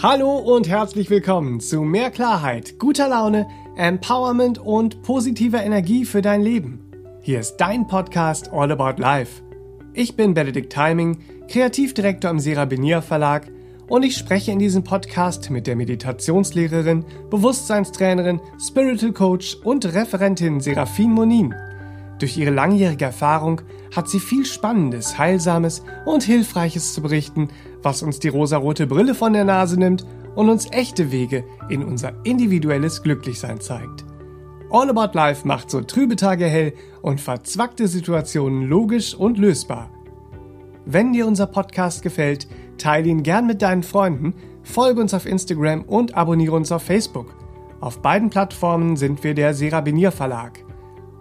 Hallo 0.00 0.36
und 0.36 0.68
herzlich 0.68 1.10
willkommen 1.10 1.58
zu 1.58 1.82
mehr 1.82 2.12
Klarheit, 2.12 2.78
guter 2.78 3.08
Laune, 3.08 3.48
Empowerment 3.76 4.60
und 4.60 5.02
positiver 5.02 5.60
Energie 5.64 6.04
für 6.04 6.22
dein 6.22 6.40
Leben. 6.40 6.88
Hier 7.20 7.40
ist 7.40 7.56
dein 7.56 7.88
Podcast 7.88 8.52
All 8.52 8.70
About 8.70 9.02
Life. 9.02 9.42
Ich 9.94 10.14
bin 10.14 10.34
Benedikt 10.34 10.72
Timing, 10.72 11.18
Kreativdirektor 11.48 12.30
im 12.30 12.38
Serabinier 12.38 13.02
Verlag 13.02 13.50
und 13.88 14.04
ich 14.04 14.16
spreche 14.16 14.52
in 14.52 14.60
diesem 14.60 14.84
Podcast 14.84 15.50
mit 15.50 15.66
der 15.66 15.74
Meditationslehrerin, 15.74 17.04
Bewusstseinstrainerin, 17.28 18.40
Spiritual 18.60 19.12
Coach 19.12 19.56
und 19.64 19.84
Referentin 19.84 20.60
Serafin 20.60 21.10
Monin. 21.10 21.52
Durch 22.18 22.36
ihre 22.36 22.50
langjährige 22.50 23.04
Erfahrung 23.04 23.60
hat 23.94 24.08
sie 24.08 24.20
viel 24.20 24.44
Spannendes, 24.44 25.18
Heilsames 25.18 25.84
und 26.04 26.24
Hilfreiches 26.24 26.92
zu 26.92 27.00
berichten, 27.00 27.48
was 27.82 28.02
uns 28.02 28.18
die 28.18 28.28
rosarote 28.28 28.86
Brille 28.86 29.14
von 29.14 29.32
der 29.32 29.44
Nase 29.44 29.78
nimmt 29.78 30.04
und 30.34 30.48
uns 30.48 30.70
echte 30.72 31.12
Wege 31.12 31.44
in 31.68 31.84
unser 31.84 32.14
individuelles 32.24 33.02
Glücklichsein 33.02 33.60
zeigt. 33.60 34.04
All 34.70 34.90
About 34.90 35.16
Life 35.16 35.46
macht 35.46 35.70
so 35.70 35.80
trübe 35.80 36.16
Tage 36.16 36.46
hell 36.46 36.74
und 37.00 37.20
verzwackte 37.20 37.88
Situationen 37.88 38.68
logisch 38.68 39.14
und 39.14 39.38
lösbar. 39.38 39.90
Wenn 40.84 41.12
dir 41.12 41.26
unser 41.26 41.46
Podcast 41.46 42.02
gefällt, 42.02 42.48
teile 42.78 43.08
ihn 43.08 43.22
gern 43.22 43.46
mit 43.46 43.62
deinen 43.62 43.82
Freunden, 43.82 44.34
folge 44.62 45.00
uns 45.00 45.14
auf 45.14 45.24
Instagram 45.24 45.82
und 45.82 46.14
abonniere 46.14 46.54
uns 46.54 46.72
auf 46.72 46.82
Facebook. 46.82 47.34
Auf 47.80 48.02
beiden 48.02 48.28
Plattformen 48.28 48.96
sind 48.96 49.22
wir 49.24 49.34
der 49.34 49.54
Serabinier 49.54 50.12
Verlag. 50.12 50.64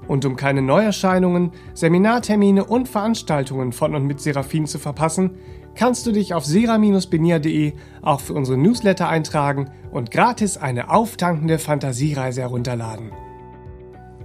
Und 0.08 0.26
um 0.26 0.36
keine 0.36 0.62
Neuerscheinungen, 0.62 1.52
Seminartermine 1.74 2.64
und 2.64 2.88
Veranstaltungen 2.88 3.74
von 3.74 3.94
und 3.94 4.06
mit 4.06 4.22
Seraphin 4.22 4.66
zu 4.66 4.80
verpassen, 4.80 5.32
kannst 5.76 6.08
du 6.08 6.12
dich 6.12 6.34
auf 6.34 6.46
sera-benia.de 6.46 7.74
auch 8.02 8.22
für 8.22 8.34
unsere 8.34 8.58
Newsletter 8.58 9.08
eintragen 9.10 9.70
und 9.92 10.12
gratis 10.12 10.58
eine 10.58 10.90
auftankende 10.90 11.60
Fantasiereise 11.60 12.42
herunterladen. 12.42 13.12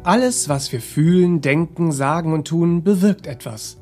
Alles, 0.04 0.48
was 0.48 0.72
wir 0.72 0.80
fühlen, 0.80 1.40
denken, 1.40 1.92
sagen 1.92 2.32
und 2.32 2.48
tun, 2.48 2.82
bewirkt 2.82 3.26
etwas. 3.26 3.78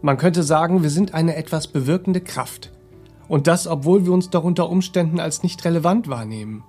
Man 0.00 0.16
könnte 0.16 0.42
sagen, 0.42 0.82
wir 0.82 0.90
sind 0.90 1.14
eine 1.14 1.36
etwas 1.36 1.68
bewirkende 1.68 2.20
Kraft. 2.20 2.72
Und 3.28 3.46
das, 3.46 3.68
obwohl 3.68 4.04
wir 4.04 4.12
uns 4.12 4.30
doch 4.30 4.42
unter 4.42 4.68
Umständen 4.68 5.20
als 5.20 5.44
nicht 5.44 5.64
relevant 5.64 6.08
wahrnehmen. 6.08 6.64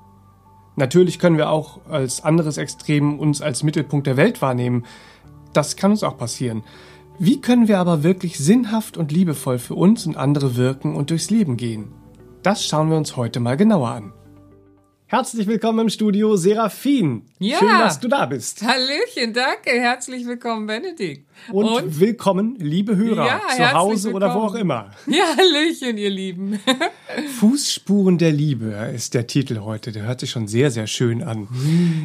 Natürlich 0.76 1.20
können 1.20 1.38
wir 1.38 1.50
auch 1.50 1.82
als 1.90 2.24
anderes 2.24 2.58
Extrem 2.58 3.20
uns 3.20 3.42
als 3.42 3.64
Mittelpunkt 3.64 4.08
der 4.08 4.18
Welt 4.18 4.42
wahrnehmen. 4.42 4.86
Das 5.54 5.76
kann 5.76 5.92
uns 5.92 6.04
auch 6.04 6.18
passieren. 6.18 6.64
Wie 7.20 7.40
können 7.42 7.68
wir 7.68 7.78
aber 7.78 8.02
wirklich 8.02 8.40
sinnhaft 8.40 8.98
und 8.98 9.12
liebevoll 9.12 9.60
für 9.60 9.76
uns 9.76 10.08
und 10.08 10.18
andere 10.18 10.56
wirken 10.56 10.96
und 10.96 11.12
durchs 11.12 11.30
Leben 11.30 11.58
gehen? 11.58 11.92
Das 12.42 12.66
schauen 12.66 12.90
wir 12.90 12.98
uns 12.98 13.16
heute 13.16 13.40
mal 13.40 13.56
genauer 13.56 13.90
an. 13.90 14.14
Herzlich 15.06 15.46
willkommen 15.46 15.78
im 15.80 15.90
Studio, 15.90 16.36
Serafin. 16.38 17.28
Ja. 17.38 17.60
Schön, 17.60 17.68
dass 17.68 18.00
du 18.00 18.08
da 18.08 18.26
bist. 18.26 18.64
Hallöchen, 18.64 19.32
danke. 19.32 19.70
Herzlich 19.70 20.26
willkommen, 20.26 20.66
Benedikt. 20.66 21.30
Und, 21.52 21.66
und? 21.66 22.00
willkommen, 22.00 22.56
liebe 22.60 22.96
Hörer, 22.96 23.26
ja, 23.26 23.42
zu 23.56 23.74
Hause 23.74 24.06
willkommen. 24.14 24.16
oder 24.16 24.36
wo 24.36 24.40
auch 24.46 24.56
immer. 24.56 24.92
Ja, 25.08 25.24
Hallöchen, 25.38 25.98
ihr 25.98 26.10
Lieben. 26.10 26.60
Fußspuren 27.40 28.18
der 28.18 28.32
Liebe 28.32 28.72
ist 28.96 29.14
der 29.14 29.28
Titel 29.28 29.60
heute. 29.62 29.92
Der 29.92 30.04
hört 30.04 30.20
sich 30.22 30.30
schon 30.32 30.48
sehr, 30.48 30.72
sehr 30.72 30.88
schön 30.88 31.22
an. 31.24 31.48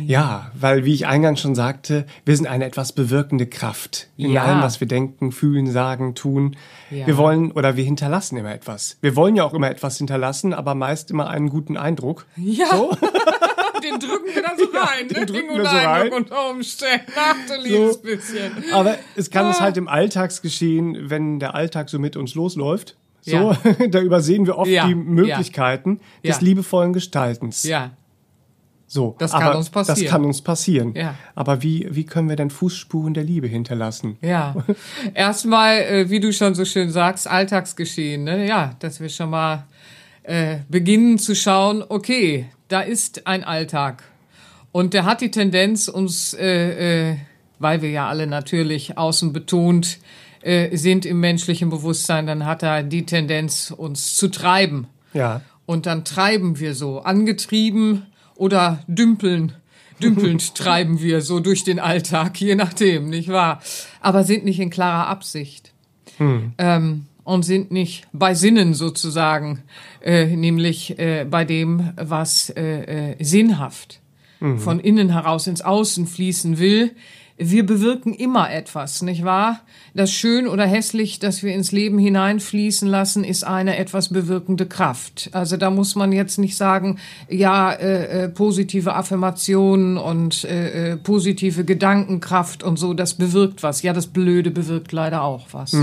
Ja, 0.06 0.50
weil, 0.58 0.84
wie 0.84 0.92
ich 0.94 1.06
eingangs 1.06 1.40
schon 1.40 1.54
sagte, 1.54 2.06
wir 2.24 2.36
sind 2.36 2.46
eine 2.46 2.64
etwas 2.64 2.92
bewirkende 2.92 3.46
Kraft 3.46 4.08
in 4.16 4.32
Ja. 4.32 4.44
allem, 4.44 4.62
was 4.62 4.80
wir 4.80 4.88
denken, 4.88 5.32
fühlen, 5.32 5.70
sagen, 5.70 6.14
tun. 6.14 6.56
Ja. 6.90 7.06
Wir 7.06 7.16
wollen 7.16 7.52
oder 7.52 7.76
wir 7.76 7.84
hinterlassen 7.84 8.36
immer 8.36 8.52
etwas. 8.54 8.96
Wir 9.00 9.14
wollen 9.16 9.36
ja 9.36 9.44
auch 9.44 9.54
immer 9.54 9.70
etwas 9.70 9.98
hinterlassen, 9.98 10.52
aber 10.54 10.74
meist 10.74 11.10
immer 11.10 11.28
einen 11.28 11.48
guten 11.50 11.76
Eindruck. 11.76 12.26
Ja. 12.36 12.66
So. 12.76 12.90
Den 13.91 13.98
drücken 14.00 14.34
wir 14.34 14.42
da 14.42 14.53
so 14.56 14.64
rein. 14.78 15.08
den 15.08 15.19
ne? 15.20 15.27
drücken 15.27 15.55
wir 15.56 15.64
so 15.64 15.77
rein. 15.77 16.12
Unter 16.12 16.50
Umständen. 16.50 17.06
Ach, 17.17 17.36
du 17.48 17.62
liebes 17.62 17.94
So. 17.94 18.00
bisschen. 18.03 18.53
Aber 18.72 18.97
es 19.16 19.31
kann 19.31 19.49
es 19.50 19.59
Ah. 19.59 19.60
halt 19.62 19.76
im 19.76 19.88
Alltagsgeschehen, 19.88 21.10
wenn 21.10 21.38
der 21.38 21.54
Alltag 21.54 21.88
so 21.91 21.98
mit 21.98 22.16
uns 22.16 22.34
losläuft. 22.34 22.97
So, 23.22 23.32
Ja. 23.32 23.59
da 23.91 24.00
übersehen 24.00 24.47
wir 24.47 24.56
oft 24.59 24.71
Ja, 24.71 24.87
die 24.87 24.94
Möglichkeiten 24.94 26.00
ja. 26.22 26.32
des 26.32 26.41
liebevollen 26.41 26.93
Gestaltens. 26.93 27.65
Ja. 27.65 27.91
So, 28.91 29.16
Das 29.19 29.32
kann 29.32 29.54
uns 29.56 29.69
passieren. 29.69 30.00
Das 30.00 30.10
kann 30.10 30.25
uns 30.25 30.41
passieren. 30.41 30.94
Ja. 30.94 31.15
Aber 31.34 31.62
wie, 31.62 31.87
wie 31.91 32.04
können 32.06 32.31
wir 32.31 32.37
denn 32.37 32.48
Fußspuren 32.48 33.12
der 33.12 33.22
Liebe 33.22 33.47
hinterlassen? 33.47 34.16
Ja. 34.22 34.54
Erstmal, 35.15 35.81
äh, 35.81 36.10
wie 36.10 36.21
du 36.21 36.32
schon 36.32 36.54
so 36.54 36.65
schön 36.65 36.91
sagst, 36.91 37.28
Alltagsgeschehen. 37.28 38.25
Ne? 38.25 38.47
Ja, 38.48 38.77
dass 38.78 38.98
wir 39.00 39.10
schon 39.10 39.28
mal 39.28 39.66
äh, 40.22 40.60
beginnen 40.71 41.19
zu 41.19 41.34
schauen, 41.34 41.84
okay, 41.87 42.47
da 42.68 42.80
ist 42.80 43.26
ein 43.26 43.44
Alltag. 43.44 44.04
Und 44.72 44.94
der 44.94 45.04
hat 45.04 45.20
die 45.20 45.30
Tendenz, 45.30 45.88
uns, 45.88 46.34
äh, 46.34 47.10
äh, 47.10 47.16
weil 47.58 47.82
wir 47.82 47.90
ja 47.90 48.08
alle 48.08 48.26
natürlich 48.26 48.96
außen 48.96 49.32
betont 49.32 49.98
äh, 50.42 50.76
sind 50.76 51.04
im 51.04 51.20
menschlichen 51.20 51.70
Bewusstsein, 51.70 52.26
dann 52.26 52.44
hat 52.44 52.62
er 52.62 52.82
die 52.82 53.06
Tendenz, 53.06 53.72
uns 53.76 54.16
zu 54.16 54.28
treiben. 54.28 54.86
Ja. 55.12 55.40
Und 55.66 55.86
dann 55.86 56.04
treiben 56.04 56.58
wir 56.60 56.74
so, 56.74 57.00
angetrieben 57.00 58.06
oder 58.36 58.84
dümpeln. 58.86 59.52
Dümpelnd 60.00 60.54
treiben 60.54 61.00
wir 61.00 61.22
so 61.22 61.40
durch 61.40 61.64
den 61.64 61.80
Alltag, 61.80 62.40
je 62.40 62.54
nachdem, 62.54 63.10
nicht 63.10 63.30
wahr? 63.30 63.60
Aber 64.00 64.22
sind 64.22 64.44
nicht 64.44 64.60
in 64.60 64.70
klarer 64.70 65.08
Absicht. 65.08 65.72
Ähm, 66.58 67.06
und 67.28 67.43
sind 67.43 67.71
nicht 67.71 68.09
bei 68.15 68.33
Sinnen 68.33 68.72
sozusagen, 68.72 69.62
äh, 70.03 70.25
nämlich 70.25 70.99
äh, 70.99 71.27
bei 71.31 71.44
dem, 71.44 71.93
was 71.97 72.49
äh, 72.49 73.11
äh, 73.12 73.22
sinnhaft 73.22 74.00
von 74.59 74.78
innen 74.78 75.11
heraus 75.11 75.49
ins 75.49 75.62
Außen 75.62 76.06
fließen 76.06 76.61
will. 76.61 76.93
Wir 77.41 77.65
bewirken 77.65 78.15
immer 78.15 78.50
etwas, 78.53 79.00
nicht 79.03 79.25
wahr? 79.25 79.60
Das 79.94 80.10
schön 80.10 80.49
oder 80.49 80.66
hässlich, 80.66 81.21
das 81.21 81.44
wir 81.44 81.54
ins 81.54 81.71
Leben 81.71 81.97
hineinfließen 81.97 82.88
lassen, 82.88 83.22
ist 83.22 83.44
eine 83.44 83.76
etwas 83.76 84.09
bewirkende 84.09 84.66
Kraft. 84.66 85.31
Also 85.32 85.56
da 85.56 85.71
muss 85.71 85.94
man 85.94 86.10
jetzt 86.10 86.38
nicht 86.38 86.56
sagen, 86.56 86.98
ja, 87.28 87.71
äh, 87.71 88.25
äh, 88.25 88.28
positive 88.28 88.94
Affirmationen 88.94 89.98
und 89.98 90.44
äh, 90.44 90.93
äh, 90.93 90.97
positive 90.97 91.65
Gedankenkraft 91.65 92.65
und 92.65 92.77
so, 92.77 92.93
das 92.93 93.15
bewirkt 93.15 93.62
was. 93.62 93.82
Ja, 93.82 93.93
das 93.93 94.09
Blöde 94.09 94.50
bewirkt 94.50 94.91
leider 94.91 95.22
auch 95.22 95.47
was. 95.53 95.77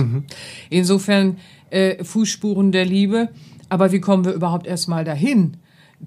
Insofern 0.70 1.38
äh, 1.70 2.04
Fußspuren 2.04 2.74
der 2.74 2.86
Liebe. 2.86 3.30
Aber 3.70 3.94
wie 3.94 4.02
kommen 4.02 4.26
wir 4.26 4.34
überhaupt 4.34 4.68
erstmal 4.68 5.06
dahin? 5.06 5.58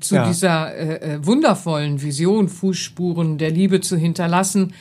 zu 0.00 0.16
Ja. 0.16 0.28
dieser 0.28 0.75
äh, 0.75 1.14
äh, 1.14 1.26
wundervollen 1.26 2.03
Vision, 2.03 2.48
Fußspuren 2.48 3.38
der 3.38 3.50
Liebe 3.50 3.81
zu 3.81 3.97
hinterlassen, 3.97 4.75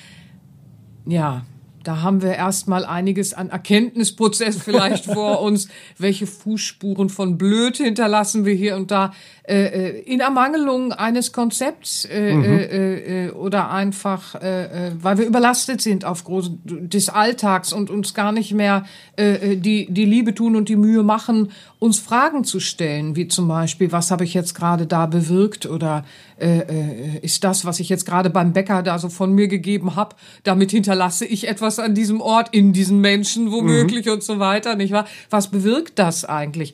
ja, 1.07 1.44
da 1.88 2.01
haben 2.01 2.22
wir 2.22 2.34
erstmal 2.34 2.84
einiges 2.84 3.34
an 3.34 3.50
Erkenntnisprozess 3.50 4.57
vielleicht 4.62 5.06
vor 5.06 5.41
uns. 5.41 5.69
Welche 5.97 6.28
Fußspuren 6.28 7.07
von 7.07 7.38
Blöd 7.38 7.78
hinterlassen 7.78 8.44
wir 8.44 8.53
hier 8.53 8.75
und 8.75 8.91
da 8.91 9.13
äh, 9.47 9.68
äh, 9.68 10.01
in 10.01 10.19
Ermangelung 10.19 10.91
eines 10.91 11.31
Konzepts 11.31 12.03
äh, 12.03 12.34
äh, 12.34 13.28
äh, 13.28 13.31
oder 13.31 13.72
einfach, 13.72 14.35
äh, 14.35 14.88
äh, 14.88 14.91
weil 15.01 15.18
wir 15.18 15.25
überlastet 15.25 15.79
sind 15.79 16.03
aufgrund 16.03 16.59
des 16.66 17.07
Alltags 17.07 17.72
und 17.72 17.89
uns 17.89 18.13
gar 18.13 18.34
nicht 18.34 18.53
mehr 18.53 18.85
äh, 19.18 19.53
äh, 19.53 19.56
die, 19.56 19.88
die 19.89 20.03
Liebe 20.03 20.35
tun 20.35 20.57
und 20.57 20.68
die 20.68 20.75
Mühe 20.75 21.03
machen, 21.03 21.51
uns 21.79 21.99
Fragen 21.99 22.43
zu 22.43 22.59
stellen, 22.59 23.15
wie 23.15 23.27
zum 23.27 23.47
Beispiel, 23.47 23.91
was 23.91 24.09
habe 24.09 24.23
ich 24.23 24.33
jetzt 24.33 24.55
gerade 24.55 24.88
da 24.88 25.05
bewirkt 25.05 25.67
oder 25.67 26.05
äh, 26.39 26.59
äh, 26.59 27.19
ist 27.21 27.43
das, 27.43 27.65
was 27.65 27.79
ich 27.79 27.89
jetzt 27.89 28.05
gerade 28.05 28.29
beim 28.31 28.53
Bäcker 28.53 28.81
da 28.81 28.97
so 28.97 29.09
von 29.09 29.33
mir 29.33 29.47
gegeben 29.47 29.95
habe, 29.95 30.15
damit 30.43 30.71
hinterlasse 30.71 31.25
ich 31.25 31.47
etwas 31.47 31.77
an 31.77 31.93
diesem 31.93 32.19
Ort, 32.19 32.53
in 32.53 32.73
diesen 32.73 32.99
Menschen 32.99 33.51
womöglich 33.51 34.09
und 34.09 34.23
so 34.23 34.39
weiter, 34.39 34.75
nicht 34.75 34.91
wahr? 34.91 35.05
Was 35.29 35.49
bewirkt 35.49 35.99
das 35.99 36.25
eigentlich? 36.25 36.73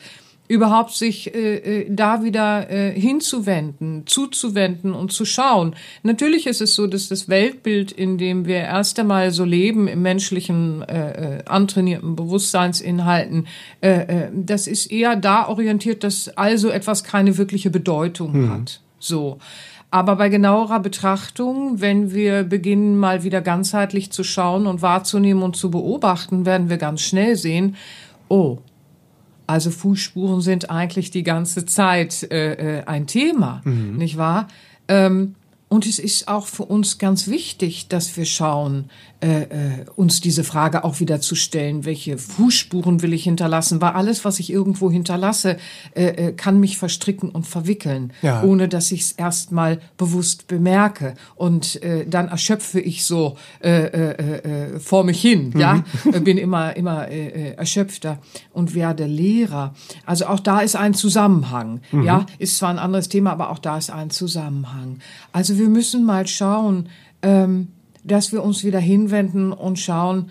Überhaupt 0.54 0.92
sich 0.92 1.34
äh, 1.34 1.56
äh, 1.56 1.88
da 1.90 2.24
wieder 2.24 2.70
äh, 2.70 2.92
hinzuwenden, 2.92 4.04
zuzuwenden 4.06 4.94
und 4.94 5.12
zu 5.12 5.26
schauen. 5.26 5.76
Natürlich 6.04 6.46
ist 6.46 6.62
es 6.62 6.76
so, 6.76 6.86
dass 6.86 7.10
das 7.10 7.28
Weltbild, 7.28 7.92
in 7.92 8.20
dem 8.20 8.46
wir 8.46 8.58
erst 8.58 9.00
einmal 9.00 9.32
so 9.32 9.46
leben, 9.46 9.88
im 9.88 10.04
menschlichen, 10.04 10.84
äh, 10.84 11.38
äh, 11.40 11.46
antrainierten 11.46 12.16
Bewusstseinsinhalten, 12.16 13.48
äh, 13.82 13.90
äh, 13.90 14.30
das 14.32 14.68
ist 14.68 14.92
eher 14.92 15.16
da 15.16 15.48
orientiert, 15.48 16.04
dass 16.04 16.30
also 16.38 16.70
etwas 16.70 17.04
keine 17.04 17.40
wirkliche 17.40 17.72
Bedeutung 17.72 18.52
hat. 18.52 18.80
So. 19.00 19.40
Aber 19.90 20.18
bei 20.18 20.30
genauerer 20.30 20.82
Betrachtung, 20.82 21.82
wenn 21.82 22.14
wir 22.14 22.44
beginnen, 22.44 22.96
mal 22.96 23.24
wieder 23.24 23.42
ganzheitlich 23.42 24.12
zu 24.12 24.24
schauen 24.24 24.68
und 24.68 24.84
wahrzunehmen 24.84 25.42
und 25.42 25.56
zu 25.56 25.72
beobachten, 25.72 26.46
werden 26.46 26.70
wir 26.70 26.78
ganz 26.78 27.02
schnell 27.02 27.36
sehen, 27.38 27.76
oh, 28.28 28.60
also 29.48 29.72
Fußspuren 29.72 30.42
sind 30.42 30.70
eigentlich 30.70 31.12
die 31.12 31.24
ganze 31.24 31.66
Zeit 31.66 32.24
äh, 32.32 32.80
äh, 32.80 32.84
ein 32.86 33.08
Thema, 33.08 33.62
nicht 33.98 34.18
wahr? 34.18 34.48
Ähm, 34.88 35.36
Und 35.74 35.88
es 35.88 35.98
ist 35.98 36.28
auch 36.28 36.46
für 36.46 36.66
uns 36.66 37.00
ganz 37.00 37.28
wichtig, 37.28 37.88
dass 37.88 38.16
wir 38.16 38.26
schauen, 38.26 38.92
äh, 39.24 39.44
äh, 39.44 39.86
uns 39.96 40.20
diese 40.20 40.44
Frage 40.44 40.84
auch 40.84 41.00
wieder 41.00 41.20
zu 41.20 41.34
stellen, 41.34 41.84
welche 41.86 42.18
Fußspuren 42.20 43.02
will 43.02 43.14
ich 43.14 43.24
hinterlassen? 43.24 43.82
Weil 43.82 43.94
alles, 43.94 44.24
was 44.26 44.38
ich 44.38 44.52
irgendwo 44.52 44.92
hinterlasse, 44.92 45.58
äh, 45.96 46.08
äh, 46.08 46.34
kann 46.34 46.60
mich 46.60 46.78
verstricken 46.78 47.30
und 47.30 47.48
verwickeln, 47.48 48.12
ja. 48.22 48.44
ohne 48.44 48.68
dass 48.68 48.92
ich 48.92 49.02
es 49.02 49.12
erstmal 49.14 49.80
bewusst 49.98 50.48
bemerke. 50.48 51.16
Und 51.36 51.82
äh, 51.82 52.06
dann 52.06 52.28
erschöpfe 52.28 52.80
ich 52.80 53.06
so 53.06 53.38
äh, 53.64 53.86
äh, 53.86 54.74
äh, 54.76 54.80
vor 54.80 55.06
mich 55.06 55.22
hin, 55.22 55.52
mhm. 55.54 55.60
ja, 55.60 55.84
bin 56.24 56.38
immer 56.38 56.76
immer 56.76 57.08
äh, 57.08 57.30
äh, 57.30 57.54
erschöpfter 57.56 58.20
und 58.52 58.76
werde 58.76 59.06
leerer. 59.06 59.74
Also 60.06 60.26
auch 60.26 60.42
da 60.42 60.60
ist 60.60 60.76
ein 60.76 60.94
Zusammenhang, 60.94 61.80
mhm. 61.94 62.04
ja, 62.04 62.26
ist 62.38 62.58
zwar 62.58 62.70
ein 62.70 62.80
anderes 62.80 63.08
Thema, 63.08 63.32
aber 63.32 63.52
auch 63.52 63.60
da 63.60 63.78
ist 63.78 63.90
ein 63.90 64.10
Zusammenhang. 64.10 65.00
Also 65.32 65.58
wir 65.58 65.63
müssen 65.70 66.04
mal 66.06 66.28
schauen. 66.28 66.90
Ähm, 67.22 67.70
dass 68.04 68.32
wir 68.32 68.44
uns 68.44 68.64
wieder 68.64 68.80
hinwenden 68.80 69.52
und 69.52 69.80
schauen, 69.80 70.30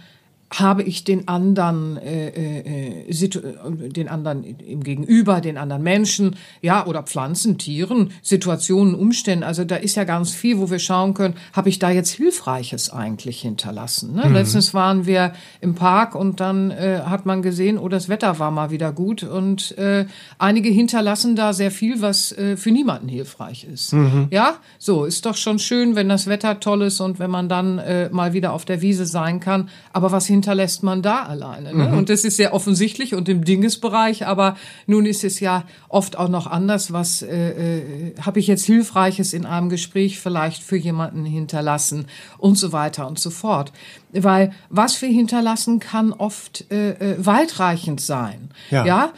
habe 0.52 0.82
ich 0.82 1.04
den 1.04 1.28
anderen, 1.28 1.96
äh, 1.96 2.28
äh, 2.28 3.08
äh, 3.08 3.88
den 3.88 4.08
anderen 4.08 4.44
im 4.44 4.82
Gegenüber, 4.82 5.40
den 5.40 5.56
anderen 5.56 5.82
Menschen, 5.82 6.37
ja, 6.60 6.87
oder 6.87 7.02
Pflanzen, 7.02 7.58
Tieren, 7.58 8.12
Situationen, 8.22 8.94
Umständen. 8.94 9.44
Also 9.44 9.64
da 9.64 9.76
ist 9.76 9.96
ja 9.96 10.04
ganz 10.04 10.32
viel, 10.32 10.58
wo 10.58 10.70
wir 10.70 10.78
schauen 10.78 11.14
können, 11.14 11.34
habe 11.52 11.69
ich 11.69 11.78
da 11.78 11.90
jetzt 11.90 12.10
Hilfreiches 12.10 12.90
eigentlich 12.90 13.40
hinterlassen. 13.40 14.14
Ne? 14.14 14.26
Mhm. 14.26 14.34
Letztens 14.34 14.75
waren 14.75 15.06
wir 15.06 15.32
im 15.60 15.75
Park 15.75 16.14
und 16.14 16.40
dann 16.40 16.70
äh, 16.70 17.00
hat 17.05 17.26
man 17.26 17.43
gesehen, 17.43 17.78
oh, 17.78 17.88
das 17.88 18.08
Wetter 18.08 18.38
war 18.38 18.50
mal 18.50 18.70
wieder 18.70 18.93
gut 18.93 19.22
und 19.22 19.76
äh, 19.78 20.06
einige 20.38 20.69
hinterlassen 20.69 21.37
da 21.37 21.52
sehr 21.52 21.70
viel, 21.70 22.02
was 22.02 22.32
äh, 22.32 22.56
für 22.56 22.70
niemanden 22.70 23.08
hilfreich 23.08 23.64
ist. 23.64 23.93
Mhm. 23.93 24.28
Ja, 24.31 24.56
so 24.78 25.05
ist 25.05 25.25
doch 25.26 25.37
schon 25.37 25.58
schön, 25.58 25.96
wenn 25.96 26.08
das 26.08 26.26
Wetter 26.26 26.60
toll 26.60 26.82
ist 26.82 27.00
und 27.00 27.19
wenn 27.19 27.31
man 27.31 27.48
dann 27.48 27.78
äh, 27.78 28.08
mal 28.10 28.32
wieder 28.32 28.52
auf 28.52 28.64
der 28.64 28.82
Wiese 28.82 29.06
sein 29.06 29.40
kann. 29.40 29.69
Aber 29.93 30.12
was 30.12 30.26
hinterlässt 30.42 30.82
man 30.82 31.02
da 31.02 31.22
alleine? 31.22 31.72
Ne? 31.72 31.88
Mhm. 31.88 31.98
Und 31.98 32.08
das 32.08 32.24
ist 32.24 32.36
sehr 32.36 32.52
offensichtlich 32.52 33.14
und 33.14 33.28
im 33.28 33.44
Dingesbereich, 33.44 34.26
aber 34.26 34.56
nun 34.86 35.06
ist 35.06 35.22
es 35.22 35.38
ja 35.38 35.64
oft 35.88 36.18
auch 36.18 36.28
noch 36.28 36.48
anders. 36.48 36.92
Was 36.92 37.22
äh, 37.22 37.50
äh, 37.50 38.14
habe 38.20 38.40
ich 38.40 38.48
jetzt 38.48 38.64
Hilfreiches 38.66 39.32
in 39.32 39.46
einem 39.46 39.68
Gespräch 39.68 40.18
vielleicht 40.18 40.62
für 40.62 40.76
jemanden 40.76 41.24
hinterlassen 41.24 42.06
und 42.38 42.58
so 42.58 42.72
weiter 42.72 43.06
und 43.06 43.20
so 43.20 43.30
fort. 43.30 43.72
Weil 44.12 44.52
was 44.68 45.00
wir 45.00 45.08
hinterlassen, 45.08 45.78
kann 45.78 46.12
oft 46.12 46.70
äh, 46.72 46.90
äh, 46.90 47.24
weitreichend 47.24 48.00
sein. 48.00 48.50
Ja. 48.70 48.84
ja? 48.84 49.12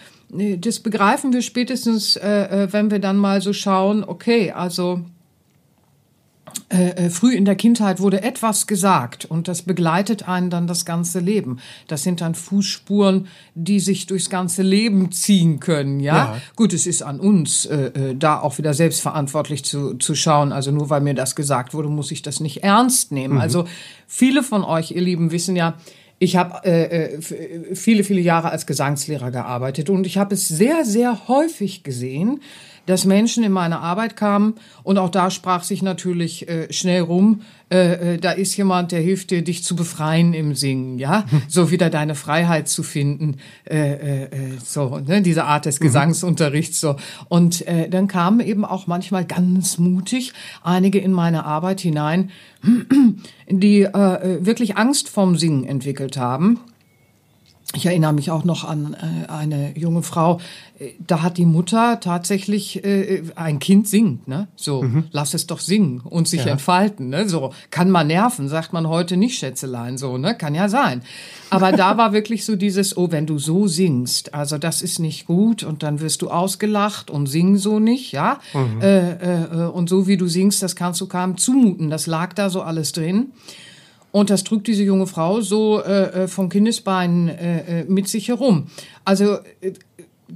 Das 0.58 0.80
begreifen 0.80 1.32
wir 1.32 1.42
spätestens, 1.42 2.16
äh, 2.16 2.64
äh, 2.64 2.72
wenn 2.72 2.90
wir 2.90 2.98
dann 2.98 3.16
mal 3.16 3.40
so 3.40 3.52
schauen, 3.52 4.04
okay, 4.04 4.50
also 4.50 5.00
äh, 6.68 7.06
äh, 7.06 7.10
früh 7.10 7.34
in 7.34 7.44
der 7.44 7.54
Kindheit 7.54 8.00
wurde 8.00 8.22
etwas 8.22 8.66
gesagt 8.66 9.24
und 9.24 9.48
das 9.48 9.62
begleitet 9.62 10.28
einen 10.28 10.50
dann 10.50 10.66
das 10.66 10.84
ganze 10.84 11.20
Leben. 11.20 11.58
Das 11.88 12.02
sind 12.02 12.20
dann 12.20 12.34
Fußspuren, 12.34 13.28
die 13.54 13.80
sich 13.80 14.06
durchs 14.06 14.30
ganze 14.30 14.62
Leben 14.62 15.12
ziehen 15.12 15.60
können, 15.60 16.00
ja. 16.00 16.16
ja. 16.16 16.40
Gut, 16.56 16.72
es 16.72 16.86
ist 16.86 17.02
an 17.02 17.20
uns, 17.20 17.66
äh, 17.66 17.86
äh, 17.86 18.16
da 18.16 18.40
auch 18.40 18.58
wieder 18.58 18.74
selbstverantwortlich 18.74 19.64
zu, 19.64 19.94
zu 19.94 20.14
schauen. 20.14 20.52
Also 20.52 20.70
nur 20.70 20.90
weil 20.90 21.00
mir 21.00 21.14
das 21.14 21.36
gesagt 21.36 21.74
wurde, 21.74 21.88
muss 21.88 22.10
ich 22.10 22.22
das 22.22 22.40
nicht 22.40 22.62
ernst 22.62 23.12
nehmen. 23.12 23.34
Mhm. 23.34 23.40
Also 23.40 23.66
viele 24.06 24.42
von 24.42 24.64
euch, 24.64 24.90
ihr 24.90 25.02
Lieben, 25.02 25.30
wissen 25.30 25.56
ja, 25.56 25.74
ich 26.18 26.36
habe 26.36 26.64
äh, 26.64 27.20
viele, 27.74 28.04
viele 28.04 28.20
Jahre 28.20 28.50
als 28.50 28.66
Gesangslehrer 28.66 29.30
gearbeitet 29.30 29.90
und 29.90 30.06
ich 30.06 30.16
habe 30.16 30.34
es 30.34 30.48
sehr, 30.48 30.84
sehr 30.84 31.28
häufig 31.28 31.82
gesehen, 31.82 32.40
dass 32.86 33.04
Menschen 33.04 33.44
in 33.44 33.52
meine 33.52 33.80
Arbeit 33.80 34.16
kamen 34.16 34.54
und 34.82 34.98
auch 34.98 35.10
da 35.10 35.30
sprach 35.30 35.64
sich 35.64 35.82
natürlich 35.82 36.48
äh, 36.48 36.72
schnell 36.72 37.02
rum, 37.02 37.42
äh, 37.70 38.14
äh, 38.14 38.18
da 38.18 38.32
ist 38.32 38.56
jemand, 38.56 38.92
der 38.92 39.00
hilft 39.00 39.30
dir, 39.30 39.42
dich 39.42 39.64
zu 39.64 39.74
befreien 39.74 40.34
im 40.34 40.54
Singen, 40.54 40.98
ja, 40.98 41.24
so 41.48 41.70
wieder 41.70 41.90
deine 41.90 42.14
Freiheit 42.14 42.68
zu 42.68 42.82
finden, 42.82 43.38
äh, 43.64 43.76
äh, 43.76 44.22
äh, 44.24 44.28
so, 44.62 44.98
ne, 44.98 45.22
diese 45.22 45.44
Art 45.44 45.64
des 45.64 45.80
mhm. 45.80 45.84
Gesangsunterrichts, 45.84 46.80
so. 46.80 46.96
Und 47.28 47.66
äh, 47.66 47.88
dann 47.88 48.06
kamen 48.06 48.40
eben 48.40 48.64
auch 48.64 48.86
manchmal 48.86 49.24
ganz 49.24 49.78
mutig 49.78 50.32
einige 50.62 50.98
in 50.98 51.12
meine 51.12 51.44
Arbeit 51.44 51.80
hinein, 51.80 52.30
die 53.48 53.82
äh, 53.82 54.44
wirklich 54.44 54.76
Angst 54.76 55.08
vorm 55.08 55.36
Singen 55.36 55.64
entwickelt 55.64 56.16
haben 56.16 56.60
ich 57.74 57.86
erinnere 57.86 58.12
mich 58.12 58.30
auch 58.30 58.44
noch 58.44 58.64
an 58.64 58.94
äh, 58.94 59.30
eine 59.30 59.76
junge 59.76 60.02
Frau, 60.02 60.40
äh, 60.78 60.90
da 61.04 61.22
hat 61.22 61.38
die 61.38 61.46
Mutter 61.46 62.00
tatsächlich 62.00 62.84
äh, 62.84 63.22
ein 63.36 63.58
Kind 63.58 63.88
singt, 63.88 64.28
ne? 64.28 64.48
So, 64.56 64.82
mhm. 64.82 65.04
lass 65.10 65.34
es 65.34 65.46
doch 65.46 65.60
singen 65.60 66.00
und 66.00 66.28
sich 66.28 66.44
ja. 66.44 66.52
entfalten, 66.52 67.08
ne? 67.08 67.28
So, 67.28 67.52
kann 67.70 67.90
man 67.90 68.06
nerven, 68.06 68.48
sagt 68.48 68.72
man 68.72 68.88
heute 68.88 69.16
nicht, 69.16 69.38
Schätzelein, 69.38 69.98
so, 69.98 70.18
ne? 70.18 70.36
Kann 70.36 70.54
ja 70.54 70.68
sein. 70.68 71.02
Aber 71.50 71.72
da 71.72 71.96
war 71.96 72.12
wirklich 72.12 72.44
so 72.44 72.56
dieses, 72.56 72.96
oh, 72.96 73.10
wenn 73.10 73.26
du 73.26 73.38
so 73.38 73.66
singst, 73.66 74.34
also 74.34 74.58
das 74.58 74.82
ist 74.82 74.98
nicht 74.98 75.26
gut 75.26 75.62
und 75.62 75.82
dann 75.82 76.00
wirst 76.00 76.22
du 76.22 76.30
ausgelacht 76.30 77.10
und 77.10 77.26
sing 77.26 77.56
so 77.56 77.78
nicht, 77.78 78.12
ja? 78.12 78.40
Mhm. 78.52 78.80
Äh, 78.80 79.12
äh, 79.12 79.68
und 79.68 79.88
so 79.88 80.06
wie 80.06 80.16
du 80.16 80.26
singst, 80.26 80.62
das 80.62 80.76
kannst 80.76 81.00
du 81.00 81.06
keinem 81.06 81.36
zumuten. 81.36 81.90
Das 81.90 82.06
lag 82.06 82.32
da 82.32 82.50
so 82.50 82.62
alles 82.62 82.92
drin. 82.92 83.32
Und 84.14 84.30
das 84.30 84.44
trug 84.44 84.62
diese 84.62 84.84
junge 84.84 85.08
Frau 85.08 85.40
so 85.40 85.82
äh, 85.82 86.22
äh 86.22 86.28
vom 86.28 86.48
Kindesbein 86.48 87.28
äh, 87.28 87.80
äh, 87.80 87.84
mit 87.88 88.06
sich 88.06 88.28
herum. 88.28 88.68
Also 89.04 89.38
äh, 89.60 89.72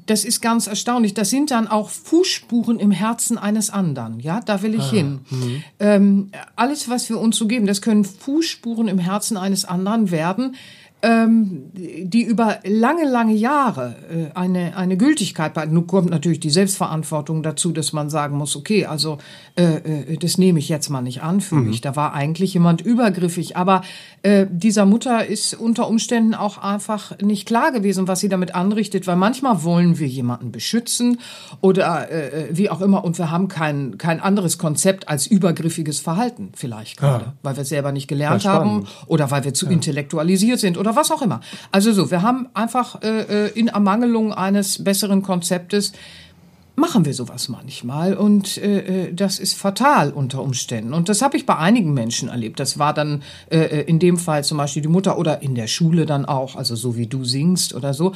das 0.05 0.25
ist 0.25 0.41
ganz 0.41 0.67
erstaunlich. 0.67 1.15
Das 1.15 1.31
sind 1.31 1.53
dann 1.53 1.69
auch 1.69 1.89
Fußspuren 1.89 2.81
im 2.81 2.91
Herzen 2.91 3.39
eines 3.39 3.71
anderen. 3.71 4.19
Ja, 4.19 4.41
da 4.41 4.63
will 4.63 4.75
ich 4.75 4.83
ah, 4.83 4.91
hin. 4.91 5.21
Mhm. 5.31 5.63
Ähm, 5.79 6.31
alles, 6.57 6.89
was 6.89 7.09
wir 7.09 7.21
uns 7.21 7.37
so 7.37 7.47
geben, 7.47 7.69
das 7.69 7.81
können 7.81 8.05
Fußspuren 8.05 8.89
im 8.89 8.99
Herzen 8.99 9.37
eines 9.37 9.65
anderen 9.65 10.11
werden, 10.11 10.57
ähm, 11.01 11.71
die 11.75 12.23
über 12.23 12.59
lange, 12.65 13.09
lange 13.09 13.35
Jahre 13.35 13.95
äh, 14.11 14.37
eine, 14.37 14.77
eine 14.77 14.97
Gültigkeit 14.97 15.55
behalten. 15.55 15.75
Nun 15.75 15.87
kommt 15.87 16.11
natürlich 16.11 16.41
die 16.41 16.51
Selbstverantwortung 16.51 17.45
dazu, 17.45 17.71
dass 17.71 17.93
man 17.93 18.11
sagen 18.11 18.37
muss, 18.37 18.57
okay, 18.57 18.87
also 18.87 19.19
äh, 19.55 19.77
äh, 19.77 20.17
das 20.17 20.39
nehme 20.39 20.59
ich 20.59 20.69
jetzt 20.69 20.89
mal 20.89 21.03
nicht 21.03 21.23
an 21.23 21.41
für 21.41 21.55
mhm. 21.55 21.69
mich. 21.69 21.81
Da 21.81 21.95
war 21.95 22.15
eigentlich 22.15 22.55
jemand 22.55 22.81
übergriffig. 22.81 23.57
Aber 23.57 23.83
äh, 24.23 24.47
dieser 24.51 24.87
Mutter 24.87 25.25
ist 25.25 25.55
unter 25.55 25.89
Umständen 25.89 26.35
auch 26.35 26.59
einfach 26.59 27.17
nicht 27.21 27.47
klar 27.47 27.71
gewesen, 27.71 28.09
was 28.09 28.19
sie 28.19 28.29
damit 28.29 28.57
anrichtet, 28.57 29.07
weil 29.07 29.17
manchmal 29.17 29.63
wollen 29.63 30.01
wir 30.01 30.09
jemanden 30.09 30.51
beschützen 30.51 31.19
oder 31.61 32.11
äh, 32.11 32.29
äh 32.29 32.49
wie 32.51 32.71
auch 32.71 32.81
immer 32.81 33.05
und 33.05 33.19
wir 33.19 33.31
haben 33.31 33.49
kein, 33.49 33.99
kein 33.99 34.21
anderes 34.21 34.59
Konzept 34.59 35.09
als 35.09 35.27
übergriffiges 35.27 36.01
Verhalten 36.01 36.51
vielleicht 36.55 36.97
gerade, 36.97 37.27
ja. 37.27 37.33
weil 37.43 37.57
wir 37.57 37.63
es 37.63 37.69
selber 37.69 37.93
nicht 37.93 38.09
gelernt 38.09 38.45
haben 38.45 38.87
oder 39.07 39.31
weil 39.31 39.45
wir 39.45 39.55
zu 39.55 39.67
ja. 39.67 39.73
intellektualisiert 39.73 40.59
sind 40.59 40.77
oder 40.79 40.88
oder 40.89 40.97
was 40.97 41.11
auch 41.11 41.23
immer. 41.23 41.41
Also 41.71 41.93
so, 41.93 42.11
wir 42.11 42.23
haben 42.23 42.49
einfach 42.55 43.03
äh, 43.03 43.47
äh, 43.47 43.59
in 43.59 43.69
Ermangelung 43.69 44.33
eines 44.33 44.83
besseren 44.83 45.23
Konzeptes 45.23 45.93
machen 46.79 47.05
wir 47.05 47.13
sowas 47.13 47.49
manchmal 47.49 48.15
und 48.15 48.57
äh, 48.57 49.09
äh, 49.09 49.13
das 49.13 49.39
ist 49.39 49.55
fatal 49.55 50.13
unter 50.13 50.41
Umständen. 50.43 50.95
Und 50.95 51.09
das 51.09 51.23
habe 51.23 51.37
ich 51.37 51.45
bei 51.45 51.57
einigen 51.57 51.93
Menschen 51.93 52.29
erlebt. 52.29 52.61
Das 52.61 52.79
war 52.79 52.95
dann 52.95 53.23
äh, 53.51 53.59
äh, 53.59 53.83
in 53.83 53.99
dem 53.99 54.17
Fall 54.17 54.45
zum 54.45 54.59
Beispiel 54.59 54.83
die 54.83 54.89
Mutter 54.89 55.19
oder 55.19 55.43
in 55.43 55.55
der 55.55 55.67
Schule 55.67 56.07
dann 56.07 56.25
auch, 56.25 56.57
also 56.57 56.77
so 56.77 56.97
wie 56.97 57.07
du 57.07 57.25
singst 57.25 57.75
oder 57.75 57.95
so. 57.95 58.15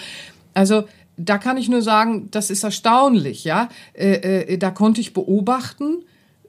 Also 0.55 0.85
da 1.17 1.39
kann 1.39 1.57
ich 1.57 1.69
nur 1.69 1.83
sagen, 1.83 2.29
das 2.31 2.51
ist 2.51 2.63
erstaunlich, 2.63 3.45
ja. 3.45 3.69
Äh, 3.93 4.57
da 4.59 4.71
konnte 4.71 5.01
ich 5.01 5.13
beobachten, 5.13 6.05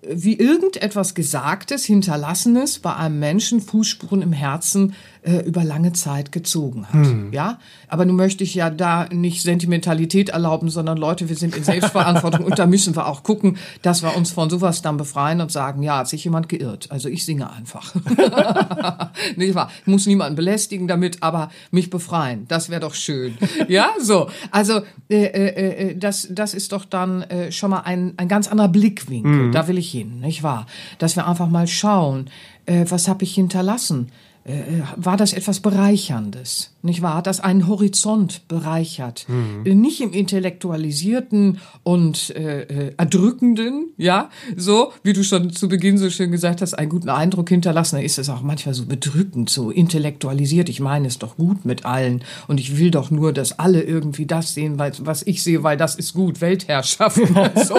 wie 0.08 0.38
irgendetwas 0.38 1.16
Gesagtes, 1.16 1.86
Hinterlassenes 1.86 2.80
bei 2.80 2.96
einem 2.96 3.20
Menschen 3.20 3.62
Fußspuren 3.62 4.22
im 4.22 4.34
Herzen 4.34 4.96
äh, 5.24 5.40
über 5.40 5.64
lange 5.64 5.94
Zeit 5.94 6.32
gezogen 6.32 6.86
hat. 6.88 7.06
Hm. 7.06 7.34
Ja, 7.34 7.60
aber 7.88 8.06
nun 8.06 8.16
möchte 8.16 8.44
ich 8.44 8.56
ja 8.56 8.70
da 8.70 9.08
nicht 9.10 9.42
Sentimentalität 9.42 10.30
erlauben, 10.30 10.70
sondern 10.70 10.98
Leute, 10.98 11.30
wir 11.30 11.36
sind 11.36 11.56
in 11.56 11.64
Selbstverantwortung 11.64 12.46
und 12.46 12.60
da 12.60 12.66
müssen 12.66 12.96
wir 12.96 13.08
auch 13.08 13.24
gucken, 13.24 13.58
dass 13.82 14.04
wir 14.04 14.16
uns 14.16 14.32
von 14.32 14.50
sowas 14.50 14.82
dann 14.82 14.98
befreien 14.98 15.42
und 15.42 15.52
sagen, 15.52 15.82
ja, 15.84 16.00
hat 16.00 16.10
sich 16.10 16.24
jemand 16.24 16.50
geirrt. 16.50 16.88
Also 16.92 17.10
ich 17.10 17.26
singe 17.26 17.52
einfach. 17.52 17.94
nicht 19.36 19.56
wahr? 19.56 19.70
Ich 19.82 19.88
muss 19.88 20.06
niemanden 20.06 20.36
belästigen 20.36 20.88
damit, 20.88 21.24
aber 21.24 21.50
mich 21.72 21.90
befreien. 21.90 22.46
Das 22.48 22.70
wäre 22.70 22.82
doch 22.82 22.94
schön. 22.94 23.38
Ja, 23.68 23.90
so. 24.00 24.30
Also 24.52 24.82
äh, 25.10 25.24
äh, 25.24 25.90
äh, 25.90 25.98
das, 25.98 26.28
das 26.32 26.54
ist 26.54 26.72
doch 26.72 26.86
dann 26.86 27.22
äh, 27.24 27.52
schon 27.52 27.70
mal 27.70 27.82
ein, 27.82 28.14
ein 28.18 28.28
ganz 28.28 28.48
anderer 28.48 28.68
Blickwinkel. 28.68 29.48
Mhm. 29.48 29.52
Da 29.52 29.68
will 29.68 29.78
ich 29.78 29.92
hin, 29.92 30.20
nicht 30.20 30.44
wahr? 30.44 30.68
Dass 30.98 31.16
wir 31.16 31.28
einfach 31.28 31.50
mal 31.50 31.68
schauen, 31.68 32.30
äh, 32.66 32.86
was 32.90 33.08
habe 33.08 33.24
ich 33.24 33.36
hinterlassen? 33.36 34.12
Äh, 34.46 34.82
war 34.96 35.18
das 35.18 35.34
etwas 35.34 35.60
Bereicherndes. 35.60 36.73
Nicht 36.84 37.02
wahr, 37.02 37.22
das 37.22 37.40
einen 37.40 37.68
Horizont 37.68 38.48
bereichert. 38.48 39.26
Mhm. 39.28 39.82
Nicht 39.82 40.02
im 40.02 40.12
intellektualisierten 40.12 41.60
und 41.84 42.36
äh, 42.36 42.64
äh, 42.64 42.94
erdrückenden, 42.98 43.94
ja, 43.98 44.30
so, 44.58 44.92
wie 45.02 45.14
du 45.14 45.24
schon 45.24 45.52
zu 45.52 45.70
Beginn 45.70 45.98
so 45.98 46.10
schön 46.10 46.32
gesagt 46.32 46.62
hast, 46.62 46.74
einen 46.74 46.90
guten 46.90 47.10
Eindruck 47.10 47.50
hinterlassen. 47.50 47.96
Da 47.98 48.02
ist 48.02 48.20
es 48.20 48.30
auch 48.30 48.42
manchmal 48.42 48.74
so 48.74 48.86
bedrückend, 48.86 49.50
so 49.50 49.72
intellektualisiert. 49.72 50.68
Ich 50.68 50.80
meine 50.80 51.08
es 51.08 51.20
doch 51.20 51.38
gut 51.38 51.64
mit 51.64 51.86
allen 51.86 52.24
und 52.48 52.60
ich 52.60 52.78
will 52.78 52.92
doch 52.92 53.12
nur, 53.12 53.32
dass 53.32 53.60
alle 53.60 53.82
irgendwie 53.82 54.26
das 54.26 54.54
sehen, 54.54 54.78
was 54.78 55.24
ich 55.24 55.42
sehe, 55.42 55.64
weil 55.64 55.78
das 55.78 55.96
ist 55.96 56.14
gut, 56.14 56.42
Weltherrschaft. 56.42 57.16
so. 57.66 57.78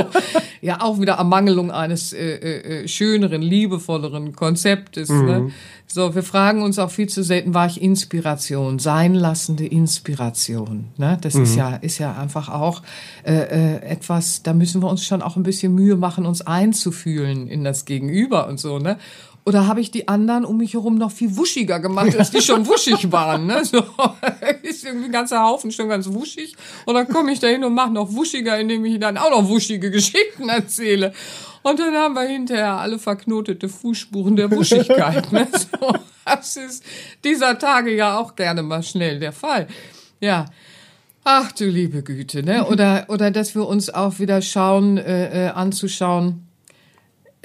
Ja, 0.62 0.80
auch 0.80 0.98
wieder 0.98 1.14
Ermangelung 1.14 1.70
eines 1.70 2.14
äh, 2.14 2.36
äh, 2.36 2.84
äh, 2.84 2.88
schöneren, 2.88 3.42
liebevolleren 3.42 4.34
Konzeptes. 4.34 5.10
Ne? 5.10 5.16
Mhm. 5.16 5.26
Ne? 5.26 5.50
So, 5.86 6.14
wir 6.14 6.22
fragen 6.22 6.62
uns 6.62 6.78
auch 6.78 6.90
viel 6.90 7.08
zu 7.10 7.22
selten, 7.22 7.52
war 7.52 7.66
ich 7.66 7.82
Inspiration? 7.82 8.78
sein 8.78 8.93
lassende 9.02 9.66
Inspiration. 9.66 10.86
Ne? 10.96 11.18
Das 11.20 11.34
mhm. 11.34 11.42
ist 11.42 11.56
ja 11.56 11.76
ist 11.76 11.98
ja 11.98 12.16
einfach 12.16 12.48
auch 12.48 12.82
äh, 13.24 13.32
äh, 13.32 13.82
etwas. 13.82 14.42
Da 14.42 14.52
müssen 14.52 14.82
wir 14.82 14.88
uns 14.88 15.04
schon 15.04 15.22
auch 15.22 15.36
ein 15.36 15.42
bisschen 15.42 15.74
Mühe 15.74 15.96
machen, 15.96 16.26
uns 16.26 16.42
einzufühlen 16.42 17.48
in 17.48 17.64
das 17.64 17.84
Gegenüber 17.84 18.46
und 18.46 18.60
so. 18.60 18.78
Ne? 18.78 18.98
Oder 19.46 19.66
habe 19.66 19.80
ich 19.80 19.90
die 19.90 20.08
anderen 20.08 20.44
um 20.44 20.56
mich 20.56 20.72
herum 20.72 20.96
noch 20.96 21.12
viel 21.12 21.36
wuschiger 21.36 21.78
gemacht, 21.78 22.16
als 22.18 22.30
die 22.30 22.40
schon 22.40 22.66
wuschig 22.66 23.12
waren? 23.12 23.46
Ne? 23.46 23.64
So, 23.64 23.78
ist 24.62 24.84
irgendwie 24.84 25.06
ein 25.06 25.12
ganzer 25.12 25.42
Haufen 25.42 25.70
schon 25.70 25.88
ganz 25.88 26.08
wuschig. 26.08 26.56
Und 26.86 26.94
dann 26.94 27.08
komme 27.08 27.32
ich 27.32 27.40
da 27.40 27.48
hin 27.48 27.64
und 27.64 27.74
mache 27.74 27.92
noch 27.92 28.12
wuschiger, 28.12 28.58
indem 28.58 28.84
ich 28.84 28.98
dann 28.98 29.18
auch 29.18 29.30
noch 29.30 29.48
wuschige 29.48 29.90
Geschichten 29.90 30.48
erzähle. 30.48 31.12
Und 31.64 31.78
dann 31.78 31.94
haben 31.94 32.14
wir 32.14 32.28
hinterher 32.28 32.74
alle 32.74 32.98
verknotete 32.98 33.70
Fußspuren 33.70 34.36
der 34.36 34.50
Wuschigkeit. 34.50 35.32
Ne? 35.32 35.48
So, 35.80 35.94
das 36.26 36.56
ist 36.56 36.84
dieser 37.24 37.58
Tage 37.58 37.94
ja 37.94 38.18
auch 38.18 38.36
gerne 38.36 38.62
mal 38.62 38.82
schnell 38.82 39.18
der 39.18 39.32
Fall. 39.32 39.66
Ja. 40.20 40.46
Ach 41.24 41.52
du 41.52 41.64
liebe 41.64 42.02
Güte, 42.02 42.42
ne? 42.42 42.66
Oder, 42.66 43.06
oder 43.08 43.30
dass 43.30 43.54
wir 43.54 43.66
uns 43.66 43.88
auch 43.88 44.18
wieder 44.18 44.42
schauen, 44.42 44.98
äh, 44.98 45.46
äh 45.46 45.48
anzuschauen, 45.48 46.46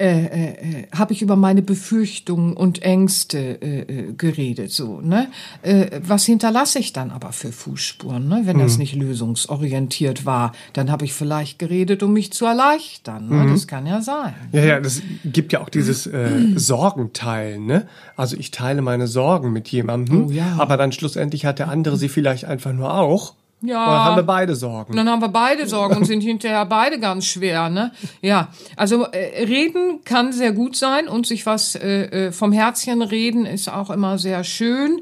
äh, 0.00 0.24
äh, 0.24 0.48
äh, 0.52 0.86
habe 0.96 1.12
ich 1.12 1.20
über 1.20 1.36
meine 1.36 1.60
Befürchtungen 1.60 2.54
und 2.54 2.82
Ängste 2.82 3.60
äh, 3.60 3.80
äh, 3.80 4.12
geredet. 4.14 4.72
So, 4.72 5.02
ne? 5.02 5.28
Äh, 5.60 6.00
was 6.02 6.24
hinterlasse 6.24 6.78
ich 6.78 6.94
dann 6.94 7.10
aber 7.10 7.32
für 7.32 7.52
Fußspuren, 7.52 8.26
ne? 8.26 8.40
wenn 8.44 8.56
mhm. 8.56 8.62
das 8.62 8.78
nicht 8.78 8.94
lösungsorientiert 8.94 10.24
war? 10.24 10.52
Dann 10.72 10.90
habe 10.90 11.04
ich 11.04 11.12
vielleicht 11.12 11.58
geredet, 11.58 12.02
um 12.02 12.14
mich 12.14 12.32
zu 12.32 12.46
erleichtern. 12.46 13.28
Ne? 13.28 13.34
Mhm. 13.44 13.52
Das 13.52 13.66
kann 13.66 13.86
ja 13.86 14.00
sein. 14.00 14.32
Ja, 14.52 14.64
ja, 14.64 14.80
das 14.80 15.02
gibt 15.22 15.52
ja 15.52 15.60
auch 15.60 15.68
dieses 15.68 16.08
Sorgenteilen. 16.56 17.66
Ne? 17.66 17.86
Also 18.16 18.38
ich 18.38 18.50
teile 18.52 18.80
meine 18.80 19.06
Sorgen 19.06 19.52
mit 19.52 19.68
jemandem, 19.68 20.28
oh, 20.28 20.30
ja. 20.30 20.56
aber 20.56 20.78
dann 20.78 20.92
schlussendlich 20.92 21.44
hat 21.44 21.58
der 21.58 21.68
andere 21.68 21.98
sie 21.98 22.08
vielleicht 22.08 22.46
einfach 22.46 22.72
nur 22.72 22.94
auch. 22.94 23.34
Ja. 23.62 23.86
Dann 23.86 24.04
haben 24.04 24.16
wir 24.16 24.22
beide 24.22 24.56
Sorgen. 24.56 24.96
Dann 24.96 25.08
haben 25.08 25.20
wir 25.20 25.28
beide 25.28 25.68
Sorgen 25.68 25.96
und 25.96 26.04
sind 26.04 26.22
hinterher 26.22 26.64
beide 26.64 26.98
ganz 26.98 27.26
schwer, 27.26 27.68
ne? 27.68 27.92
Ja. 28.22 28.48
Also 28.76 29.04
äh, 29.04 29.44
reden 29.44 30.00
kann 30.04 30.32
sehr 30.32 30.52
gut 30.52 30.76
sein 30.76 31.08
und 31.08 31.26
sich 31.26 31.44
was 31.46 31.74
äh, 31.74 32.28
äh 32.28 32.32
vom 32.32 32.52
Herzchen 32.52 33.02
reden 33.02 33.44
ist 33.44 33.68
auch 33.68 33.90
immer 33.90 34.18
sehr 34.18 34.44
schön. 34.44 35.00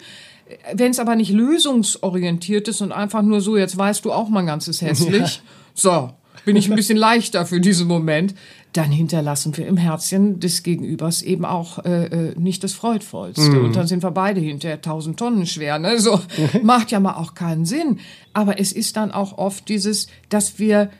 Wenn 0.72 0.90
es 0.90 0.98
aber 0.98 1.14
nicht 1.14 1.30
lösungsorientiert 1.30 2.68
ist 2.68 2.80
und 2.80 2.90
einfach 2.90 3.22
nur 3.22 3.40
so, 3.40 3.56
jetzt 3.56 3.76
weißt 3.76 4.04
du 4.04 4.12
auch 4.12 4.28
mein 4.28 4.46
ganzes 4.46 4.82
hässlich. 4.82 5.36
Ja. 5.36 5.42
So, 5.80 6.10
bin 6.44 6.56
ich 6.56 6.68
ein 6.68 6.74
bisschen 6.74 6.98
leichter 6.98 7.46
für 7.46 7.60
diesen 7.60 7.86
Moment 7.86 8.34
dann 8.72 8.90
hinterlassen 8.92 9.56
wir 9.56 9.66
im 9.66 9.76
Herzchen 9.76 10.40
des 10.40 10.62
Gegenübers 10.62 11.22
eben 11.22 11.44
auch 11.44 11.84
äh, 11.84 12.04
äh 12.04 12.34
nicht 12.38 12.62
das 12.62 12.74
Freudvollste. 12.74 13.50
Mm. 13.50 13.64
Und 13.64 13.76
dann 13.76 13.86
sind 13.86 14.02
wir 14.02 14.10
beide 14.10 14.40
hinterher 14.40 14.80
tausend 14.80 15.18
Tonnen 15.18 15.46
schwer. 15.46 15.78
Ne? 15.78 15.98
So 15.98 16.20
macht 16.62 16.90
ja 16.90 17.00
mal 17.00 17.14
auch 17.14 17.34
keinen 17.34 17.64
Sinn. 17.64 18.00
Aber 18.34 18.60
es 18.60 18.72
ist 18.72 18.96
dann 18.96 19.10
auch 19.10 19.38
oft 19.38 19.68
dieses, 19.68 20.08
dass 20.28 20.58
wir 20.58 20.90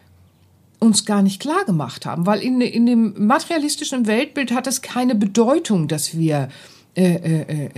uns 0.80 1.04
gar 1.04 1.22
nicht 1.22 1.40
klar 1.40 1.64
gemacht 1.64 2.06
haben, 2.06 2.26
weil 2.26 2.40
in, 2.40 2.60
in 2.60 2.87
dem 2.87 3.26
materialistischen 3.26 4.06
Weltbild 4.06 4.52
hat 4.52 4.66
es 4.66 4.80
keine 4.80 5.14
Bedeutung, 5.14 5.88
dass 5.88 6.16
wir 6.16 6.48
äh, 6.99 7.14
äh, 7.14 7.43
äh, 7.43 7.64
äh, 7.67 7.71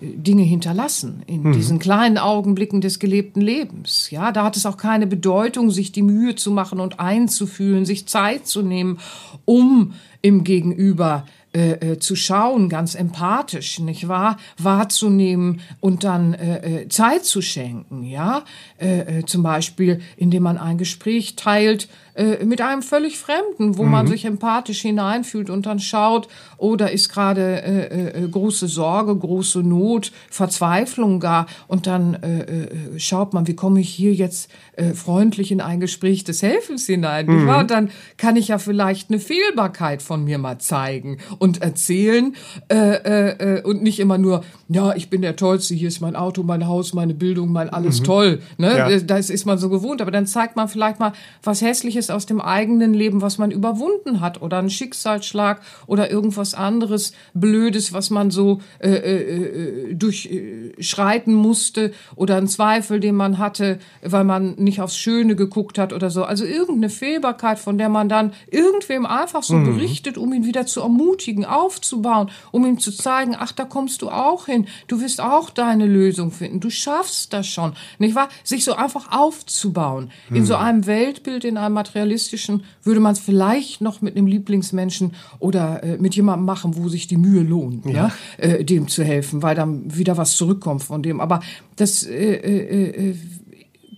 Dinge 0.00 0.44
hinterlassen 0.44 1.24
in 1.26 1.42
mhm. 1.42 1.52
diesen 1.52 1.80
kleinen 1.80 2.16
Augenblicken 2.16 2.80
des 2.80 3.00
gelebten 3.00 3.40
Lebens. 3.40 4.08
Ja, 4.12 4.30
da 4.30 4.44
hat 4.44 4.56
es 4.56 4.66
auch 4.66 4.76
keine 4.76 5.08
Bedeutung, 5.08 5.72
sich 5.72 5.90
die 5.90 6.02
Mühe 6.02 6.36
zu 6.36 6.52
machen 6.52 6.78
und 6.78 7.00
einzufühlen, 7.00 7.84
sich 7.84 8.06
Zeit 8.06 8.46
zu 8.46 8.62
nehmen, 8.62 9.00
um 9.44 9.94
im 10.22 10.44
Gegenüber 10.44 11.24
äh, 11.52 11.72
äh, 11.72 11.98
zu 11.98 12.14
schauen, 12.14 12.68
ganz 12.68 12.94
empathisch, 12.94 13.80
nicht 13.80 14.06
wahr, 14.06 14.36
wahrzunehmen 14.58 15.60
und 15.80 16.04
dann 16.04 16.34
äh, 16.34 16.82
äh 16.82 16.88
Zeit 16.88 17.24
zu 17.24 17.42
schenken, 17.42 18.04
ja, 18.04 18.44
äh, 18.76 19.24
zum 19.24 19.42
Beispiel, 19.42 20.00
indem 20.16 20.44
man 20.44 20.56
ein 20.56 20.78
Gespräch 20.78 21.34
teilt 21.34 21.88
äh, 22.18 22.44
mit 22.44 22.60
einem 22.60 22.82
völlig 22.82 23.18
Fremden, 23.18 23.78
wo 23.78 23.84
mhm. 23.84 23.90
man 23.90 24.06
sich 24.06 24.24
empathisch 24.24 24.80
hineinfühlt 24.80 25.50
und 25.50 25.66
dann 25.66 25.78
schaut, 25.78 26.28
oh, 26.56 26.76
da 26.76 26.86
ist 26.86 27.08
gerade 27.08 27.62
äh, 27.62 28.24
äh, 28.24 28.28
große 28.28 28.68
Sorge, 28.68 29.16
große 29.16 29.60
Not, 29.60 30.12
Verzweiflung 30.30 31.20
gar 31.20 31.46
und 31.68 31.86
dann 31.86 32.14
äh, 32.14 32.40
äh, 32.40 32.98
schaut 32.98 33.32
man, 33.32 33.46
wie 33.46 33.54
komme 33.54 33.80
ich 33.80 33.88
hier 33.88 34.12
jetzt 34.12 34.50
äh, 34.76 34.94
freundlich 34.94 35.52
in 35.52 35.60
ein 35.60 35.80
Gespräch 35.80 36.24
des 36.24 36.42
Helfens 36.42 36.86
hinein, 36.86 37.26
mhm. 37.26 37.48
Und 37.48 37.70
dann 37.70 37.90
kann 38.16 38.36
ich 38.36 38.48
ja 38.48 38.58
vielleicht 38.58 39.10
eine 39.10 39.20
Fehlbarkeit 39.20 40.02
von 40.02 40.24
mir 40.24 40.38
mal 40.38 40.58
zeigen 40.58 41.18
und 41.38 41.62
erzählen 41.62 42.34
äh, 42.70 42.76
äh, 42.76 43.62
und 43.62 43.82
nicht 43.82 44.00
immer 44.00 44.18
nur, 44.18 44.44
ja, 44.68 44.94
ich 44.94 45.08
bin 45.08 45.22
der 45.22 45.36
Tollste, 45.36 45.74
hier 45.74 45.88
ist 45.88 46.00
mein 46.00 46.14
Auto, 46.14 46.42
mein 46.42 46.66
Haus, 46.66 46.92
meine 46.92 47.14
Bildung, 47.14 47.52
mein 47.52 47.70
alles 47.70 48.00
mhm. 48.00 48.04
toll. 48.04 48.42
Ne? 48.58 48.76
Ja. 48.76 49.00
Das 49.00 49.30
ist 49.30 49.46
man 49.46 49.58
so 49.58 49.68
gewohnt. 49.68 50.02
Aber 50.02 50.10
dann 50.10 50.26
zeigt 50.26 50.56
man 50.56 50.68
vielleicht 50.68 51.00
mal 51.00 51.12
was 51.42 51.62
Hässliches 51.62 52.07
aus 52.10 52.26
dem 52.26 52.40
eigenen 52.40 52.94
Leben, 52.94 53.22
was 53.22 53.38
man 53.38 53.50
überwunden 53.50 54.20
hat 54.20 54.42
oder 54.42 54.58
einen 54.58 54.70
Schicksalsschlag 54.70 55.60
oder 55.86 56.10
irgendwas 56.10 56.54
anderes 56.54 57.12
Blödes, 57.34 57.92
was 57.92 58.10
man 58.10 58.30
so 58.30 58.60
äh, 58.78 58.90
äh, 58.90 59.90
äh 59.90 59.94
durchschreiten 59.94 61.34
musste 61.34 61.92
oder 62.16 62.36
einen 62.36 62.48
Zweifel, 62.48 63.00
den 63.00 63.14
man 63.14 63.38
hatte, 63.38 63.78
weil 64.02 64.24
man 64.24 64.54
nicht 64.56 64.80
aufs 64.80 64.96
Schöne 64.96 65.36
geguckt 65.36 65.78
hat 65.78 65.92
oder 65.92 66.10
so. 66.10 66.24
Also 66.24 66.44
irgendeine 66.44 66.90
Fehlbarkeit, 66.90 67.58
von 67.58 67.78
der 67.78 67.88
man 67.88 68.08
dann 68.08 68.32
irgendwem 68.50 69.06
einfach 69.06 69.42
so 69.42 69.54
mhm. 69.54 69.74
berichtet, 69.74 70.18
um 70.18 70.32
ihn 70.32 70.44
wieder 70.44 70.66
zu 70.66 70.80
ermutigen, 70.80 71.44
aufzubauen, 71.44 72.30
um 72.50 72.64
ihm 72.66 72.78
zu 72.78 72.92
zeigen, 72.92 73.36
ach, 73.38 73.52
da 73.52 73.64
kommst 73.64 74.02
du 74.02 74.10
auch 74.10 74.46
hin, 74.46 74.66
du 74.86 75.00
wirst 75.00 75.20
auch 75.20 75.50
deine 75.50 75.86
Lösung 75.86 76.30
finden, 76.30 76.60
du 76.60 76.70
schaffst 76.70 77.32
das 77.32 77.46
schon, 77.46 77.72
nicht 77.98 78.14
wahr? 78.14 78.28
Sich 78.44 78.64
so 78.64 78.74
einfach 78.74 79.12
aufzubauen 79.12 80.10
mhm. 80.28 80.36
in 80.36 80.46
so 80.46 80.56
mhm. 80.56 80.62
einem 80.62 80.86
Weltbild, 80.86 81.44
in 81.44 81.56
einem 81.56 81.76
materialistischen, 81.98 82.64
würde 82.82 83.00
man 83.00 83.12
es 83.12 83.18
vielleicht 83.18 83.80
noch 83.80 84.00
mit 84.00 84.16
einem 84.16 84.26
Lieblingsmenschen 84.26 85.14
oder 85.38 85.82
äh, 85.82 85.98
mit 85.98 86.14
jemandem 86.14 86.46
machen, 86.46 86.76
wo 86.76 86.88
sich 86.88 87.06
die 87.06 87.16
Mühe 87.16 87.42
lohnt, 87.42 87.86
ja. 87.86 87.92
ja? 87.92 88.12
Äh, 88.38 88.64
dem 88.64 88.88
zu 88.88 89.04
helfen, 89.04 89.42
weil 89.42 89.54
dann 89.54 89.96
wieder 89.96 90.16
was 90.16 90.36
zurückkommt 90.36 90.82
von 90.82 91.02
dem. 91.02 91.20
Aber 91.20 91.40
das 91.76 92.04
äh, 92.04 92.34
äh, 92.34 93.10
äh 93.10 93.16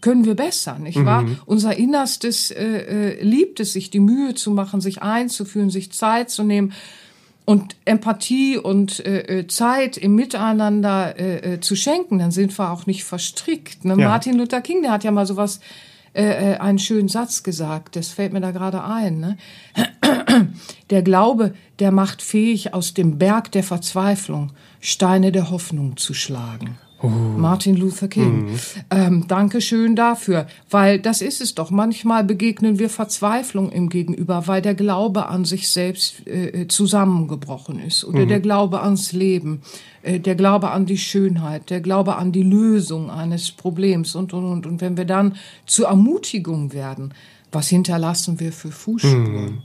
können 0.00 0.24
wir 0.24 0.34
besser, 0.34 0.78
nicht 0.78 0.96
mhm. 0.96 1.04
wahr? 1.04 1.26
Unser 1.44 1.76
Innerstes 1.76 2.50
äh, 2.50 2.64
äh, 2.64 3.22
liebt 3.22 3.60
es, 3.60 3.74
sich 3.74 3.90
die 3.90 4.00
Mühe 4.00 4.34
zu 4.34 4.50
machen, 4.50 4.80
sich 4.80 5.02
einzufühlen, 5.02 5.68
sich 5.68 5.92
Zeit 5.92 6.30
zu 6.30 6.42
nehmen 6.42 6.72
und 7.44 7.76
Empathie 7.84 8.56
und 8.56 9.04
äh, 9.04 9.40
äh 9.40 9.46
Zeit 9.46 9.98
im 9.98 10.14
Miteinander 10.14 11.20
äh, 11.20 11.60
zu 11.60 11.76
schenken, 11.76 12.18
dann 12.18 12.30
sind 12.30 12.58
wir 12.58 12.70
auch 12.70 12.86
nicht 12.86 13.04
verstrickt. 13.04 13.84
Ne? 13.84 13.94
Ja. 13.98 14.08
Martin 14.08 14.38
Luther 14.38 14.62
King, 14.62 14.80
der 14.80 14.92
hat 14.92 15.04
ja 15.04 15.10
mal 15.10 15.26
sowas, 15.26 15.60
äh, 16.12 16.54
äh, 16.54 16.56
einen 16.56 16.78
schönen 16.78 17.08
Satz 17.08 17.42
gesagt, 17.42 17.94
das 17.94 18.08
fällt 18.08 18.32
mir 18.32 18.40
da 18.40 18.50
gerade 18.50 18.82
ein. 18.82 19.20
Ne? 19.20 19.36
Der 20.90 21.02
Glaube, 21.02 21.54
der 21.78 21.92
macht 21.92 22.20
fähig, 22.20 22.74
aus 22.74 22.94
dem 22.94 23.18
Berg 23.18 23.52
der 23.52 23.62
Verzweiflung 23.62 24.52
Steine 24.80 25.30
der 25.30 25.50
Hoffnung 25.50 25.96
zu 25.96 26.14
schlagen. 26.14 26.78
Oh. 27.02 27.08
Martin 27.08 27.76
Luther 27.76 28.08
King. 28.08 28.44
Mhm. 28.44 28.58
Ähm, 28.90 29.24
Dankeschön 29.26 29.96
dafür, 29.96 30.46
weil 30.68 30.98
das 30.98 31.22
ist 31.22 31.40
es 31.40 31.54
doch. 31.54 31.70
Manchmal 31.70 32.24
begegnen 32.24 32.78
wir 32.78 32.90
Verzweiflung 32.90 33.72
im 33.72 33.88
Gegenüber, 33.88 34.46
weil 34.46 34.60
der 34.60 34.74
Glaube 34.74 35.26
an 35.28 35.46
sich 35.46 35.68
selbst 35.68 36.26
äh, 36.26 36.68
zusammengebrochen 36.68 37.80
ist 37.80 38.04
oder 38.04 38.20
mhm. 38.20 38.28
der 38.28 38.40
Glaube 38.40 38.82
ans 38.82 39.12
Leben, 39.12 39.62
äh, 40.02 40.20
der 40.20 40.34
Glaube 40.34 40.72
an 40.72 40.84
die 40.84 40.98
Schönheit, 40.98 41.70
der 41.70 41.80
Glaube 41.80 42.16
an 42.16 42.32
die 42.32 42.42
Lösung 42.42 43.10
eines 43.10 43.50
Problems 43.50 44.14
und 44.14 44.34
und 44.34 44.44
und. 44.44 44.66
Und 44.66 44.80
wenn 44.82 44.98
wir 44.98 45.06
dann 45.06 45.36
zur 45.64 45.88
Ermutigung 45.88 46.74
werden, 46.74 47.14
was 47.50 47.68
hinterlassen 47.68 48.40
wir 48.40 48.52
für 48.52 48.70
Fußspuren? 48.70 49.44
Mhm. 49.44 49.62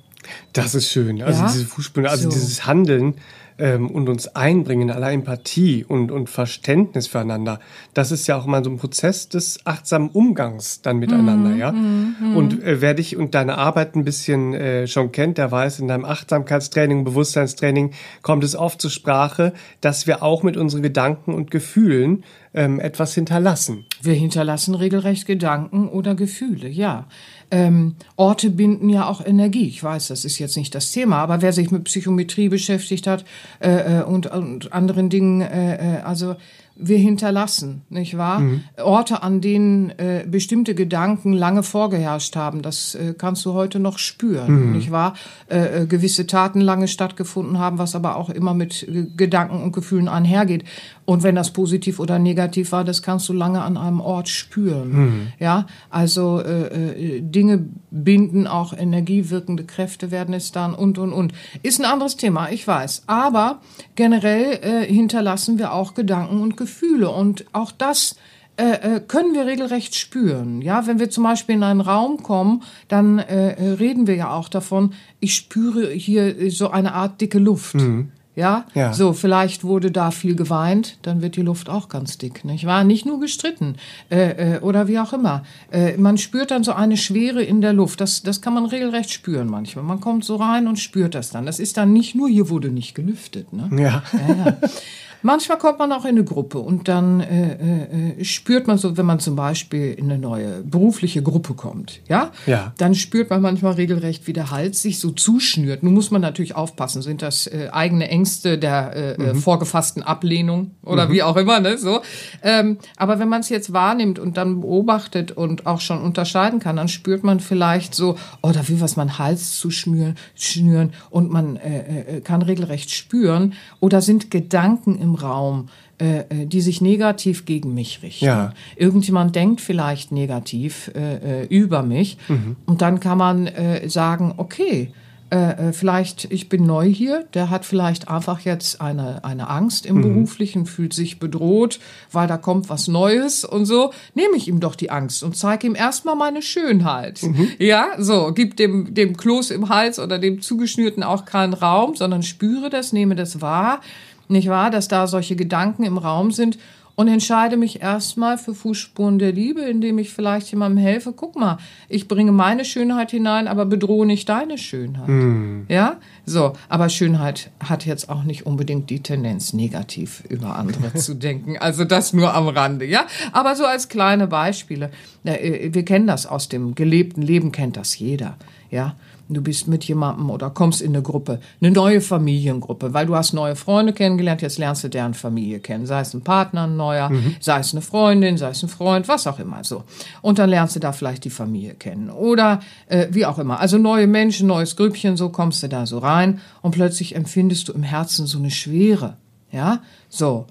Das 0.55 0.73
ist 0.73 0.89
schön. 0.89 1.21
Also 1.21 1.41
ja? 1.41 1.47
diese 1.51 1.65
Fußspuren, 1.65 2.07
also 2.07 2.29
so. 2.29 2.29
dieses 2.29 2.65
Handeln 2.65 3.15
ähm, 3.57 3.89
und 3.89 4.07
uns 4.07 4.27
einbringen, 4.35 4.89
aller 4.89 5.11
Empathie 5.11 5.83
und, 5.83 6.11
und 6.11 6.29
Verständnis 6.29 7.07
füreinander, 7.07 7.59
das 7.93 8.11
ist 8.11 8.27
ja 8.27 8.37
auch 8.37 8.45
mal 8.45 8.63
so 8.63 8.69
ein 8.69 8.77
Prozess 8.77 9.27
des 9.27 9.65
achtsamen 9.65 10.09
Umgangs 10.09 10.81
dann 10.81 10.97
miteinander, 10.97 11.49
mhm, 11.49 11.57
ja. 11.57 11.71
Mhm. 11.73 12.37
Und 12.37 12.63
äh, 12.63 12.79
wer 12.79 12.93
dich 12.93 13.17
und 13.17 13.35
deine 13.35 13.57
Arbeit 13.57 13.95
ein 13.95 14.05
bisschen 14.05 14.53
äh, 14.53 14.87
schon 14.87 15.11
kennt, 15.11 15.37
der 15.37 15.51
weiß, 15.51 15.79
in 15.79 15.89
deinem 15.89 16.05
Achtsamkeitstraining, 16.05 17.03
Bewusstseinstraining 17.03 17.91
kommt 18.21 18.45
es 18.45 18.55
oft 18.55 18.81
zur 18.81 18.91
Sprache, 18.91 19.53
dass 19.81 20.07
wir 20.07 20.23
auch 20.23 20.41
mit 20.41 20.55
unseren 20.55 20.83
Gedanken 20.83 21.33
und 21.33 21.51
Gefühlen 21.51 22.23
ähm, 22.53 22.79
etwas 22.79 23.13
hinterlassen. 23.13 23.85
Wir 24.01 24.13
hinterlassen 24.13 24.75
regelrecht 24.75 25.27
Gedanken 25.27 25.89
oder 25.89 26.15
Gefühle, 26.15 26.69
ja. 26.69 27.07
Ähm, 27.51 27.95
Orte 28.15 28.49
binden 28.49 28.89
ja 28.89 29.07
auch 29.07 29.25
Energie. 29.25 29.67
Ich 29.67 29.83
weiß, 29.83 30.07
das 30.07 30.25
ist 30.25 30.39
jetzt 30.39 30.57
nicht 30.57 30.73
das 30.75 30.91
Thema, 30.91 31.17
aber 31.17 31.41
wer 31.41 31.53
sich 31.53 31.71
mit 31.71 31.83
Psychometrie 31.85 32.49
beschäftigt 32.49 33.07
hat 33.07 33.25
äh, 33.59 33.99
äh 33.99 34.03
und, 34.03 34.27
und 34.27 34.73
anderen 34.73 35.09
Dingen, 35.09 35.41
äh, 35.41 35.97
äh 35.97 36.01
also 36.01 36.35
wir 36.77 36.97
hinterlassen, 36.97 37.83
nicht 37.89 38.17
wahr? 38.17 38.39
Mhm. 38.39 38.63
Orte, 38.83 39.23
an 39.23 39.39
denen 39.39 39.91
äh, 39.91 40.25
bestimmte 40.27 40.75
Gedanken 40.75 41.31
lange 41.31 41.63
vorgeherrscht 41.63 42.35
haben, 42.35 42.61
das 42.61 42.95
äh, 42.95 43.13
kannst 43.17 43.45
du 43.45 43.53
heute 43.53 43.79
noch 43.79 43.97
spüren, 43.97 44.67
mhm. 44.67 44.71
nicht 44.73 44.91
wahr? 44.91 45.13
Äh, 45.49 45.83
äh 45.83 45.85
gewisse 45.85 46.27
Taten 46.27 46.59
lange 46.59 46.89
stattgefunden 46.89 47.59
haben, 47.59 47.77
was 47.77 47.95
aber 47.95 48.17
auch 48.17 48.29
immer 48.29 48.53
mit 48.53 48.87
Gedanken 49.15 49.63
und 49.63 49.71
Gefühlen 49.71 50.09
einhergeht. 50.09 50.65
Und 51.05 51.21
wenn 51.21 51.35
das 51.35 51.51
positiv 51.51 51.99
oder 51.99 52.17
negativ 52.17 52.71
war, 52.71 52.83
das 52.83 53.03
kannst 53.03 53.29
du 53.29 53.33
lange 53.33 53.61
an 53.61 53.77
einem 53.77 54.01
Ort 54.01 54.27
spüren. 54.27 54.91
Mhm. 54.91 55.27
Ja, 55.39 55.67
also 55.91 56.41
äh, 56.41 57.17
äh, 57.17 57.21
Dinge 57.21 57.65
binden 57.91 58.47
auch 58.47 58.73
energiewirkende 58.73 59.65
Kräfte 59.65 60.09
werden 60.09 60.33
es 60.33 60.51
dann 60.51 60.73
und 60.73 60.97
und 60.97 61.13
und. 61.13 61.33
Ist 61.61 61.79
ein 61.79 61.85
anderes 61.85 62.17
Thema, 62.17 62.49
ich 62.49 62.67
weiß. 62.67 63.03
Aber 63.05 63.61
generell 63.93 64.59
äh, 64.61 64.85
hinterlassen 64.85 65.59
wir 65.59 65.73
auch 65.73 65.93
Gedanken 65.93 66.41
und 66.41 66.57
Gefühle 66.57 67.09
und 67.09 67.45
auch 67.53 67.71
das 67.71 68.15
äh, 68.57 68.95
äh, 68.95 69.01
können 69.01 69.33
wir 69.33 69.45
regelrecht 69.45 69.95
spüren. 69.95 70.61
Ja, 70.61 70.87
wenn 70.87 70.97
wir 70.97 71.09
zum 71.09 71.25
Beispiel 71.25 71.55
in 71.55 71.63
einen 71.63 71.81
Raum 71.81 72.23
kommen, 72.23 72.63
dann 72.87 73.19
äh, 73.19 73.73
reden 73.73 74.07
wir 74.07 74.15
ja 74.15 74.31
auch 74.31 74.47
davon. 74.47 74.93
Ich 75.19 75.35
spüre 75.35 75.89
hier 75.89 76.49
so 76.49 76.69
eine 76.69 76.93
Art 76.93 77.19
dicke 77.19 77.37
Luft. 77.37 77.75
Mhm. 77.75 78.11
Ja? 78.35 78.65
ja, 78.73 78.91
so 78.93 79.13
vielleicht 79.13 79.63
wurde 79.63 79.91
da 79.91 80.11
viel 80.11 80.35
geweint, 80.35 80.97
dann 81.03 81.21
wird 81.21 81.37
die 81.37 81.41
Luft 81.41 81.69
auch 81.69 81.87
ganz 81.87 82.17
dick. 82.17 82.43
Nicht 82.43 82.65
wahr? 82.65 82.83
Nicht 82.83 83.05
nur 83.05 83.19
gestritten 83.19 83.75
äh, 84.11 84.55
äh, 84.55 84.59
oder 84.59 84.87
wie 84.87 84.99
auch 84.99 85.13
immer. 85.13 85.43
Äh, 85.71 85.97
man 85.97 86.17
spürt 86.17 86.51
dann 86.51 86.63
so 86.63 86.73
eine 86.73 86.97
Schwere 86.97 87.41
in 87.41 87.61
der 87.61 87.73
Luft. 87.73 88.01
Das, 88.01 88.23
das 88.23 88.41
kann 88.41 88.53
man 88.53 88.65
regelrecht 88.65 89.11
spüren 89.11 89.47
manchmal. 89.47 89.85
Man 89.85 90.01
kommt 90.01 90.25
so 90.25 90.35
rein 90.35 90.67
und 90.67 90.79
spürt 90.79 91.15
das 91.15 91.29
dann. 91.29 91.45
Das 91.45 91.59
ist 91.59 91.77
dann 91.77 91.93
nicht 91.93 92.15
nur 92.15 92.27
hier 92.27 92.49
wurde 92.49 92.69
nicht 92.69 92.93
gelüftet. 92.93 93.53
Ne? 93.53 93.69
Ja. 93.81 94.03
ja, 94.27 94.35
ja. 94.35 94.57
Manchmal 95.25 95.57
kommt 95.57 95.79
man 95.79 95.91
auch 95.91 96.03
in 96.03 96.09
eine 96.09 96.23
Gruppe 96.23 96.59
und 96.59 96.87
dann 96.87 97.19
äh, 97.19 98.19
äh, 98.19 98.23
spürt 98.23 98.67
man 98.67 98.77
so, 98.77 98.95
wenn 98.95 99.07
man 99.07 99.19
zum 99.19 99.35
Beispiel 99.35 99.91
in 99.91 100.05
eine 100.05 100.19
neue 100.19 100.61
berufliche 100.61 101.23
Gruppe 101.23 101.55
kommt, 101.55 101.99
ja, 102.07 102.29
ja. 102.45 102.73
dann 102.77 102.93
spürt 102.93 103.31
man 103.31 103.41
manchmal 103.41 103.73
regelrecht, 103.73 104.27
wie 104.27 104.33
der 104.33 104.51
Hals 104.51 104.83
sich 104.83 104.99
so 104.99 105.09
zuschnürt. 105.09 105.81
Nun 105.81 105.95
muss 105.95 106.11
man 106.11 106.21
natürlich 106.21 106.55
aufpassen, 106.55 107.01
sind 107.01 107.23
das 107.23 107.47
äh, 107.47 107.69
eigene 107.71 108.07
Ängste 108.07 108.59
der 108.59 108.95
äh, 108.95 109.11
äh, 109.13 109.33
mhm. 109.33 109.37
vorgefassten 109.37 110.03
Ablehnung 110.03 110.75
oder 110.83 111.07
mhm. 111.07 111.13
wie 111.13 111.23
auch 111.23 111.37
immer, 111.37 111.59
ne, 111.59 111.79
so. 111.79 112.01
Ähm, 112.43 112.77
aber 112.95 113.17
wenn 113.17 113.27
man 113.27 113.41
es 113.41 113.49
jetzt 113.49 113.73
wahrnimmt 113.73 114.19
und 114.19 114.37
dann 114.37 114.61
beobachtet 114.61 115.31
und 115.31 115.65
auch 115.65 115.81
schon 115.81 116.03
unterscheiden 116.03 116.59
kann, 116.59 116.75
dann 116.75 116.87
spürt 116.87 117.23
man 117.23 117.39
vielleicht 117.39 117.95
so, 117.95 118.15
oh, 118.43 118.51
da 118.51 118.67
will 118.67 118.79
was 118.79 118.95
mein 118.95 119.17
Hals 119.17 119.57
zuschnüren, 119.57 120.17
schnüren 120.35 120.93
und 121.09 121.31
man 121.31 121.55
äh, 121.55 122.17
äh, 122.17 122.21
kann 122.21 122.43
regelrecht 122.43 122.91
spüren 122.91 123.53
oder 123.79 124.01
sind 124.01 124.29
Gedanken 124.29 124.99
im 125.01 125.14
Raum, 125.15 125.69
äh, 125.97 126.19
äh, 126.19 126.45
die 126.45 126.61
sich 126.61 126.81
negativ 126.81 127.45
gegen 127.45 127.73
mich 127.73 128.03
richten. 128.03 128.25
Ja. 128.25 128.53
Irgendjemand 128.75 129.35
denkt 129.35 129.61
vielleicht 129.61 130.11
negativ 130.11 130.91
äh, 130.93 131.43
äh, 131.43 131.45
über 131.47 131.83
mich 131.83 132.17
mhm. 132.27 132.57
und 132.65 132.81
dann 132.81 132.99
kann 132.99 133.17
man 133.17 133.47
äh, 133.47 133.87
sagen, 133.87 134.33
okay, 134.37 134.91
äh, 135.29 135.73
vielleicht, 135.73 136.31
ich 136.31 136.49
bin 136.49 136.65
neu 136.65 136.85
hier, 136.85 137.25
der 137.33 137.49
hat 137.49 137.65
vielleicht 137.65 138.09
einfach 138.09 138.41
jetzt 138.41 138.79
eine, 138.79 139.23
eine 139.23 139.49
Angst 139.49 139.85
im 139.85 139.97
mhm. 139.97 140.01
Beruflichen, 140.01 140.65
fühlt 140.65 140.93
sich 140.93 141.17
bedroht, 141.17 141.79
weil 142.11 142.27
da 142.27 142.37
kommt 142.37 142.69
was 142.69 142.87
Neues 142.87 143.43
und 143.43 143.65
so, 143.65 143.91
nehme 144.13 144.35
ich 144.35 144.47
ihm 144.47 144.59
doch 144.59 144.75
die 144.75 144.91
Angst 144.91 145.23
und 145.23 145.35
zeige 145.35 145.65
ihm 145.65 145.75
erstmal 145.75 146.15
meine 146.15 146.41
Schönheit. 146.41 147.23
Mhm. 147.23 147.47
Ja, 147.57 147.87
so, 147.97 148.33
gib 148.35 148.55
dem, 148.57 148.93
dem 148.93 149.17
Kloß 149.17 149.51
im 149.51 149.69
Hals 149.69 149.97
oder 149.97 150.19
dem 150.19 150.41
Zugeschnürten 150.41 151.03
auch 151.03 151.25
keinen 151.25 151.53
Raum, 151.53 151.95
sondern 151.95 152.21
spüre 152.21 152.69
das, 152.69 152.93
nehme 152.93 153.15
das 153.15 153.41
wahr 153.41 153.81
nicht 154.27 154.49
wahr, 154.49 154.71
dass 154.71 154.87
da 154.87 155.07
solche 155.07 155.35
Gedanken 155.35 155.83
im 155.83 155.97
Raum 155.97 156.31
sind 156.31 156.57
und 156.95 157.09
entscheide 157.09 157.57
mich 157.57 157.81
erstmal 157.81 158.37
für 158.37 158.55
Fußspuren 158.55 159.19
der 159.19 159.33
Liebe, 159.33 159.61
indem 159.61 159.99
ich 159.99 160.13
vielleicht 160.13 160.49
jemandem 160.51 160.83
helfe. 160.83 161.13
Guck 161.13 161.35
mal, 161.35 161.57
ich 161.89 162.07
bringe 162.07 162.31
meine 162.31 162.63
Schönheit 162.63 163.11
hinein, 163.11 163.47
aber 163.47 163.65
bedrohe 163.65 164.05
nicht 164.05 164.29
deine 164.29 164.57
Schönheit. 164.57 165.07
Mm. 165.07 165.65
Ja, 165.67 165.97
so. 166.25 166.53
Aber 166.69 166.87
Schönheit 166.87 167.51
hat 167.59 167.85
jetzt 167.85 168.09
auch 168.09 168.23
nicht 168.23 168.45
unbedingt 168.45 168.89
die 168.89 169.01
Tendenz, 169.01 169.51
negativ 169.51 170.23
über 170.29 170.55
andere 170.55 170.93
zu 170.95 171.15
denken. 171.15 171.57
Also 171.57 171.83
das 171.83 172.13
nur 172.13 172.33
am 172.33 172.47
Rande, 172.47 172.85
ja. 172.85 173.05
Aber 173.33 173.55
so 173.55 173.65
als 173.65 173.89
kleine 173.89 174.27
Beispiele. 174.27 174.89
Äh, 175.25 175.73
wir 175.73 175.83
kennen 175.83 176.07
das 176.07 176.25
aus 176.25 176.47
dem 176.47 176.75
gelebten 176.75 177.21
Leben, 177.21 177.51
kennt 177.51 177.75
das 177.75 177.99
jeder, 177.99 178.37
ja. 178.71 178.95
Du 179.27 179.41
bist 179.41 179.67
mit 179.67 179.83
jemandem 179.85 180.29
oder 180.29 180.51
kommst 180.51 180.81
in 180.81 180.93
eine 180.93 181.01
Gruppe, 181.01 181.39
eine 181.59 181.71
neue 181.71 181.99
Familiengruppe, 181.99 182.93
weil 182.93 183.07
du 183.07 183.15
hast 183.15 183.33
neue 183.33 183.55
Freunde 183.55 183.91
kennengelernt, 183.91 184.43
jetzt 184.43 184.59
lernst 184.59 184.83
du 184.83 184.87
deren 184.87 185.15
Familie 185.15 185.59
kennen. 185.59 185.87
Sei 185.87 186.01
es 186.01 186.13
ein 186.13 186.21
Partner, 186.21 186.65
ein 186.65 186.77
neuer, 186.77 187.09
mhm. 187.09 187.35
sei 187.39 187.59
es 187.59 187.73
eine 187.73 187.81
Freundin, 187.81 188.37
sei 188.37 188.49
es 188.49 188.61
ein 188.61 188.69
Freund, 188.69 189.07
was 189.07 189.25
auch 189.25 189.39
immer 189.39 189.63
so. 189.63 189.83
Und 190.21 190.37
dann 190.37 190.49
lernst 190.49 190.75
du 190.75 190.79
da 190.79 190.91
vielleicht 190.91 191.25
die 191.25 191.31
Familie 191.31 191.73
kennen. 191.73 192.11
Oder 192.11 192.59
äh, 192.87 193.07
wie 193.09 193.25
auch 193.25 193.39
immer. 193.39 193.59
Also 193.59 193.79
neue 193.79 194.05
Menschen, 194.05 194.47
neues 194.47 194.75
Grüppchen, 194.75 195.17
so 195.17 195.29
kommst 195.29 195.63
du 195.63 195.69
da 195.69 195.87
so 195.87 195.97
rein 195.97 196.39
und 196.61 196.71
plötzlich 196.71 197.15
empfindest 197.15 197.67
du 197.67 197.73
im 197.73 197.83
Herzen 197.83 198.27
so 198.27 198.37
eine 198.37 198.51
Schwere. 198.51 199.17
Ja, 199.51 199.81
so 200.09 200.47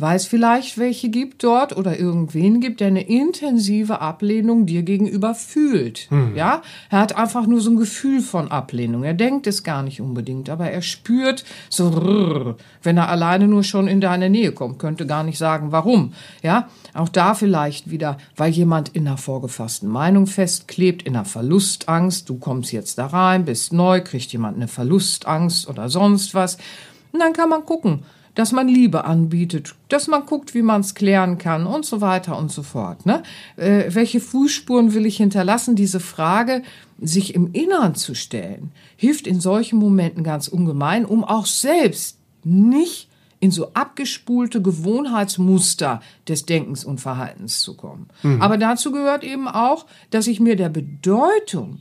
weil 0.00 0.16
es 0.16 0.26
vielleicht 0.26 0.78
welche 0.78 1.08
gibt 1.08 1.42
dort 1.42 1.76
oder 1.76 1.98
irgendwen 1.98 2.60
gibt, 2.60 2.78
der 2.78 2.86
eine 2.86 3.02
intensive 3.02 4.00
Ablehnung 4.00 4.64
dir 4.64 4.82
gegenüber 4.82 5.34
fühlt. 5.34 6.06
Hm. 6.10 6.36
Ja, 6.36 6.62
er 6.88 7.00
hat 7.00 7.16
einfach 7.16 7.46
nur 7.46 7.60
so 7.60 7.70
ein 7.70 7.76
Gefühl 7.76 8.20
von 8.20 8.48
Ablehnung. 8.48 9.02
Er 9.02 9.14
denkt 9.14 9.48
es 9.48 9.64
gar 9.64 9.82
nicht 9.82 10.00
unbedingt, 10.00 10.50
aber 10.50 10.70
er 10.70 10.82
spürt 10.82 11.44
so, 11.68 12.54
wenn 12.82 12.96
er 12.96 13.08
alleine 13.08 13.48
nur 13.48 13.64
schon 13.64 13.88
in 13.88 14.00
deine 14.00 14.30
Nähe 14.30 14.52
kommt, 14.52 14.78
könnte 14.78 15.04
gar 15.04 15.24
nicht 15.24 15.38
sagen, 15.38 15.72
warum. 15.72 16.12
Ja, 16.44 16.68
auch 16.94 17.08
da 17.08 17.34
vielleicht 17.34 17.90
wieder, 17.90 18.18
weil 18.36 18.52
jemand 18.52 18.90
in 18.90 19.06
einer 19.06 19.18
vorgefassten 19.18 19.88
Meinung 19.88 20.28
festklebt, 20.28 21.02
in 21.02 21.16
einer 21.16 21.24
Verlustangst. 21.24 22.28
Du 22.28 22.38
kommst 22.38 22.70
jetzt 22.70 22.98
da 22.98 23.06
rein, 23.06 23.44
bist 23.46 23.72
neu, 23.72 24.00
kriegt 24.00 24.32
jemand 24.32 24.56
eine 24.56 24.68
Verlustangst 24.68 25.68
oder 25.68 25.88
sonst 25.88 26.34
was. 26.34 26.56
Und 27.10 27.20
dann 27.20 27.32
kann 27.32 27.48
man 27.48 27.64
gucken, 27.64 28.04
dass 28.38 28.52
man 28.52 28.68
Liebe 28.68 29.04
anbietet, 29.04 29.74
dass 29.88 30.06
man 30.06 30.24
guckt, 30.24 30.54
wie 30.54 30.62
man 30.62 30.82
es 30.82 30.94
klären 30.94 31.38
kann 31.38 31.66
und 31.66 31.84
so 31.84 32.00
weiter 32.00 32.38
und 32.38 32.52
so 32.52 32.62
fort. 32.62 33.04
Ne? 33.04 33.24
Äh, 33.56 33.86
welche 33.88 34.20
Fußspuren 34.20 34.94
will 34.94 35.06
ich 35.06 35.16
hinterlassen? 35.16 35.74
Diese 35.74 35.98
Frage, 35.98 36.62
sich 37.00 37.34
im 37.34 37.52
Innern 37.52 37.96
zu 37.96 38.14
stellen, 38.14 38.70
hilft 38.94 39.26
in 39.26 39.40
solchen 39.40 39.80
Momenten 39.80 40.22
ganz 40.22 40.46
ungemein, 40.46 41.04
um 41.04 41.24
auch 41.24 41.46
selbst 41.46 42.18
nicht 42.44 43.08
in 43.40 43.50
so 43.50 43.72
abgespulte 43.74 44.62
Gewohnheitsmuster 44.62 46.00
des 46.28 46.46
Denkens 46.46 46.84
und 46.84 47.00
Verhaltens 47.00 47.58
zu 47.58 47.74
kommen. 47.74 48.06
Mhm. 48.22 48.40
Aber 48.40 48.56
dazu 48.56 48.92
gehört 48.92 49.24
eben 49.24 49.48
auch, 49.48 49.86
dass 50.10 50.28
ich 50.28 50.38
mir 50.38 50.54
der 50.54 50.68
Bedeutung 50.68 51.80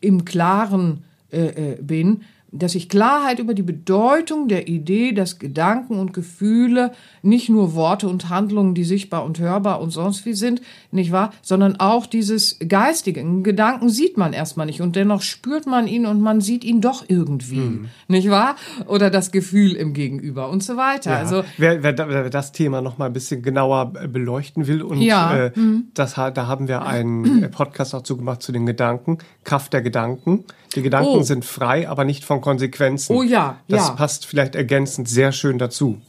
im 0.00 0.24
Klaren 0.24 1.02
äh, 1.32 1.72
äh 1.72 1.82
bin, 1.82 2.22
dass 2.52 2.74
ich 2.74 2.88
Klarheit 2.88 3.38
über 3.38 3.54
die 3.54 3.62
Bedeutung 3.62 4.48
der 4.48 4.68
Idee, 4.68 5.12
dass 5.12 5.38
Gedanken 5.38 5.98
und 5.98 6.12
Gefühle 6.12 6.92
nicht 7.22 7.48
nur 7.48 7.74
Worte 7.74 8.08
und 8.08 8.28
Handlungen, 8.28 8.74
die 8.74 8.84
sichtbar 8.84 9.24
und 9.24 9.38
hörbar 9.38 9.80
und 9.80 9.90
sonst 9.90 10.26
wie 10.26 10.32
sind, 10.32 10.60
nicht 10.90 11.12
wahr, 11.12 11.32
sondern 11.42 11.76
auch 11.76 12.06
dieses 12.06 12.58
Geistige. 12.66 13.20
Einen 13.20 13.44
Gedanken 13.44 13.88
sieht 13.88 14.16
man 14.16 14.32
erstmal 14.32 14.66
nicht 14.66 14.80
und 14.80 14.96
dennoch 14.96 15.22
spürt 15.22 15.66
man 15.66 15.86
ihn 15.86 16.06
und 16.06 16.20
man 16.20 16.40
sieht 16.40 16.64
ihn 16.64 16.80
doch 16.80 17.04
irgendwie, 17.06 17.56
hm. 17.56 17.88
nicht 18.08 18.30
wahr? 18.30 18.56
Oder 18.86 19.10
das 19.10 19.30
Gefühl 19.30 19.72
im 19.72 19.92
Gegenüber 19.92 20.50
und 20.50 20.62
so 20.62 20.76
weiter. 20.76 21.12
Ja. 21.12 21.18
Also 21.18 21.44
wer, 21.56 21.82
wer, 21.82 21.96
wer 21.96 22.30
das 22.30 22.52
Thema 22.52 22.80
noch 22.80 22.98
mal 22.98 23.06
ein 23.06 23.12
bisschen 23.12 23.42
genauer 23.42 23.86
beleuchten 23.86 24.66
will 24.66 24.82
und 24.82 25.00
ja. 25.00 25.36
äh, 25.36 25.54
hm. 25.54 25.88
das, 25.94 26.14
da 26.14 26.46
haben 26.46 26.68
wir 26.68 26.82
einen 26.82 27.50
Podcast 27.50 27.94
dazu 27.94 28.16
gemacht 28.16 28.42
zu 28.42 28.50
den 28.52 28.66
Gedanken, 28.66 29.18
Kraft 29.44 29.72
der 29.72 29.82
Gedanken. 29.82 30.44
Die 30.74 30.82
Gedanken 30.82 31.18
oh. 31.18 31.22
sind 31.22 31.44
frei, 31.44 31.88
aber 31.88 32.04
nicht 32.04 32.24
von 32.24 32.39
Konsequenzen. 32.40 33.16
Oh 33.16 33.22
ja, 33.22 33.60
das 33.68 33.88
ja. 33.88 33.94
passt 33.94 34.26
vielleicht 34.26 34.54
ergänzend 34.54 35.08
sehr 35.08 35.32
schön 35.32 35.58
dazu. 35.58 36.00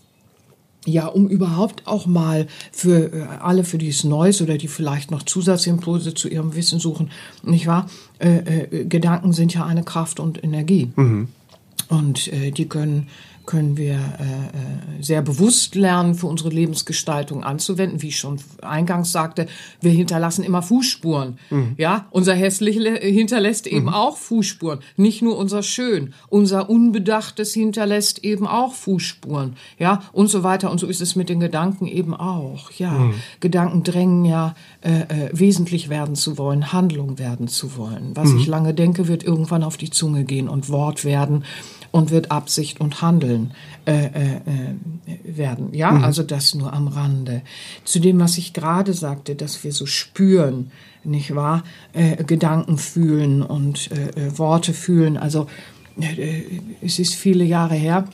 Ja, 0.85 1.05
um 1.05 1.27
überhaupt 1.27 1.85
auch 1.85 2.07
mal 2.07 2.47
für 2.71 3.13
äh, 3.13 3.27
alle, 3.39 3.63
für 3.63 3.77
die 3.77 3.89
es 3.89 4.03
Neues 4.03 4.41
oder 4.41 4.57
die 4.57 4.67
vielleicht 4.67 5.11
noch 5.11 5.21
Zusatzimpulse 5.21 6.15
zu 6.15 6.27
ihrem 6.27 6.55
Wissen 6.55 6.79
suchen, 6.79 7.11
nicht 7.43 7.67
wahr? 7.67 7.87
Äh, 8.17 8.37
äh, 8.37 8.85
Gedanken 8.85 9.31
sind 9.31 9.53
ja 9.53 9.65
eine 9.65 9.83
Kraft 9.83 10.19
und 10.19 10.43
Energie. 10.43 10.91
Mhm. 10.95 11.27
Und 11.89 12.33
äh, 12.33 12.51
die 12.51 12.67
können 12.67 13.09
können 13.51 13.75
wir 13.75 13.95
äh, 13.95 13.97
äh, 13.97 15.03
sehr 15.03 15.21
bewusst 15.21 15.75
lernen, 15.75 16.15
für 16.15 16.27
unsere 16.27 16.49
Lebensgestaltung 16.49 17.43
anzuwenden. 17.43 18.01
Wie 18.01 18.07
ich 18.07 18.17
schon 18.17 18.39
eingangs 18.61 19.11
sagte, 19.11 19.45
wir 19.81 19.91
hinterlassen 19.91 20.45
immer 20.45 20.61
Fußspuren. 20.61 21.37
Mhm. 21.49 21.75
Ja, 21.77 22.05
unser 22.11 22.33
hässlich 22.33 22.77
hinterlässt 22.77 23.67
eben 23.67 23.87
mhm. 23.87 23.93
auch 23.93 24.15
Fußspuren. 24.15 24.79
Nicht 24.95 25.21
nur 25.21 25.37
unser 25.37 25.63
Schön, 25.63 26.13
unser 26.29 26.69
Unbedachtes 26.69 27.53
hinterlässt 27.53 28.23
eben 28.23 28.47
auch 28.47 28.73
Fußspuren. 28.73 29.57
Ja, 29.77 30.03
und 30.13 30.27
so 30.27 30.43
weiter. 30.43 30.71
Und 30.71 30.79
so 30.79 30.87
ist 30.87 31.01
es 31.01 31.17
mit 31.17 31.27
den 31.27 31.41
Gedanken 31.41 31.87
eben 31.87 32.13
auch. 32.13 32.71
Ja, 32.71 32.91
mhm. 32.91 33.15
Gedanken 33.41 33.83
drängen 33.83 34.23
ja, 34.23 34.55
äh, 34.79 35.01
äh, 35.01 35.29
wesentlich 35.33 35.89
werden 35.89 36.15
zu 36.15 36.37
wollen, 36.37 36.71
Handlung 36.71 37.19
werden 37.19 37.49
zu 37.49 37.75
wollen. 37.75 38.11
Was 38.13 38.29
mhm. 38.29 38.39
ich 38.39 38.47
lange 38.47 38.73
denke, 38.73 39.09
wird 39.09 39.25
irgendwann 39.25 39.63
auf 39.63 39.75
die 39.75 39.89
Zunge 39.89 40.23
gehen 40.23 40.47
und 40.47 40.69
Wort 40.69 41.03
werden 41.03 41.43
und 41.91 42.09
wird 42.09 42.31
Absicht 42.31 42.79
und 42.79 43.01
Handeln 43.01 43.53
äh, 43.85 44.05
äh, 44.05 44.35
äh, 44.35 45.37
werden. 45.37 45.73
Ja, 45.73 45.91
mhm. 45.91 46.03
also 46.03 46.23
das 46.23 46.55
nur 46.55 46.73
am 46.73 46.87
Rande. 46.87 47.41
Zu 47.83 47.99
dem, 47.99 48.19
was 48.19 48.37
ich 48.37 48.53
gerade 48.53 48.93
sagte, 48.93 49.35
dass 49.35 49.63
wir 49.63 49.71
so 49.71 49.85
spüren, 49.85 50.71
nicht 51.03 51.35
wahr? 51.35 51.63
Äh, 51.93 52.23
Gedanken 52.23 52.77
fühlen 52.77 53.41
und 53.41 53.91
äh, 53.91 54.27
äh 54.27 54.37
Worte 54.37 54.73
fühlen. 54.73 55.17
Also 55.17 55.47
es 56.81 56.99
ist 56.99 57.15
viele 57.15 57.43
Jahre 57.43 57.75
her. 57.75 58.07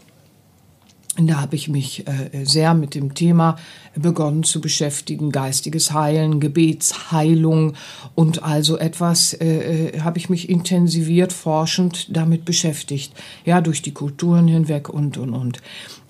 Da 1.20 1.42
habe 1.42 1.56
ich 1.56 1.68
mich 1.68 2.06
äh, 2.08 2.46
sehr 2.46 2.76
mit 2.76 2.94
dem 2.94 3.16
Thema 3.16 3.56
begonnen 3.96 4.44
zu 4.44 4.62
beschäftigen, 4.62 5.32
geistiges 5.32 5.92
Heilen, 5.92 6.40
Gebetsheilung 6.40 7.74
und 8.14 8.44
also 8.44 8.78
etwas 8.78 9.34
äh, 9.34 9.96
äh, 9.96 10.00
habe 10.02 10.20
ich 10.20 10.30
mich 10.30 10.48
intensiviert 10.48 11.34
forschend 11.34 12.16
damit 12.16 12.46
beschäftigt, 12.46 13.14
ja 13.46 13.62
durch 13.62 13.82
die 13.82 13.94
Kulturen 13.94 14.48
hinweg 14.48 14.90
und 14.90 15.18
und 15.18 15.34
und. 15.34 15.62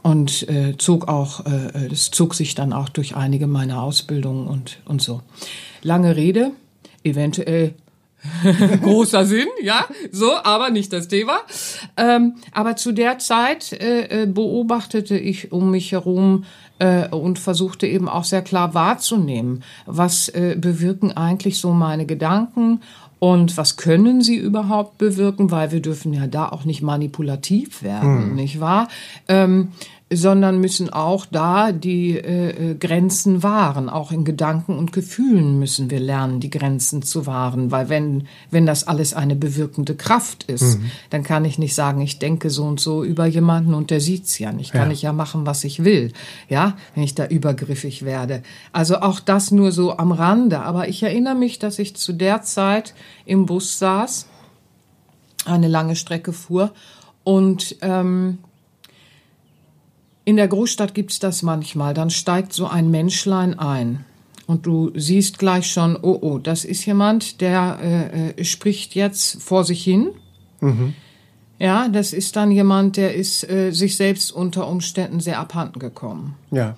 Und 0.04 0.48
äh, 0.50 0.76
zog 0.78 1.08
auch, 1.08 1.46
äh, 1.46 1.88
das 1.90 2.12
zog 2.12 2.36
sich 2.36 2.54
dann 2.54 2.74
auch 2.74 2.90
durch 2.90 3.16
einige 3.16 3.48
meiner 3.48 3.82
Ausbildungen 3.82 4.48
und 4.48 4.80
und 4.86 5.02
so. 5.02 5.22
Lange 5.84 6.18
Rede, 6.18 6.52
eventuell 7.04 7.76
Großer 8.82 9.26
Sinn, 9.26 9.48
ja, 9.62 9.86
so, 10.12 10.32
aber 10.44 10.70
nicht 10.70 10.92
das 10.92 11.08
Thema. 11.08 11.40
Ähm, 11.96 12.36
aber 12.52 12.76
zu 12.76 12.92
der 12.92 13.20
Zeit 13.20 13.74
äh, 13.74 14.24
äh, 14.24 14.26
beobachtete 14.26 15.18
ich 15.18 15.52
um 15.52 15.72
mich 15.72 15.92
herum 15.92 16.46
äh, 16.80 17.08
und 17.10 17.40
versuchte 17.40 17.88
eben 17.88 18.10
auch 18.10 18.24
sehr 18.24 18.42
klar 18.42 18.74
wahrzunehmen, 18.74 19.64
was 19.86 20.30
äh, 20.30 20.56
bewirken 20.58 21.16
eigentlich 21.16 21.60
so 21.60 21.72
meine 21.72 22.06
Gedanken 22.06 22.82
und 23.20 23.58
was 23.58 23.78
können 23.78 24.22
sie 24.22 24.36
überhaupt 24.36 24.98
bewirken, 24.98 25.50
weil 25.50 25.72
wir 25.72 25.82
dürfen 25.82 26.14
ja 26.14 26.28
da 26.28 26.50
auch 26.50 26.66
nicht 26.66 26.82
manipulativ 26.82 27.82
werden, 27.82 28.30
hm. 28.30 28.36
nicht 28.36 28.60
wahr? 28.60 28.90
Ähm, 29.28 29.70
sondern 30.14 30.62
müssen 30.62 30.90
auch 30.90 31.26
da 31.26 31.74
die 31.74 32.18
äh, 32.18 32.72
äh, 32.72 32.76
Grenzen 32.76 33.44
wahren. 33.44 33.90
Auch 33.90 34.14
in 34.14 34.24
Gedanken 34.24 34.78
und 34.78 34.94
Gefühlen 34.94 35.60
müssen 35.60 35.90
wir 35.90 36.00
lernen, 36.00 36.40
die 36.40 36.50
Grenzen 36.50 37.02
zu 37.02 37.26
wahren. 37.26 37.72
Weil 37.72 37.90
wenn, 37.90 38.28
wenn 38.50 38.66
das 38.66 38.88
alles 38.88 39.14
eine 39.14 39.36
bewirkende 39.36 39.96
Kraft 39.96 40.44
ist, 40.44 40.80
mhm. 40.80 40.92
dann 41.10 41.24
kann 41.24 41.44
ich 41.44 41.60
nicht 41.60 41.76
sagen, 41.76 42.00
ich 42.00 42.20
denke 42.20 42.50
so 42.50 42.64
und 42.64 42.80
so 42.80 43.04
über 43.04 43.26
jemanden 43.26 43.74
und 43.74 43.92
der 43.92 44.00
sieht's 44.00 44.40
ja 44.40 44.54
nicht. 44.54 44.72
Kann 44.72 44.90
ja. 44.90 44.94
ich 44.94 45.02
ja 45.02 45.12
machen, 45.12 45.46
was 45.46 45.66
ich 45.66 45.84
will. 45.84 46.14
Ja, 46.48 46.78
wenn 46.96 47.04
ich 47.04 47.14
da 47.14 47.28
übergriffig 47.28 48.06
werde. 48.06 48.44
Also 48.72 48.98
auch 48.98 49.20
das 49.20 49.52
nur 49.52 49.74
so 49.74 49.98
am 49.98 50.14
Rande. 50.14 50.62
Aber 50.62 50.88
ich 50.88 51.04
erinnere 51.04 51.36
mich, 51.36 51.60
dass 51.60 51.80
ich 51.80 51.98
zu 51.98 52.14
der 52.14 52.44
Zeit 52.44 52.94
im 53.26 53.46
Bus 53.46 53.78
saß, 53.78 54.28
eine 55.46 55.68
lange 55.68 55.98
Strecke 55.98 56.32
fuhr 56.32 56.72
und 57.24 57.76
ähm, 57.82 58.38
in 60.28 60.36
der 60.36 60.50
Großstadt 60.50 60.94
gibt's 60.94 61.20
das 61.20 61.42
manchmal. 61.42 61.94
Dann 61.94 62.10
steigt 62.10 62.52
so 62.52 62.68
ein 62.68 62.92
Menschlein 62.92 63.58
ein. 63.58 64.04
Und 64.46 64.66
du 64.66 64.92
siehst 64.94 65.40
gleich 65.40 65.72
schon, 65.72 65.96
oh, 66.02 66.18
oh, 66.20 66.38
das 66.38 66.66
ist 66.66 66.86
jemand, 66.86 67.40
der 67.40 67.80
äh, 67.82 68.30
äh, 68.32 68.44
spricht 68.44 68.94
jetzt 68.94 69.42
vor 69.42 69.64
sich 69.64 69.82
hin. 69.82 70.10
Mhm. 70.60 70.96
Ja, 71.60 71.88
das 71.88 72.12
ist 72.12 72.36
dann 72.36 72.52
jemand, 72.52 72.98
der 72.98 73.16
ist 73.16 73.50
äh, 73.50 73.72
sich 73.72 73.96
selbst 73.96 74.34
unter 74.34 74.68
Umständen 74.68 75.22
sehr 75.22 75.40
abhanden 75.40 75.80
gekommen. 75.80 76.36
Ja. 76.52 76.76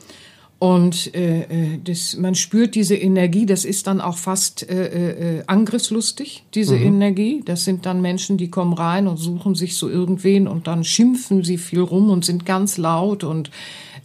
Und 0.59 1.15
äh, 1.15 1.43
äh, 1.43 1.79
das, 1.81 2.17
man 2.17 2.35
spürt 2.35 2.75
diese 2.75 2.95
Energie, 2.95 3.45
das 3.45 3.63
ist 3.63 3.87
dann 3.87 4.01
auch 4.01 4.17
fast 4.17 4.69
äh, 4.69 5.37
äh, 5.37 5.43
angriffslustig, 5.47 6.43
diese 6.53 6.75
mhm. 6.75 6.85
Energie. 6.85 7.41
Das 7.45 7.63
sind 7.63 7.85
dann 7.85 8.01
Menschen, 8.01 8.35
die 8.35 8.49
kommen 8.49 8.73
rein 8.73 9.07
und 9.07 9.15
suchen 9.15 9.55
sich 9.55 9.77
so 9.77 9.87
irgendwen 9.87 10.49
und 10.49 10.67
dann 10.67 10.83
schimpfen 10.83 11.45
sie 11.45 11.57
viel 11.57 11.79
rum 11.79 12.09
und 12.09 12.25
sind 12.25 12.45
ganz 12.45 12.77
laut 12.77 13.23
und 13.23 13.51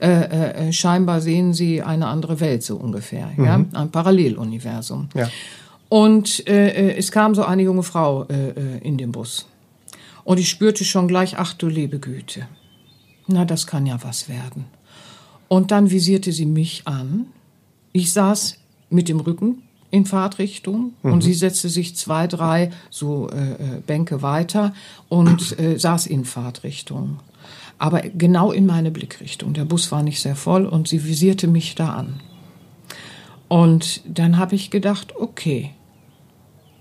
äh, 0.01 0.69
äh, 0.69 0.73
scheinbar 0.73 1.21
sehen 1.21 1.55
sie 1.55 1.83
eine 1.83 2.07
andere 2.07 2.39
Welt 2.39 2.63
so 2.63 2.77
ungefähr, 2.77 3.33
mhm. 3.37 3.45
ja, 3.45 3.65
ein 3.73 3.91
Paralleluniversum. 3.91 5.09
Ja. 5.15 5.29
Und 5.89 6.47
äh, 6.49 6.69
äh, 6.69 6.97
es 6.97 7.11
kam 7.11 7.35
so 7.35 7.45
eine 7.45 7.63
junge 7.63 7.83
Frau 7.83 8.25
äh, 8.25 8.51
äh, 8.51 8.79
in 8.83 8.97
den 8.97 9.11
Bus 9.11 9.49
und 10.23 10.39
ich 10.39 10.49
spürte 10.49 10.85
schon 10.85 11.09
gleich, 11.09 11.37
ach 11.37 11.53
du 11.55 11.67
liebe 11.67 11.99
Güte, 11.99 12.47
na 13.27 13.45
das 13.45 13.67
kann 13.67 13.87
ja 13.87 13.99
was 14.03 14.29
werden. 14.29 14.67
Und 15.55 15.71
dann 15.71 15.93
visierte 15.93 16.33
sie 16.33 16.47
mich 16.47 16.83
an. 16.85 17.27
Ich 17.93 18.13
saß 18.13 18.59
mit 18.91 19.09
dem 19.09 19.21
Rücken 19.21 19.63
in 19.93 20.05
Fahrtrichtung 20.05 20.95
mhm. 21.05 21.13
und 21.13 21.21
sie 21.21 21.33
setzte 21.33 21.69
sich 21.69 21.95
zwei, 21.95 22.27
drei 22.27 22.73
so 22.91 23.31
äh, 23.31 23.53
äh, 23.53 23.81
Bänke 23.87 24.21
weiter 24.21 24.75
und 25.09 25.57
äh, 25.61 25.79
saß 25.79 26.09
in 26.09 26.25
Fahrtrichtung. 26.25 27.21
Aber 27.79 28.01
genau 28.01 28.51
in 28.51 28.67
meine 28.67 28.91
Blickrichtung. 28.91 29.55
Der 29.55 29.65
Bus 29.65 29.93
war 29.93 30.03
nicht 30.03 30.21
sehr 30.21 30.35
voll 30.35 30.67
und 30.67 30.89
sie 30.89 31.05
visierte 31.05 31.47
mich 31.47 31.77
da 31.77 31.91
an. 31.91 32.19
Und 33.47 34.01
dann 34.09 34.39
habe 34.39 34.57
ich 34.57 34.73
gedacht, 34.73 35.15
okay, 35.17 35.71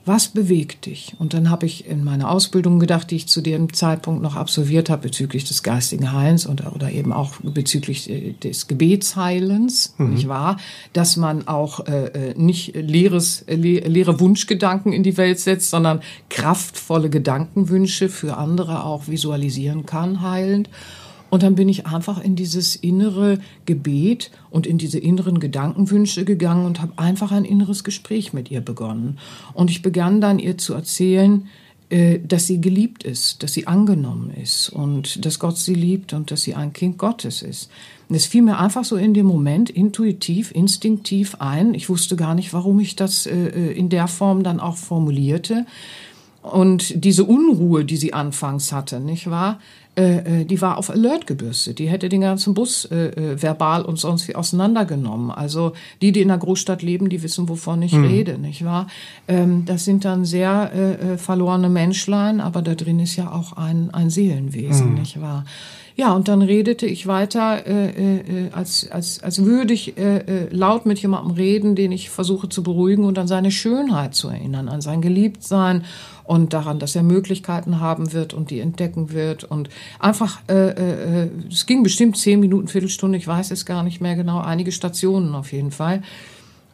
was 0.06 0.28
bewegt 0.28 0.86
dich? 0.86 1.16
Und 1.18 1.34
dann 1.34 1.50
habe 1.50 1.66
ich 1.66 1.88
in 1.88 2.04
meiner 2.04 2.30
Ausbildung 2.30 2.80
gedacht, 2.80 3.10
die 3.10 3.16
ich 3.16 3.28
zu 3.28 3.42
dem 3.42 3.72
Zeitpunkt 3.72 4.22
noch 4.22 4.36
absolviert 4.36 4.89
habe 4.89 5.04
bezüglich 5.04 5.46
des 5.46 5.63
geistigen 5.63 6.12
Heilens 6.12 6.46
und, 6.46 6.66
oder 6.66 6.92
eben 6.92 7.13
auch 7.13 7.36
bezüglich 7.42 8.10
äh, 8.10 8.34
des 8.34 8.68
Gebetsheilens, 8.68 9.96
mhm. 9.98 10.13
nicht 10.13 10.28
wahr? 10.28 10.58
Dass 10.92 11.16
man 11.16 11.48
auch 11.48 11.88
äh, 11.88 12.32
äh 12.32 12.34
nicht 12.36 12.76
leeres, 12.76 13.46
le 13.48 13.80
leere 13.80 14.20
Wunschgedanken 14.20 14.92
in 14.92 15.04
die 15.04 15.16
Welt 15.16 15.39
setzt, 15.39 15.70
sondern 15.70 16.02
kraftvolle 16.30 17.10
Gedankenwünsche 17.10 18.10
für 18.10 18.38
andere 18.38 18.84
auch 18.84 19.08
visualisieren 19.08 19.86
kann, 19.86 20.22
heilend. 20.22 20.70
Und 21.34 21.41
dann 21.41 21.56
bin 21.56 21.67
ich 21.67 21.88
einfach 21.88 22.24
in 22.24 22.36
dieses 22.36 22.76
innere 22.76 23.39
Gebet 23.65 24.30
und 24.52 24.67
in 24.67 24.78
diese 24.78 25.00
inneren 25.00 25.39
Gedankenwünsche 25.39 26.26
gegangen 26.26 26.67
und 26.67 26.80
habe 26.80 26.93
einfach 26.98 27.32
ein 27.32 27.43
inneres 27.43 27.84
Gespräch 27.84 28.34
mit 28.34 28.52
ihr 28.52 28.62
begonnen. 28.62 29.17
Und 29.56 29.72
ich 29.72 29.82
begann 29.82 30.22
dann 30.22 30.38
ihr 30.38 30.60
zu 30.60 30.76
erzählen, 30.76 31.48
äh, 31.89 32.19
dass 32.19 32.46
sie 32.46 32.62
geliebt 32.62 33.04
ist, 33.04 33.41
dass 33.41 33.52
sie 33.52 33.65
angenommen 33.65 34.30
ist 34.30 34.69
und 34.69 35.26
dass 35.26 35.39
Gott 35.39 35.58
sie 35.58 35.74
liebt 35.74 36.13
und 36.13 36.30
dass 36.30 36.43
sie 36.43 36.54
ein 36.54 36.72
Kind 36.72 37.00
Gottes 37.00 37.41
ist. 37.41 37.72
Und 38.10 38.15
es 38.15 38.28
fiel 38.28 38.43
mir 38.43 38.60
einfach 38.60 38.84
so 38.84 38.96
in 38.96 39.15
dem 39.15 39.26
Moment 39.26 39.72
intuitiv, 39.72 40.52
instinktiv 40.52 41.38
ein. 41.39 41.74
Ich 41.74 41.89
wusste 41.89 42.15
gar 42.15 42.36
nicht, 42.36 42.54
warum 42.54 42.80
ich 42.80 42.96
das 42.96 43.26
äh, 43.26 43.34
äh, 43.34 43.72
in 43.72 43.89
der 43.89 44.08
Form 44.08 44.43
dann 44.43 44.60
auch 44.60 44.78
formulierte. 44.78 45.65
Und 46.43 47.04
diese 47.04 47.24
Unruhe, 47.24 47.86
die 47.86 47.98
sie 47.98 48.13
anfangs 48.13 48.72
hatte, 48.72 49.00
nicht 49.00 49.30
wahr? 49.30 49.60
Äh, 49.95 50.41
äh, 50.41 50.45
die 50.45 50.60
war 50.60 50.77
auf 50.77 50.89
Alert 50.89 51.27
gebürstet. 51.27 51.77
Die 51.77 51.88
hätte 51.88 52.10
den 52.10 52.21
ganzen 52.21 52.56
Bus 52.56 52.86
äh, 52.86 53.10
äh, 53.10 53.41
verbal 53.41 53.84
und 53.84 53.99
sonst 53.99 54.27
wie 54.27 54.36
auseinandergenommen. 54.36 55.29
Also 55.29 55.73
die, 56.01 56.12
die 56.12 56.21
in 56.21 56.29
der 56.29 56.39
Großstadt 56.39 56.82
leben, 56.82 57.10
die 57.10 57.21
wissen, 57.21 57.47
wovon 57.47 57.84
ich 57.84 57.93
mhm. 57.93 58.06
rede, 58.06 58.38
nicht 58.39 58.65
wahr? 58.65 58.88
Ähm, 59.27 59.65
das 59.65 59.86
sind 59.86 60.03
dann 60.03 60.25
sehr 60.25 60.71
äh, 60.73 61.13
äh, 61.13 61.17
verlorene 61.17 61.69
Menschlein, 61.69 62.41
aber 62.41 62.63
da 62.63 62.73
drin 62.73 62.99
ist 62.99 63.17
ja 63.17 63.32
auch 63.32 63.53
ein, 63.53 63.93
ein 63.93 64.10
Seelenwesen, 64.10 64.93
mhm. 64.93 64.99
nicht 64.99 65.21
wahr? 65.21 65.45
Ja, 65.95 66.13
und 66.13 66.27
dann 66.27 66.41
redete 66.41 66.88
ich 66.88 67.06
weiter, 67.06 67.67
äh, 67.67 68.17
äh, 68.17 68.49
als, 68.51 68.89
als, 68.89 69.21
als 69.21 69.43
würde 69.45 69.73
ich 69.73 69.95
äh, 69.97 70.17
äh, 70.17 70.47
laut 70.49 70.88
mit 70.88 70.99
jemandem 70.99 71.36
reden, 71.36 71.75
den 71.75 71.91
ich 71.91 72.10
versuche 72.10 72.49
zu 72.49 72.63
beruhigen 72.63 73.06
und 73.06 73.19
an 73.19 73.27
seine 73.27 73.51
Schönheit 73.51 74.15
zu 74.15 74.29
erinnern, 74.29 74.69
an 74.69 74.82
sein 74.82 75.01
Geliebtsein 75.01 75.86
und 76.23 76.53
daran, 76.53 76.79
dass 76.79 76.95
er 76.95 77.03
Möglichkeiten 77.03 77.79
haben 77.79 78.12
wird 78.12 78.34
und 78.34 78.49
die 78.49 78.60
entdecken 78.60 79.12
wird. 79.12 79.43
Und 79.43 79.69
einfach, 79.99 80.39
äh, 80.49 80.69
äh, 80.69 81.29
es 81.51 81.67
ging 81.67 81.84
bestimmt 81.84 82.17
zehn 82.17 82.39
Minuten, 82.39 82.67
Viertelstunde, 82.67 83.19
ich 83.19 83.27
weiß 83.27 83.51
es 83.51 83.65
gar 83.65 83.84
nicht 83.84 84.01
mehr 84.01 84.15
genau, 84.15 84.39
einige 84.39 84.71
Stationen 84.71 85.36
auf 85.36 85.51
jeden 85.51 85.71
Fall. 85.71 86.01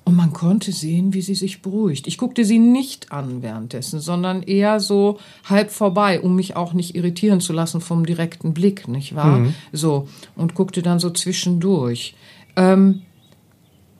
Und 0.09 0.15
man 0.15 0.33
konnte 0.33 0.71
sehen, 0.71 1.13
wie 1.13 1.21
sie 1.21 1.35
sich 1.35 1.61
beruhigt. 1.61 2.07
Ich 2.07 2.17
guckte 2.17 2.43
sie 2.43 2.57
nicht 2.57 3.11
an 3.11 3.43
währenddessen, 3.43 3.99
sondern 3.99 4.41
eher 4.41 4.79
so 4.79 5.19
halb 5.45 5.69
vorbei, 5.69 6.19
um 6.19 6.35
mich 6.35 6.55
auch 6.55 6.73
nicht 6.73 6.95
irritieren 6.95 7.41
zu 7.41 7.53
lassen 7.53 7.79
vom 7.79 8.07
direkten 8.07 8.55
Blick, 8.55 8.87
nicht 8.87 9.13
wahr? 9.13 9.37
Mhm. 9.37 9.53
So. 9.71 10.07
Und 10.35 10.55
guckte 10.55 10.81
dann 10.81 10.97
so 10.97 11.11
zwischendurch. 11.11 12.15
Ähm, 12.55 13.03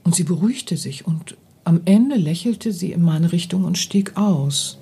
und 0.04 0.16
sie 0.16 0.24
beruhigte 0.24 0.78
sich 0.78 1.06
und 1.06 1.38
am 1.64 1.82
Ende 1.86 2.16
lächelte 2.16 2.72
sie 2.72 2.92
in 2.92 3.04
meine 3.04 3.32
Richtung 3.32 3.64
und 3.64 3.78
stieg 3.78 4.18
aus. 4.18 4.79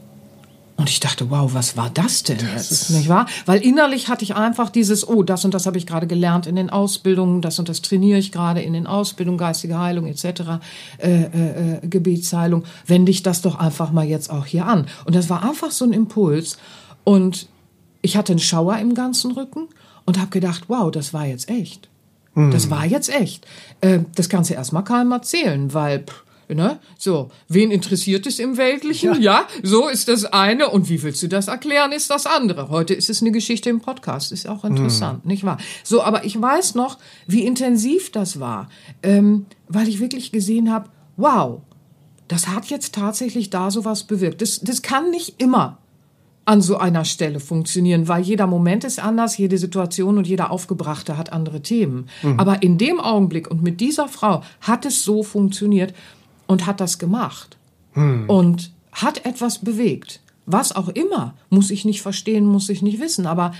Und 0.78 0.90
ich 0.90 1.00
dachte, 1.00 1.32
wow, 1.32 1.54
was 1.56 1.76
war 1.76 1.90
das 1.90 2.22
denn 2.22 2.38
das 2.38 2.70
jetzt? 2.70 2.92
Nicht 2.92 3.10
wahr? 3.10 3.26
Weil 3.48 3.62
innerlich 3.62 4.10
hatte 4.10 4.24
ich 4.24 4.36
einfach 4.36 4.70
dieses, 4.70 5.08
oh, 5.08 5.24
das 5.24 5.44
und 5.44 5.56
das 5.56 5.66
habe 5.66 5.80
ich 5.80 5.88
gerade 5.88 6.06
gelernt 6.06 6.46
in 6.46 6.56
den 6.56 6.70
Ausbildungen, 6.70 7.42
das 7.42 7.58
und 7.58 7.68
das 7.68 7.82
trainiere 7.82 8.20
ich 8.20 8.32
gerade 8.32 8.62
in 8.62 8.74
den 8.74 8.86
Ausbildungen, 8.86 9.40
geistige 9.40 9.80
Heilung 9.80 10.06
etc., 10.06 10.26
äh, 11.00 11.24
äh, 11.24 11.78
äh, 11.84 11.88
Gebetsheilung. 11.88 12.64
Wende 12.86 13.12
ich 13.12 13.24
das 13.24 13.42
doch 13.42 13.56
einfach 13.56 13.92
mal 13.92 14.06
jetzt 14.06 14.30
auch 14.30 14.46
hier 14.46 14.68
an. 14.68 14.86
Und 15.06 15.16
das 15.16 15.32
war 15.32 15.44
einfach 15.44 15.72
so 15.72 15.84
ein 15.84 15.94
Impuls. 15.94 16.58
Und 17.04 17.50
ich 18.04 18.16
hatte 18.16 18.34
einen 18.34 18.40
Schauer 18.40 18.78
im 18.78 18.94
ganzen 18.94 19.32
Rücken 19.32 19.68
und 20.06 20.20
habe 20.20 20.30
gedacht, 20.30 20.66
wow, 20.68 20.92
das 20.92 21.12
war 21.12 21.26
jetzt 21.26 21.50
echt. 21.50 21.90
Das 22.36 22.66
hm. 22.66 22.70
war 22.70 22.86
jetzt 22.86 23.10
echt. 23.10 23.48
Äh, 23.82 24.02
das 24.14 24.30
kannst 24.30 24.52
du 24.52 24.54
erstmal 24.54 24.84
keinem 24.84 25.12
erzählen, 25.12 25.74
weil 25.74 26.04
pff, 26.04 26.24
Ne? 26.50 26.80
So, 26.98 27.30
wen 27.50 27.72
interessiert 27.72 28.26
es 28.26 28.40
im 28.40 28.56
Weltlichen? 28.56 29.22
Ja. 29.22 29.42
ja. 29.42 29.48
so 29.64 29.90
ist 29.90 30.08
das 30.08 30.26
eine. 30.26 30.70
Und 30.70 30.90
wie 30.90 31.04
willst 31.04 31.22
du 31.22 31.28
das 31.28 31.50
erklären, 31.50 31.92
ist 31.92 32.10
das 32.10 32.26
andere. 32.26 32.70
Heute 32.70 32.94
ist 32.94 33.10
es 33.10 33.22
eine 33.22 33.32
Geschichte 33.32 33.70
im 33.70 33.82
Podcast, 33.82 34.32
ist 34.32 34.48
auch 34.48 34.64
interessant, 34.64 35.24
hm. 35.24 35.28
nicht 35.30 35.44
wahr? 35.44 35.58
So, 35.84 36.02
aber 36.02 36.24
ich 36.24 36.42
weiß 36.42 36.76
noch, 36.76 37.00
wie 37.28 37.46
intensiv 37.46 38.12
das 38.12 38.40
war, 38.40 38.70
ähm, 39.04 39.46
weil 39.68 39.90
ich 39.90 40.00
wirklich 40.00 40.32
gesehen 40.32 40.72
habe, 40.72 40.90
wow, 41.18 41.62
das 42.28 42.48
hat 42.48 42.68
jetzt 42.68 42.96
tatsächlich 42.96 43.50
da 43.50 43.70
sowas 43.70 44.04
bewirkt. 44.04 44.42
Das, 44.42 44.60
das 44.62 44.82
kann 44.82 45.12
nicht 45.12 45.42
immer 45.42 45.80
an 46.48 46.62
so 46.62 46.78
einer 46.78 47.04
Stelle 47.04 47.42
funktionieren, 47.42 48.08
weil 48.08 48.24
jeder 48.24 48.48
Moment 48.48 48.86
ist 48.86 49.04
anders, 49.04 49.38
jede 49.38 49.58
Situation 49.58 50.18
und 50.18 50.28
jeder 50.28 50.50
Aufgebrachte 50.50 51.18
hat 51.18 51.34
andere 51.34 51.62
Themen. 51.62 52.08
Mhm. 52.24 52.40
Aber 52.40 52.64
in 52.64 52.78
dem 52.78 53.02
Augenblick 53.02 53.52
und 53.52 53.64
mit 53.64 53.82
dieser 53.82 54.08
Frau 54.08 54.44
hat 54.62 54.86
es 54.86 55.04
so 55.04 55.24
funktioniert 55.24 55.94
und 56.48 56.66
hat 56.66 56.80
das 56.80 56.98
gemacht 56.98 57.58
hm. 57.94 58.30
und 58.30 58.72
hat 58.92 59.26
etwas 59.26 59.60
bewegt. 59.60 60.22
Was 60.46 60.76
auch 60.76 60.88
immer, 60.90 61.34
muss 61.50 61.72
ich 61.72 61.86
nicht 61.86 62.02
verstehen, 62.02 62.46
muss 62.46 62.70
ich 62.70 62.82
nicht 62.82 63.00
wissen, 63.00 63.28
aber 63.28 63.54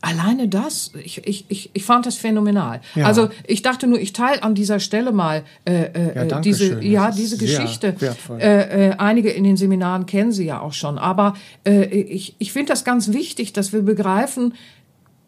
alleine 0.00 0.48
das, 0.48 0.92
ich, 1.04 1.26
ich, 1.26 1.44
ich, 1.48 1.70
ich 1.72 1.84
fand 1.84 2.06
das 2.06 2.16
phänomenal. 2.16 2.80
Ja. 2.94 3.06
Also 3.06 3.30
ich 3.46 3.62
dachte 3.62 3.86
nur, 3.86 4.00
ich 4.00 4.12
teile 4.12 4.42
an 4.42 4.54
dieser 4.54 4.78
Stelle 4.78 5.12
mal 5.12 5.44
äh, 5.64 5.86
äh, 5.86 6.28
ja, 6.28 6.40
diese, 6.40 6.82
ja, 6.84 7.10
diese 7.10 7.36
Geschichte. 7.36 7.96
Äh, 8.38 8.90
äh, 8.90 8.94
einige 8.98 9.30
in 9.30 9.44
den 9.44 9.56
Seminaren 9.56 10.06
kennen 10.06 10.32
sie 10.32 10.44
ja 10.44 10.60
auch 10.60 10.72
schon, 10.72 10.98
aber 10.98 11.34
äh, 11.66 11.84
ich, 11.86 12.36
ich 12.38 12.52
finde 12.52 12.72
das 12.72 12.84
ganz 12.84 13.12
wichtig, 13.12 13.52
dass 13.52 13.72
wir 13.72 13.82
begreifen, 13.82 14.54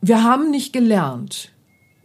wir 0.01 0.23
haben 0.23 0.51
nicht 0.51 0.73
gelernt, 0.73 1.51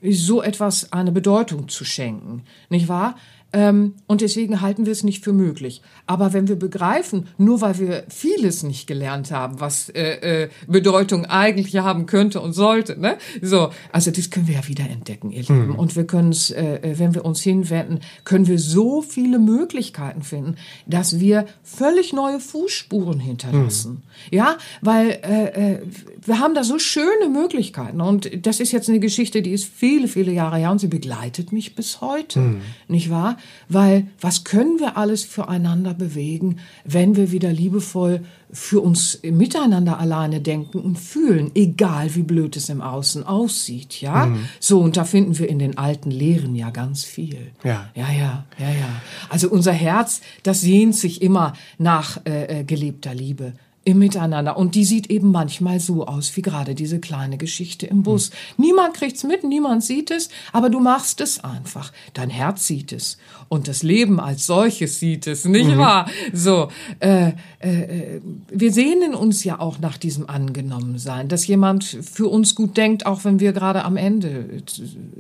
so 0.01 0.41
etwas 0.41 0.91
eine 0.91 1.11
Bedeutung 1.11 1.67
zu 1.69 1.85
schenken, 1.85 2.43
nicht 2.69 2.87
wahr? 2.87 3.15
Ähm, 3.55 3.93
und 4.05 4.19
deswegen 4.19 4.59
halten 4.59 4.85
wir 4.85 4.91
es 4.91 5.03
nicht 5.03 5.23
für 5.23 5.31
möglich. 5.31 5.81
Aber 6.07 6.33
wenn 6.33 6.49
wir 6.49 6.57
begreifen, 6.57 7.27
nur 7.37 7.61
weil 7.61 7.79
wir 7.79 8.03
vieles 8.09 8.63
nicht 8.63 8.85
gelernt 8.85 9.31
haben, 9.31 9.61
was 9.61 9.87
äh, 9.89 10.43
äh, 10.43 10.49
Bedeutung 10.67 11.25
eigentlich 11.25 11.77
haben 11.77 12.05
könnte 12.05 12.41
und 12.41 12.51
sollte, 12.51 12.99
ne? 12.99 13.17
So, 13.41 13.69
also 13.93 14.11
das 14.11 14.29
können 14.29 14.49
wir 14.49 14.55
ja 14.55 14.67
wieder 14.67 14.83
entdecken, 14.89 15.31
ihr 15.31 15.43
Lieben. 15.43 15.67
Mhm. 15.67 15.75
Und 15.75 15.95
wir 15.95 16.05
können 16.05 16.31
es, 16.31 16.51
äh, 16.51 16.79
äh, 16.81 16.99
wenn 16.99 17.15
wir 17.15 17.23
uns 17.23 17.41
hinwenden, 17.41 18.01
können 18.25 18.47
wir 18.47 18.59
so 18.59 19.01
viele 19.01 19.39
Möglichkeiten 19.39 20.21
finden, 20.21 20.55
dass 20.85 21.21
wir 21.21 21.45
völlig 21.63 22.11
neue 22.11 22.41
Fußspuren 22.41 23.21
hinterlassen. 23.21 23.91
Mhm. 24.31 24.35
Ja, 24.35 24.57
weil 24.81 25.11
äh, 25.23 25.75
äh, 25.75 25.81
wir 26.25 26.39
haben 26.39 26.55
da 26.55 26.65
so 26.65 26.77
schöne 26.77 27.29
Möglichkeiten. 27.31 28.01
Und 28.01 28.45
das 28.45 28.59
ist 28.59 28.73
jetzt 28.73 28.89
eine 28.89 28.99
Geschichte, 28.99 29.41
die 29.41 29.51
ist 29.51 29.63
viele, 29.63 30.09
viele 30.09 30.33
Jahre 30.33 30.57
her 30.57 30.71
und 30.71 30.79
sie 30.79 30.87
begleitet 30.87 31.53
mich 31.53 31.73
bis 31.73 32.01
heute. 32.01 32.39
Mhm. 32.41 32.61
Nicht 32.89 33.09
wahr? 33.09 33.37
Weil 33.69 34.07
was 34.19 34.43
können 34.43 34.79
wir 34.79 34.97
alles 34.97 35.23
füreinander 35.23 35.93
bewegen, 35.93 36.57
wenn 36.83 37.15
wir 37.15 37.31
wieder 37.31 37.51
liebevoll 37.51 38.21
für 38.51 38.81
uns 38.81 39.19
miteinander 39.23 39.99
alleine 39.99 40.39
denken 40.39 40.79
und 40.79 40.97
fühlen, 40.97 41.51
egal 41.55 42.15
wie 42.15 42.23
blöd 42.23 42.55
es 42.55 42.69
im 42.69 42.81
Außen 42.81 43.25
aussieht, 43.25 44.01
ja? 44.01 44.27
Mhm. 44.27 44.45
So, 44.59 44.79
und 44.79 44.97
da 44.97 45.03
finden 45.03 45.37
wir 45.37 45.49
in 45.49 45.59
den 45.59 45.77
alten 45.77 46.11
Lehren 46.11 46.55
ja 46.55 46.69
ganz 46.69 47.03
viel. 47.03 47.51
Ja. 47.63 47.89
Ja, 47.95 48.11
ja, 48.11 48.45
ja, 48.57 48.69
ja. 48.69 49.01
Also 49.29 49.49
unser 49.49 49.73
Herz, 49.73 50.21
das 50.43 50.61
sehnt 50.61 50.95
sich 50.95 51.21
immer 51.21 51.53
nach 51.77 52.19
äh, 52.25 52.61
äh 52.61 52.63
gelebter 52.63 53.13
Liebe 53.13 53.53
im 53.85 53.99
Miteinander. 53.99 54.57
Und 54.57 54.75
die 54.75 54.83
sieht 54.83 55.09
eben 55.09 55.31
manchmal 55.31 55.79
so 55.79 56.05
aus, 56.05 56.35
wie 56.35 56.41
gerade 56.41 56.75
diese 56.75 56.99
kleine 56.99 57.37
Geschichte 57.37 57.85
im 57.85 58.03
Bus. 58.03 58.31
Mhm. 58.57 58.65
Niemand 58.65 58.95
kriegt's 58.95 59.23
mit, 59.23 59.43
niemand 59.43 59.83
sieht 59.83 60.11
es, 60.11 60.29
aber 60.51 60.69
du 60.69 60.79
machst 60.79 61.21
es 61.21 61.43
einfach. 61.43 61.93
Dein 62.13 62.31
Herz 62.31 62.65
sieht 62.65 62.91
es. 62.91 63.17
Und 63.47 63.67
das 63.67 63.83
Leben 63.83 64.19
als 64.19 64.47
solches 64.47 64.99
sieht 64.99 65.27
es, 65.27 65.45
nicht 65.45 65.69
mhm. 65.69 65.77
wahr? 65.77 66.09
So, 66.33 66.69
äh, 66.99 67.31
äh, 67.59 68.19
wir 68.49 68.71
sehnen 68.71 69.13
uns 69.13 69.43
ja 69.43 69.59
auch 69.59 69.79
nach 69.79 69.97
diesem 69.97 70.29
Angenommensein, 70.29 71.27
dass 71.27 71.45
jemand 71.45 71.83
für 71.83 72.27
uns 72.27 72.55
gut 72.55 72.75
denkt, 72.75 73.05
auch 73.05 73.23
wenn 73.23 73.39
wir 73.39 73.53
gerade 73.53 73.83
am 73.83 73.97
Ende 73.97 74.63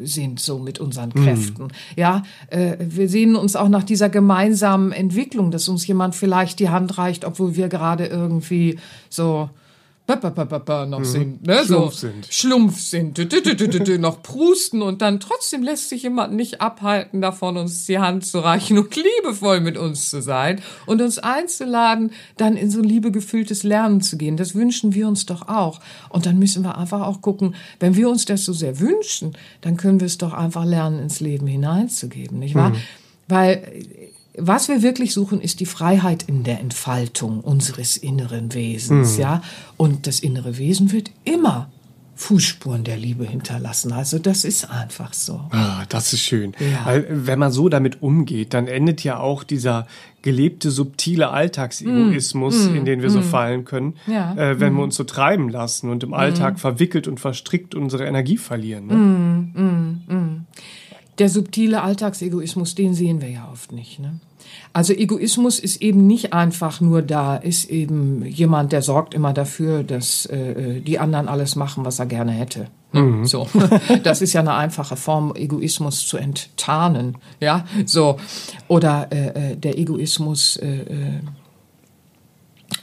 sind, 0.01 0.39
so 0.39 0.59
mit 0.59 0.79
unseren 0.79 1.09
mhm. 1.15 1.23
Kräften. 1.23 1.63
Mhm. 1.65 1.69
Ja, 1.95 2.23
äh, 2.49 2.77
wir 2.79 3.09
sehnen 3.09 3.35
uns 3.35 3.55
auch 3.55 3.69
nach 3.69 3.83
dieser 3.83 4.09
gemeinsamen 4.09 4.91
Entwicklung, 4.91 5.51
dass 5.51 5.69
uns 5.69 5.85
jemand 5.85 6.15
vielleicht 6.15 6.59
die 6.59 6.69
Hand 6.69 6.97
reicht, 6.97 7.25
obwohl 7.25 7.55
wir 7.55 7.69
gerade 7.69 8.07
irgendwie 8.07 8.79
irgendwie 10.07 10.65
so 10.65 10.85
noch 10.85 10.99
mhm. 10.99 11.05
sind, 11.05 11.47
ne? 11.47 11.63
Schlumpf 11.65 11.93
so 11.93 12.07
sind. 12.07 12.27
Schlumpf 12.29 12.79
sind, 12.79 13.17
noch 13.99 14.21
prusten 14.21 14.81
und 14.81 15.01
dann 15.01 15.19
trotzdem 15.19 15.63
lässt 15.63 15.89
sich 15.89 16.03
jemand 16.03 16.33
nicht 16.33 16.61
abhalten 16.61 17.21
davon, 17.21 17.57
uns 17.57 17.85
die 17.85 17.99
Hand 17.99 18.25
zu 18.25 18.39
reichen 18.39 18.77
und 18.77 18.95
liebevoll 18.95 19.61
mit 19.61 19.77
uns 19.77 20.09
zu 20.09 20.21
sein 20.21 20.61
und 20.85 21.01
uns 21.01 21.17
einzuladen, 21.17 22.11
dann 22.37 22.55
in 22.55 22.69
so 22.69 22.81
liebegefülltes 22.81 23.63
Lernen 23.63 24.01
zu 24.01 24.17
gehen. 24.17 24.37
Das 24.37 24.53
wünschen 24.53 24.93
wir 24.93 25.07
uns 25.07 25.25
doch 25.25 25.47
auch. 25.47 25.79
Und 26.09 26.25
dann 26.25 26.37
müssen 26.37 26.63
wir 26.63 26.77
einfach 26.77 27.01
auch 27.01 27.21
gucken, 27.21 27.55
wenn 27.79 27.95
wir 27.95 28.09
uns 28.09 28.25
das 28.25 28.45
so 28.45 28.53
sehr 28.53 28.79
wünschen, 28.79 29.35
dann 29.61 29.77
können 29.77 29.99
wir 29.99 30.07
es 30.07 30.17
doch 30.17 30.33
einfach 30.33 30.65
lernen, 30.65 30.99
ins 30.99 31.19
Leben 31.19 31.47
hineinzugeben, 31.47 32.39
nicht 32.39 32.55
wahr? 32.55 32.69
Mhm. 32.69 32.77
Weil 33.27 33.85
was 34.37 34.67
wir 34.67 34.81
wirklich 34.81 35.13
suchen, 35.13 35.41
ist 35.41 35.59
die 35.59 35.65
Freiheit 35.65 36.23
in 36.23 36.43
der 36.43 36.59
Entfaltung 36.59 37.41
unseres 37.41 37.97
inneren 37.97 38.53
Wesens, 38.53 39.15
mhm. 39.15 39.21
ja. 39.21 39.41
Und 39.77 40.07
das 40.07 40.19
innere 40.19 40.57
Wesen 40.57 40.91
wird 40.91 41.11
immer 41.23 41.69
Fußspuren 42.17 42.85
der 42.85 42.95
Liebe 42.95 43.25
hinterlassen. 43.25 43.91
Also 43.91 44.19
das 44.19 44.45
ist 44.45 44.69
einfach 44.71 45.13
so. 45.13 45.41
Ah, 45.51 45.83
das 45.89 46.13
ist 46.13 46.21
schön. 46.21 46.53
Ja. 46.59 46.85
Weil 46.85 47.07
wenn 47.09 47.39
man 47.39 47.51
so 47.51 47.67
damit 47.67 48.01
umgeht, 48.01 48.53
dann 48.53 48.67
endet 48.67 49.03
ja 49.03 49.19
auch 49.19 49.43
dieser 49.43 49.85
gelebte 50.21 50.71
subtile 50.71 51.29
Alltagsegoismus, 51.29 52.69
mm, 52.69 52.75
in 52.75 52.85
den 52.85 53.01
wir 53.01 53.09
mm, 53.09 53.13
so 53.13 53.21
fallen 53.21 53.65
können, 53.65 53.95
ja, 54.07 54.33
äh, 54.35 54.59
wenn 54.59 54.73
mm. 54.73 54.77
wir 54.77 54.83
uns 54.83 54.95
so 54.95 55.03
treiben 55.03 55.49
lassen 55.49 55.89
und 55.89 56.03
im 56.03 56.13
Alltag 56.13 56.57
verwickelt 56.59 57.07
und 57.07 57.19
verstrickt 57.19 57.75
unsere 57.75 58.05
Energie 58.05 58.37
verlieren. 58.37 58.87
Ne? 58.87 60.44
Der 61.17 61.29
subtile 61.29 61.81
Alltagsegoismus, 61.81 62.75
den 62.75 62.93
sehen 62.93 63.21
wir 63.21 63.29
ja 63.29 63.49
oft 63.51 63.71
nicht. 63.71 63.99
Ne? 63.99 64.19
Also 64.73 64.93
Egoismus 64.93 65.59
ist 65.59 65.81
eben 65.81 66.05
nicht 66.07 66.33
einfach 66.33 66.81
nur 66.81 67.01
da, 67.01 67.37
ist 67.37 67.69
eben 67.69 68.25
jemand, 68.25 68.71
der 68.71 68.81
sorgt 68.81 69.13
immer 69.13 69.33
dafür, 69.33 69.83
dass 69.83 70.25
äh, 70.25 70.81
die 70.81 70.99
anderen 70.99 71.27
alles 71.27 71.55
machen, 71.55 71.85
was 71.85 71.99
er 71.99 72.05
gerne 72.05 72.31
hätte. 72.31 72.67
Ne? 72.91 73.01
Mhm. 73.01 73.25
So, 73.25 73.47
das 74.03 74.21
ist 74.21 74.33
ja 74.33 74.41
eine 74.41 74.53
einfache 74.53 74.97
Form, 74.97 75.33
Egoismus 75.35 76.05
zu 76.05 76.17
enttarnen, 76.17 77.17
ja. 77.39 77.65
So 77.85 78.17
oder 78.67 79.07
äh, 79.11 79.51
äh 79.51 79.55
der 79.55 79.77
Egoismus. 79.77 80.57
Äh, 80.57 80.79
äh 80.79 81.19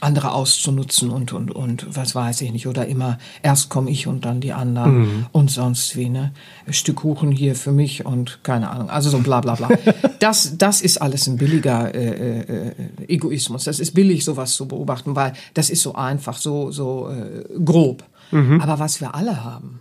andere 0.03 0.33
auszunutzen 0.33 1.09
und, 1.09 1.33
und, 1.33 1.51
und 1.51 1.95
was 1.95 2.13
weiß 2.13 2.41
ich 2.41 2.51
nicht. 2.51 2.67
Oder 2.67 2.87
immer 2.87 3.17
erst 3.41 3.69
komme 3.69 3.89
ich 3.89 4.07
und 4.07 4.25
dann 4.25 4.41
die 4.41 4.53
anderen 4.53 4.99
mhm. 4.99 5.25
und 5.31 5.49
sonst 5.49 5.95
wie, 5.95 6.09
ne? 6.09 6.33
Ein 6.67 6.73
Stück 6.73 6.97
Kuchen 6.97 7.31
hier 7.31 7.55
für 7.55 7.71
mich 7.71 8.05
und 8.05 8.39
keine 8.43 8.69
Ahnung. 8.69 8.89
Also 8.89 9.09
so 9.09 9.19
bla 9.19 9.41
bla 9.41 9.55
bla. 9.55 9.69
das, 10.19 10.57
das 10.57 10.81
ist 10.81 11.01
alles 11.01 11.27
ein 11.27 11.37
billiger 11.37 11.93
äh, 11.93 12.39
äh, 12.39 12.73
Egoismus. 13.07 13.65
Das 13.65 13.79
ist 13.79 13.93
billig, 13.93 14.23
sowas 14.23 14.53
zu 14.53 14.67
beobachten, 14.67 15.15
weil 15.15 15.33
das 15.53 15.69
ist 15.69 15.81
so 15.81 15.95
einfach, 15.95 16.37
so, 16.37 16.71
so 16.71 17.09
äh, 17.09 17.43
grob. 17.63 18.03
Mhm. 18.31 18.61
Aber 18.61 18.79
was 18.79 19.01
wir 19.01 19.15
alle 19.15 19.43
haben, 19.43 19.79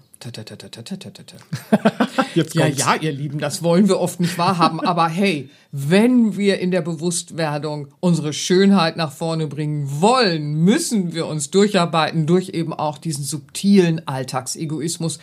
Jetzt 2.35 2.55
ja, 2.55 2.67
ja, 2.67 2.95
ihr 2.95 3.13
Lieben, 3.13 3.39
das 3.39 3.63
wollen 3.63 3.89
wir 3.89 3.99
oft 3.99 4.21
nicht 4.21 4.39
wahrhaben. 4.39 4.81
aber 4.87 5.09
hey, 5.09 5.51
wenn 5.71 6.37
wir 6.37 6.61
in 6.61 6.71
der 6.71 6.83
Bewusstwerdung 6.83 7.89
unsere 8.01 8.33
Schönheit 8.33 8.97
nach 8.97 9.13
vorne 9.13 9.47
bringen 9.47 9.89
wollen, 10.01 10.55
müssen 10.65 11.13
wir 11.13 11.27
uns 11.27 11.51
durcharbeiten 11.51 12.27
durch 12.27 12.51
eben 12.51 12.73
auch 12.73 12.99
diesen 12.99 13.25
subtilen 13.25 14.07
Alltagsegoismus. 14.07 15.19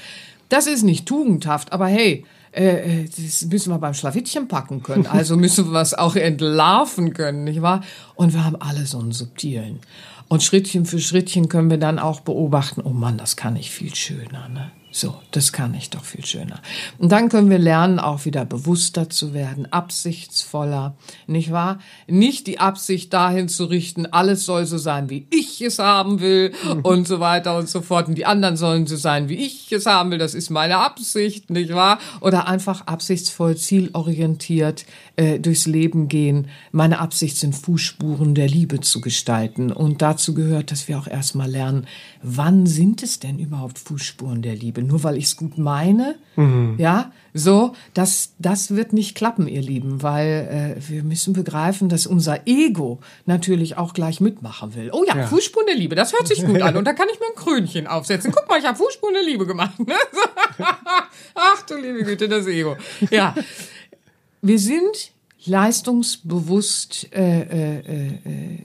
Das 0.49 0.67
ist 0.67 0.83
nicht 0.83 1.05
tugendhaft, 1.05 1.71
aber 1.71 1.87
hey, 1.87 2.25
äh, 2.51 3.05
das 3.05 3.45
müssen 3.45 3.71
wir 3.71 3.77
beim 3.77 3.93
Schlawittchen 3.93 4.47
packen 4.47 4.83
können. 4.83 5.05
Also 5.09 5.37
müssen 5.37 5.71
wir 5.71 5.81
es 5.81 5.93
auch 5.93 6.15
entlarven 6.15 7.13
können, 7.13 7.43
nicht 7.43 7.61
wahr? 7.61 7.81
Und 8.15 8.33
wir 8.33 8.43
haben 8.43 8.55
alle 8.55 8.85
so 8.85 8.99
einen 8.99 9.11
subtilen. 9.11 9.79
Und 10.27 10.43
Schrittchen 10.43 10.85
für 10.85 10.99
Schrittchen 10.99 11.49
können 11.49 11.69
wir 11.69 11.77
dann 11.77 11.99
auch 11.99 12.19
beobachten, 12.19 12.81
oh 12.83 12.91
Mann, 12.91 13.17
das 13.17 13.35
kann 13.35 13.55
ich 13.55 13.71
viel 13.71 13.95
schöner, 13.95 14.47
ne? 14.49 14.71
So, 14.91 15.15
das 15.29 15.53
kann 15.53 15.75
ich 15.75 15.91
doch 15.91 16.03
viel 16.03 16.25
schöner. 16.25 16.59
Und 16.97 17.11
dann 17.11 17.29
können 17.29 17.51
wir 17.51 17.59
lernen, 17.59 17.99
auch 17.99 18.25
wieder 18.25 18.43
bewusster 18.43 19.07
zu 19.07 19.35
werden, 19.35 19.71
absichtsvoller, 19.71 20.95
nicht 21.27 21.51
wahr? 21.51 21.77
Nicht 22.07 22.47
die 22.47 22.59
Absicht 22.59 23.13
dahin 23.13 23.49
zu 23.49 23.65
richten, 23.65 24.07
alles 24.07 24.45
soll 24.45 24.65
so 24.65 24.79
sein, 24.79 25.11
wie 25.11 25.27
ich 25.29 25.61
es 25.61 25.77
haben 25.77 26.21
will 26.21 26.53
mhm. 26.63 26.81
und 26.81 27.07
so 27.07 27.19
weiter 27.19 27.55
und 27.57 27.69
so 27.69 27.81
fort. 27.81 28.07
Und 28.07 28.15
die 28.15 28.25
anderen 28.25 28.57
sollen 28.57 28.87
so 28.87 28.95
sein, 28.95 29.29
wie 29.29 29.35
ich 29.35 29.71
es 29.71 29.85
haben 29.85 30.09
will. 30.09 30.17
Das 30.17 30.33
ist 30.33 30.49
meine 30.49 30.77
Absicht, 30.77 31.51
nicht 31.51 31.73
wahr? 31.73 31.99
Oder 32.19 32.47
einfach 32.47 32.87
absichtsvoll, 32.87 33.57
zielorientiert 33.57 34.85
äh, 35.19 35.37
durchs 35.37 35.65
Leben 35.65 36.07
gehen. 36.07 36.47
Meine 36.71 36.99
Absicht 36.99 37.35
sind 37.35 37.53
Fußspuren 37.53 38.35
der 38.35 38.47
Liebe 38.47 38.79
zu 38.79 39.01
gestalten. 39.01 39.69
Und 39.69 40.01
dazu 40.01 40.33
gehört, 40.33 40.71
dass 40.71 40.87
wir 40.87 40.97
auch 40.97 41.07
erstmal 41.07 41.49
lernen, 41.49 41.87
wann 42.23 42.65
sind 42.65 43.03
es 43.03 43.19
denn 43.19 43.37
überhaupt 43.37 43.79
Fußspuren 43.79 44.41
der 44.41 44.55
Liebe? 44.55 44.81
Nur 44.81 45.03
weil 45.03 45.17
ich 45.17 45.25
es 45.25 45.35
gut 45.35 45.57
meine, 45.57 46.15
mhm. 46.37 46.75
ja, 46.77 47.11
so, 47.33 47.73
das, 47.93 48.33
das 48.39 48.75
wird 48.75 48.93
nicht 48.93 49.13
klappen, 49.13 49.47
ihr 49.47 49.61
Lieben, 49.61 50.01
weil 50.01 50.77
äh, 50.79 50.89
wir 50.89 51.03
müssen 51.03 51.33
begreifen, 51.33 51.89
dass 51.89 52.07
unser 52.07 52.47
Ego 52.47 52.99
natürlich 53.25 53.77
auch 53.77 53.93
gleich 53.93 54.21
mitmachen 54.21 54.73
will. 54.73 54.89
Oh 54.93 55.03
ja, 55.05 55.17
ja. 55.17 55.27
Fußspuren 55.27 55.67
der 55.67 55.75
Liebe, 55.75 55.95
das 55.95 56.13
hört 56.13 56.27
sich 56.27 56.45
gut 56.45 56.61
an. 56.61 56.77
Und 56.77 56.85
da 56.85 56.93
kann 56.93 57.07
ich 57.11 57.19
mir 57.19 57.27
ein 57.27 57.35
Krönchen 57.35 57.87
aufsetzen. 57.87 58.31
Guck 58.31 58.47
mal, 58.47 58.57
ich 58.57 58.65
habe 58.65 58.77
Fußspuren 58.77 59.15
der 59.15 59.23
Liebe 59.23 59.45
gemacht. 59.45 59.77
Ne? 59.79 59.95
Ach 61.35 61.61
du 61.63 61.75
liebe 61.75 62.03
Güte, 62.03 62.29
das 62.29 62.47
Ego. 62.47 62.77
Ja, 63.11 63.35
wir 64.41 64.59
sind 64.59 65.11
leistungsbewusst 65.45 67.07
äh, 67.13 67.41
äh, 67.41 67.79
äh, 67.79 68.07
äh 68.15 68.59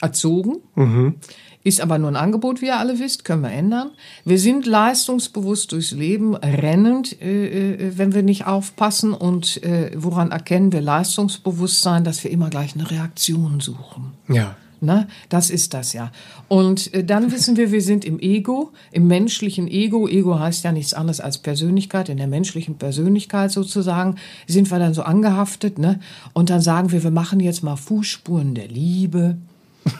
erzogen. 0.00 0.56
Mhm. 0.74 1.16
Ist 1.62 1.82
aber 1.82 1.98
nur 1.98 2.08
ein 2.08 2.16
Angebot, 2.16 2.62
wie 2.62 2.66
ihr 2.66 2.78
alle 2.78 2.98
wisst, 2.98 3.26
können 3.26 3.42
wir 3.42 3.50
ändern. 3.50 3.90
Wir 4.24 4.38
sind 4.38 4.64
leistungsbewusst 4.64 5.72
durchs 5.72 5.90
Leben, 5.90 6.34
rennend, 6.34 7.20
äh, 7.20 7.74
äh, 7.74 7.98
wenn 7.98 8.14
wir 8.14 8.22
nicht 8.22 8.46
aufpassen. 8.46 9.12
Und 9.12 9.62
äh, 9.62 9.90
woran 9.94 10.30
erkennen 10.30 10.72
wir 10.72 10.80
Leistungsbewusstsein, 10.80 12.02
dass 12.02 12.24
wir 12.24 12.30
immer 12.30 12.48
gleich 12.48 12.74
eine 12.74 12.90
Reaktion 12.90 13.60
suchen? 13.60 14.14
Ja. 14.28 14.56
Ne? 14.80 15.08
Das 15.28 15.50
ist 15.50 15.74
das 15.74 15.92
ja. 15.92 16.10
Und 16.48 16.92
äh, 16.94 17.04
dann 17.04 17.32
wissen 17.32 17.56
wir, 17.56 17.70
wir 17.70 17.82
sind 17.82 18.04
im 18.04 18.18
Ego, 18.18 18.72
im 18.92 19.06
menschlichen 19.06 19.68
Ego. 19.68 20.08
Ego 20.08 20.38
heißt 20.38 20.64
ja 20.64 20.72
nichts 20.72 20.94
anderes 20.94 21.20
als 21.20 21.38
Persönlichkeit. 21.38 22.08
In 22.08 22.16
der 22.16 22.26
menschlichen 22.26 22.76
Persönlichkeit 22.76 23.52
sozusagen 23.52 24.16
sind 24.46 24.70
wir 24.70 24.78
dann 24.78 24.94
so 24.94 25.02
angehaftet. 25.02 25.78
Ne? 25.78 26.00
Und 26.32 26.50
dann 26.50 26.60
sagen 26.60 26.92
wir, 26.92 27.02
wir 27.02 27.10
machen 27.10 27.40
jetzt 27.40 27.62
mal 27.62 27.76
Fußspuren 27.76 28.54
der 28.54 28.68
Liebe. 28.68 29.36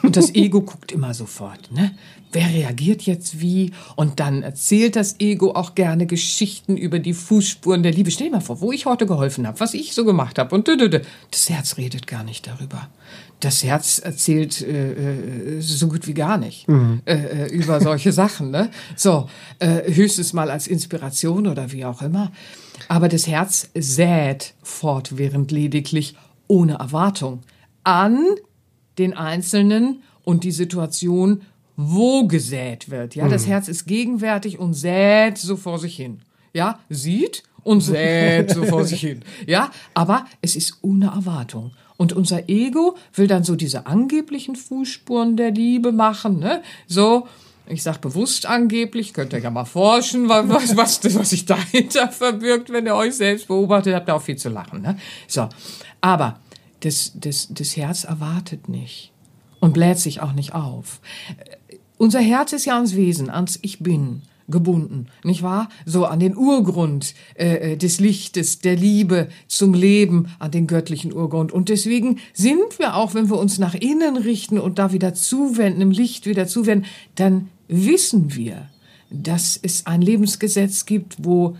Und 0.02 0.16
das 0.16 0.34
Ego 0.34 0.60
guckt 0.62 0.92
immer 0.92 1.14
sofort, 1.14 1.72
ne? 1.72 1.92
Wer 2.32 2.48
reagiert 2.48 3.02
jetzt 3.02 3.40
wie? 3.40 3.72
Und 3.96 4.20
dann 4.20 4.42
erzählt 4.42 4.94
das 4.94 5.18
Ego 5.18 5.52
auch 5.52 5.74
gerne 5.74 6.06
Geschichten 6.06 6.76
über 6.76 7.00
die 7.00 7.12
Fußspuren 7.12 7.82
der 7.82 7.90
Liebe. 7.90 8.12
Stell 8.12 8.28
dir 8.28 8.34
mal 8.34 8.40
vor, 8.40 8.60
wo 8.60 8.70
ich 8.70 8.86
heute 8.86 9.04
geholfen 9.04 9.48
habe, 9.48 9.58
was 9.58 9.74
ich 9.74 9.94
so 9.94 10.04
gemacht 10.04 10.38
habe. 10.38 10.54
Und 10.54 10.68
das 10.68 11.50
Herz 11.50 11.76
redet 11.76 12.06
gar 12.06 12.22
nicht 12.22 12.46
darüber. 12.46 12.88
Das 13.40 13.64
Herz 13.64 13.98
erzählt 13.98 14.60
äh, 14.60 15.56
äh, 15.56 15.60
so 15.60 15.88
gut 15.88 16.06
wie 16.06 16.14
gar 16.14 16.36
nicht 16.36 16.68
mhm. 16.68 17.00
äh, 17.06 17.14
äh 17.14 17.50
über 17.50 17.80
solche 17.80 18.12
Sachen. 18.22 18.50
Ne? 18.50 18.70
So, 18.96 19.28
äh, 19.58 19.92
höchstens 19.92 20.32
mal 20.32 20.50
als 20.50 20.66
Inspiration 20.66 21.46
oder 21.46 21.72
wie 21.72 21.84
auch 21.84 22.02
immer. 22.02 22.32
Aber 22.88 23.08
das 23.08 23.26
Herz 23.26 23.70
sät 23.74 24.54
fortwährend 24.62 25.50
lediglich 25.50 26.16
ohne 26.48 26.74
Erwartung 26.74 27.40
an 27.84 28.24
den 28.98 29.14
Einzelnen 29.14 30.02
und 30.24 30.44
die 30.44 30.52
Situation, 30.52 31.42
wo 31.76 32.26
gesät 32.26 32.90
wird. 32.90 33.14
Ja, 33.14 33.28
das 33.28 33.46
mhm. 33.46 33.50
Herz 33.50 33.68
ist 33.68 33.86
gegenwärtig 33.86 34.58
und 34.58 34.74
sät 34.74 35.38
so 35.38 35.56
vor 35.56 35.78
sich 35.78 35.96
hin. 35.96 36.20
Ja, 36.52 36.80
sieht 36.88 37.42
und 37.62 37.80
sät 37.80 38.50
so 38.50 38.64
vor 38.64 38.84
sich 38.90 39.00
hin. 39.00 39.22
Ja, 39.46 39.70
aber 39.94 40.26
es 40.42 40.56
ist 40.56 40.78
ohne 40.82 41.06
Erwartung. 41.06 41.72
Und 42.00 42.14
unser 42.14 42.48
Ego 42.48 42.96
will 43.12 43.26
dann 43.26 43.44
so 43.44 43.56
diese 43.56 43.86
angeblichen 43.86 44.56
Fußspuren 44.56 45.36
der 45.36 45.50
Liebe 45.50 45.92
machen, 45.92 46.38
ne? 46.38 46.62
So, 46.86 47.28
ich 47.66 47.82
sag 47.82 48.00
bewusst 48.00 48.46
angeblich, 48.46 49.12
könnt 49.12 49.34
ihr 49.34 49.40
ja 49.40 49.50
mal 49.50 49.66
forschen, 49.66 50.26
was, 50.30 50.48
was, 50.78 51.04
was 51.14 51.28
sich 51.28 51.44
dahinter 51.44 52.08
verbirgt, 52.08 52.70
wenn 52.70 52.86
ihr 52.86 52.94
euch 52.94 53.16
selbst 53.16 53.48
beobachtet, 53.48 53.94
habt 53.94 54.08
ihr 54.08 54.14
auch 54.14 54.22
viel 54.22 54.36
zu 54.36 54.48
lachen, 54.48 54.80
ne? 54.80 54.96
So. 55.28 55.50
Aber 56.00 56.40
das, 56.80 57.12
das, 57.16 57.48
das 57.50 57.76
Herz 57.76 58.04
erwartet 58.04 58.70
nicht 58.70 59.12
und 59.60 59.74
bläht 59.74 59.98
sich 59.98 60.22
auch 60.22 60.32
nicht 60.32 60.54
auf. 60.54 61.02
Unser 61.98 62.20
Herz 62.20 62.54
ist 62.54 62.64
ja 62.64 62.76
ans 62.76 62.96
Wesen, 62.96 63.28
ans 63.28 63.58
Ich 63.60 63.80
Bin 63.80 64.22
gebunden, 64.50 65.06
nicht 65.24 65.42
wahr? 65.42 65.68
So 65.86 66.04
an 66.06 66.20
den 66.20 66.36
Urgrund 66.36 67.14
äh, 67.34 67.72
äh, 67.72 67.76
des 67.76 68.00
Lichtes, 68.00 68.60
der 68.60 68.76
Liebe 68.76 69.28
zum 69.48 69.74
Leben, 69.74 70.28
an 70.38 70.50
den 70.50 70.66
göttlichen 70.66 71.12
Urgrund. 71.12 71.52
Und 71.52 71.68
deswegen 71.68 72.18
sind 72.32 72.78
wir 72.78 72.96
auch, 72.96 73.14
wenn 73.14 73.30
wir 73.30 73.38
uns 73.38 73.58
nach 73.58 73.74
innen 73.74 74.16
richten 74.16 74.58
und 74.58 74.78
da 74.78 74.92
wieder 74.92 75.14
zuwenden, 75.14 75.80
im 75.80 75.90
Licht 75.90 76.26
wieder 76.26 76.46
zuwenden, 76.46 76.86
dann 77.14 77.48
wissen 77.68 78.34
wir, 78.34 78.68
dass 79.10 79.58
es 79.60 79.86
ein 79.86 80.02
Lebensgesetz 80.02 80.86
gibt, 80.86 81.24
wo 81.24 81.56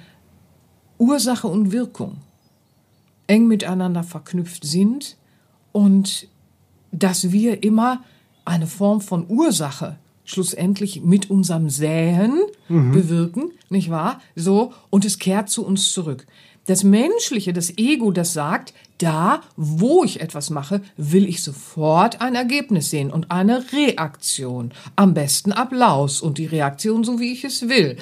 Ursache 0.98 1.48
und 1.48 1.72
Wirkung 1.72 2.18
eng 3.26 3.46
miteinander 3.46 4.03
verknüpft 4.03 4.64
sind 4.64 5.16
und 5.72 6.29
dass 6.92 7.31
wir 7.31 7.62
immer 7.62 8.03
eine 8.44 8.66
Form 8.66 9.00
von 9.00 9.26
Ursache 9.29 9.98
schlussendlich 10.30 11.02
mit 11.02 11.28
unserem 11.28 11.68
Säen 11.68 12.40
mhm. 12.68 12.92
bewirken, 12.92 13.52
nicht 13.68 13.90
wahr? 13.90 14.20
So, 14.34 14.72
und 14.88 15.04
es 15.04 15.18
kehrt 15.18 15.50
zu 15.50 15.64
uns 15.64 15.92
zurück. 15.92 16.26
Das 16.66 16.84
Menschliche, 16.84 17.52
das 17.52 17.76
Ego, 17.78 18.12
das 18.12 18.32
sagt, 18.32 18.74
da, 18.98 19.40
wo 19.56 20.04
ich 20.04 20.20
etwas 20.20 20.50
mache, 20.50 20.82
will 20.96 21.28
ich 21.28 21.42
sofort 21.42 22.20
ein 22.20 22.34
Ergebnis 22.34 22.90
sehen 22.90 23.10
und 23.10 23.30
eine 23.30 23.72
Reaktion. 23.72 24.72
Am 24.94 25.14
besten 25.14 25.52
Applaus 25.52 26.20
und 26.20 26.38
die 26.38 26.46
Reaktion 26.46 27.02
so, 27.02 27.18
wie 27.18 27.32
ich 27.32 27.44
es 27.44 27.68
will. 27.68 27.96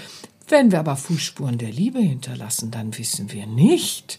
Wenn 0.49 0.73
wir 0.73 0.81
aber 0.81 0.97
Fußspuren 0.97 1.59
der 1.59 1.71
Liebe 1.71 2.01
hinterlassen, 2.01 2.71
dann 2.71 2.97
wissen 2.99 3.33
wir 3.33 3.47
nicht, 3.47 4.19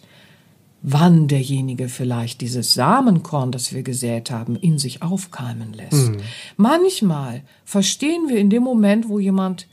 wann 0.81 1.27
derjenige 1.27 1.89
vielleicht 1.89 2.41
dieses 2.41 2.73
Samenkorn, 2.73 3.51
das 3.51 3.73
wir 3.73 3.83
gesät 3.83 4.31
haben, 4.31 4.55
in 4.55 4.77
sich 4.77 5.01
aufkeimen 5.01 5.73
lässt. 5.73 6.09
Mhm. 6.09 6.17
Manchmal 6.57 7.43
verstehen 7.65 8.29
wir 8.29 8.37
in 8.37 8.49
dem 8.49 8.63
Moment, 8.63 9.09
wo 9.09 9.19
jemand 9.19 9.67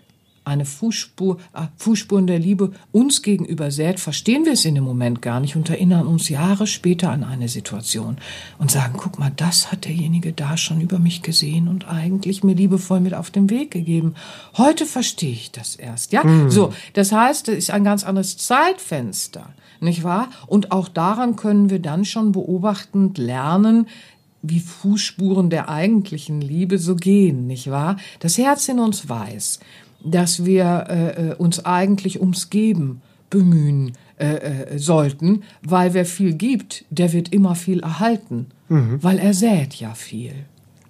eine 0.47 0.65
Fußspur, 0.65 1.39
äh, 1.55 1.63
Fußspuren 1.77 2.29
der 2.29 2.39
Liebe 2.39 2.71
uns 2.93 3.23
gegenüber 3.23 3.73
sät, 3.73 3.99
verstehen 3.99 4.45
wir 4.45 4.53
es 4.53 4.65
in 4.65 4.77
dem 4.77 4.85
Moment 4.85 5.21
gar 5.21 5.41
nicht 5.41 5.57
und 5.57 5.69
erinnern 5.69 6.07
uns 6.07 6.29
Jahre 6.29 6.69
später 6.69 7.11
an 7.11 7.25
eine 7.25 7.49
Situation 7.49 8.19
und 8.59 8.71
sagen, 8.71 8.95
guck 8.97 9.19
mal, 9.19 9.33
das 9.37 9.73
hat 9.73 9.87
derjenige 9.87 10.33
da 10.33 10.57
schon 10.57 10.81
über 10.81 11.01
mich 11.01 11.23
gesehen 11.23 11.67
und 11.67 11.89
eigentlich 11.89 12.45
mir 12.45 12.55
liebevoll 12.55 13.01
mit 13.01 13.15
auf 13.15 13.33
den 13.33 13.51
Weg 13.51 13.73
gegeben. 13.73 14.15
Heute 14.57 14.87
verstehe 14.87 15.33
ich 15.33 15.51
das 15.51 15.75
erst, 15.75 16.13
ja? 16.13 16.23
Mhm. 16.23 16.49
So, 16.49 16.73
das 16.93 17.11
heißt, 17.11 17.49
es 17.49 17.59
ist 17.59 17.71
ein 17.71 17.83
ganz 17.83 18.05
anderes 18.05 18.37
Zeitfenster 18.37 19.53
nicht 19.81 20.05
wahr? 20.05 20.29
Und 20.47 20.73
auch 20.73 20.89
daran 20.89 21.37
können 21.37 21.71
wir 21.71 21.79
dann 21.81 22.05
schon 22.05 22.33
beobachtend 22.33 23.19
lernen, 23.19 23.87
wie 24.43 24.61
Fußspuren 24.61 25.51
der 25.51 25.69
eigentlichen 25.69 26.41
Liebe 26.41 26.79
so 26.79 26.95
gehen, 26.95 27.47
nicht 27.47 27.71
wahr? 27.71 27.97
Das 28.21 28.39
Herz 28.39 28.69
in 28.69 28.79
uns 28.79 29.09
weiß, 29.09 29.61
dass 30.05 30.45
wir 30.45 30.87
äh, 30.89 31.31
äh 31.31 31.35
uns 31.35 31.65
eigentlich 31.65 32.21
ums 32.21 32.51
Geben 32.51 33.03
bemühen 33.31 33.93
äh, 34.19 34.37
äh, 34.37 34.79
sollten, 34.79 35.43
weil 35.63 35.93
wer 35.95 36.07
viel 36.07 36.33
gibt, 36.35 36.85
der 36.91 37.13
wird 37.13 37.33
immer 37.33 37.55
viel 37.55 37.81
erhalten, 37.81 38.47
mhm. 38.69 39.03
weil 39.03 39.19
er 39.19 39.35
sät 39.35 39.75
ja 39.75 39.95
viel. 39.95 40.33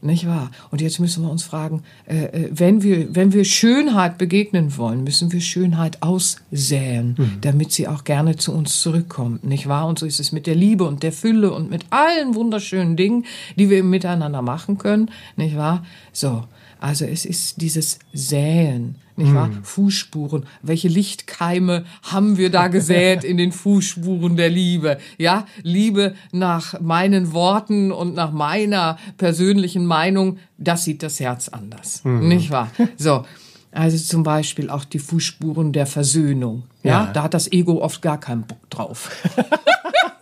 Nicht 0.06 0.26
wahr? 0.26 0.50
Und 0.70 0.80
jetzt 0.80 1.00
müssen 1.00 1.22
wir 1.24 1.30
uns 1.30 1.42
fragen, 1.42 1.82
äh, 2.06 2.24
äh, 2.24 2.50
wenn, 2.52 2.82
wir, 2.82 3.14
wenn 3.14 3.32
wir 3.32 3.44
Schönheit 3.44 4.18
begegnen 4.18 4.76
wollen, 4.76 5.04
müssen 5.04 5.32
wir 5.32 5.40
Schönheit 5.40 6.02
aussäen, 6.02 7.16
mhm. 7.18 7.38
damit 7.40 7.72
sie 7.72 7.88
auch 7.88 8.04
gerne 8.04 8.36
zu 8.36 8.52
uns 8.52 8.80
zurückkommt. 8.80 9.44
Nicht 9.44 9.68
wahr? 9.68 9.86
Und 9.86 9.98
so 9.98 10.06
ist 10.06 10.20
es 10.20 10.32
mit 10.32 10.46
der 10.46 10.54
Liebe 10.54 10.84
und 10.84 11.02
der 11.02 11.12
Fülle 11.12 11.52
und 11.52 11.70
mit 11.70 11.84
allen 11.90 12.34
wunderschönen 12.34 12.96
Dingen, 12.96 13.26
die 13.56 13.68
wir 13.68 13.82
miteinander 13.82 14.42
machen 14.42 14.78
können. 14.78 15.10
Nicht 15.36 15.56
wahr? 15.56 15.84
So. 16.12 16.44
Also 16.86 17.04
es 17.04 17.24
ist 17.24 17.60
dieses 17.60 17.98
Säen 18.12 18.94
nicht 19.16 19.34
wahr? 19.34 19.48
Hm. 19.48 19.64
Fußspuren. 19.64 20.46
Welche 20.62 20.86
Lichtkeime 20.86 21.84
haben 22.04 22.36
wir 22.36 22.48
da 22.48 22.68
gesät 22.68 23.24
in 23.24 23.38
den 23.38 23.50
Fußspuren 23.50 24.36
der 24.36 24.50
Liebe? 24.50 24.98
Ja, 25.18 25.46
Liebe 25.62 26.14
nach 26.30 26.78
meinen 26.80 27.32
Worten 27.32 27.90
und 27.90 28.14
nach 28.14 28.30
meiner 28.30 28.98
persönlichen 29.18 29.84
Meinung, 29.84 30.38
das 30.58 30.84
sieht 30.84 31.02
das 31.02 31.18
Herz 31.18 31.48
anders, 31.48 32.04
hm. 32.04 32.28
nicht 32.28 32.52
wahr? 32.52 32.70
So. 32.96 33.24
Also 33.72 33.98
zum 33.98 34.22
Beispiel 34.22 34.70
auch 34.70 34.84
die 34.84 35.00
Fußspuren 35.00 35.72
der 35.72 35.86
Versöhnung. 35.86 36.62
Ja, 36.84 37.06
ja. 37.06 37.12
da 37.12 37.24
hat 37.24 37.34
das 37.34 37.50
Ego 37.50 37.82
oft 37.82 38.00
gar 38.00 38.20
keinen 38.20 38.42
Bock 38.42 38.70
drauf. 38.70 39.10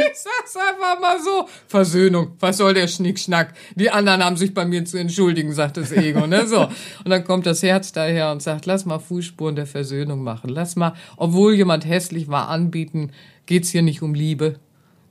Ich 0.00 0.18
sag's 0.18 0.56
einfach 0.56 1.00
mal 1.00 1.20
so. 1.20 1.48
Versöhnung. 1.66 2.32
Was 2.40 2.56
soll 2.56 2.74
der 2.74 2.88
Schnickschnack? 2.88 3.54
Die 3.74 3.90
anderen 3.90 4.24
haben 4.24 4.36
sich 4.36 4.54
bei 4.54 4.64
mir 4.64 4.84
zu 4.84 4.98
entschuldigen, 4.98 5.52
sagt 5.52 5.76
das 5.76 5.92
Ego, 5.92 6.26
ne? 6.26 6.46
So. 6.46 6.62
Und 7.04 7.10
dann 7.10 7.24
kommt 7.24 7.46
das 7.46 7.62
Herz 7.62 7.92
daher 7.92 8.32
und 8.32 8.42
sagt, 8.42 8.66
lass 8.66 8.86
mal 8.86 8.98
Fußspuren 8.98 9.56
der 9.56 9.66
Versöhnung 9.66 10.22
machen. 10.22 10.50
Lass 10.50 10.76
mal, 10.76 10.94
obwohl 11.16 11.54
jemand 11.54 11.86
hässlich 11.86 12.28
war, 12.28 12.48
anbieten. 12.48 13.12
Geht's 13.46 13.70
hier 13.70 13.82
nicht 13.82 14.02
um 14.02 14.14
Liebe? 14.14 14.56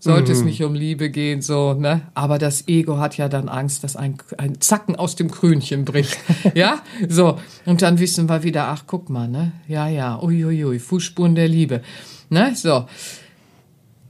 Sollte 0.01 0.31
es 0.31 0.43
nicht 0.43 0.63
um 0.63 0.75
Liebe 0.75 1.09
gehen, 1.09 1.41
so, 1.41 1.73
ne? 1.73 2.03
Aber 2.13 2.37
das 2.37 2.69
Ego 2.69 2.99
hat 2.99 3.17
ja 3.17 3.27
dann 3.27 3.49
Angst, 3.49 3.83
dass 3.83 3.97
ein, 3.97 4.17
ein 4.37 4.61
Zacken 4.61 4.95
aus 4.95 5.17
dem 5.17 5.29
Krönchen 5.29 5.83
bricht. 5.83 6.17
ja? 6.55 6.81
So. 7.09 7.37
Und 7.65 7.81
dann 7.81 7.99
wissen 7.99 8.29
wir 8.29 8.43
wieder, 8.43 8.69
ach, 8.69 8.85
guck 8.87 9.09
mal, 9.09 9.27
ne? 9.27 9.51
Ja, 9.67 9.89
ja, 9.89 10.17
uiuiui, 10.21 10.63
ui, 10.63 10.79
Fußspuren 10.79 11.35
der 11.35 11.49
Liebe. 11.49 11.81
Ne? 12.29 12.55
So. 12.55 12.85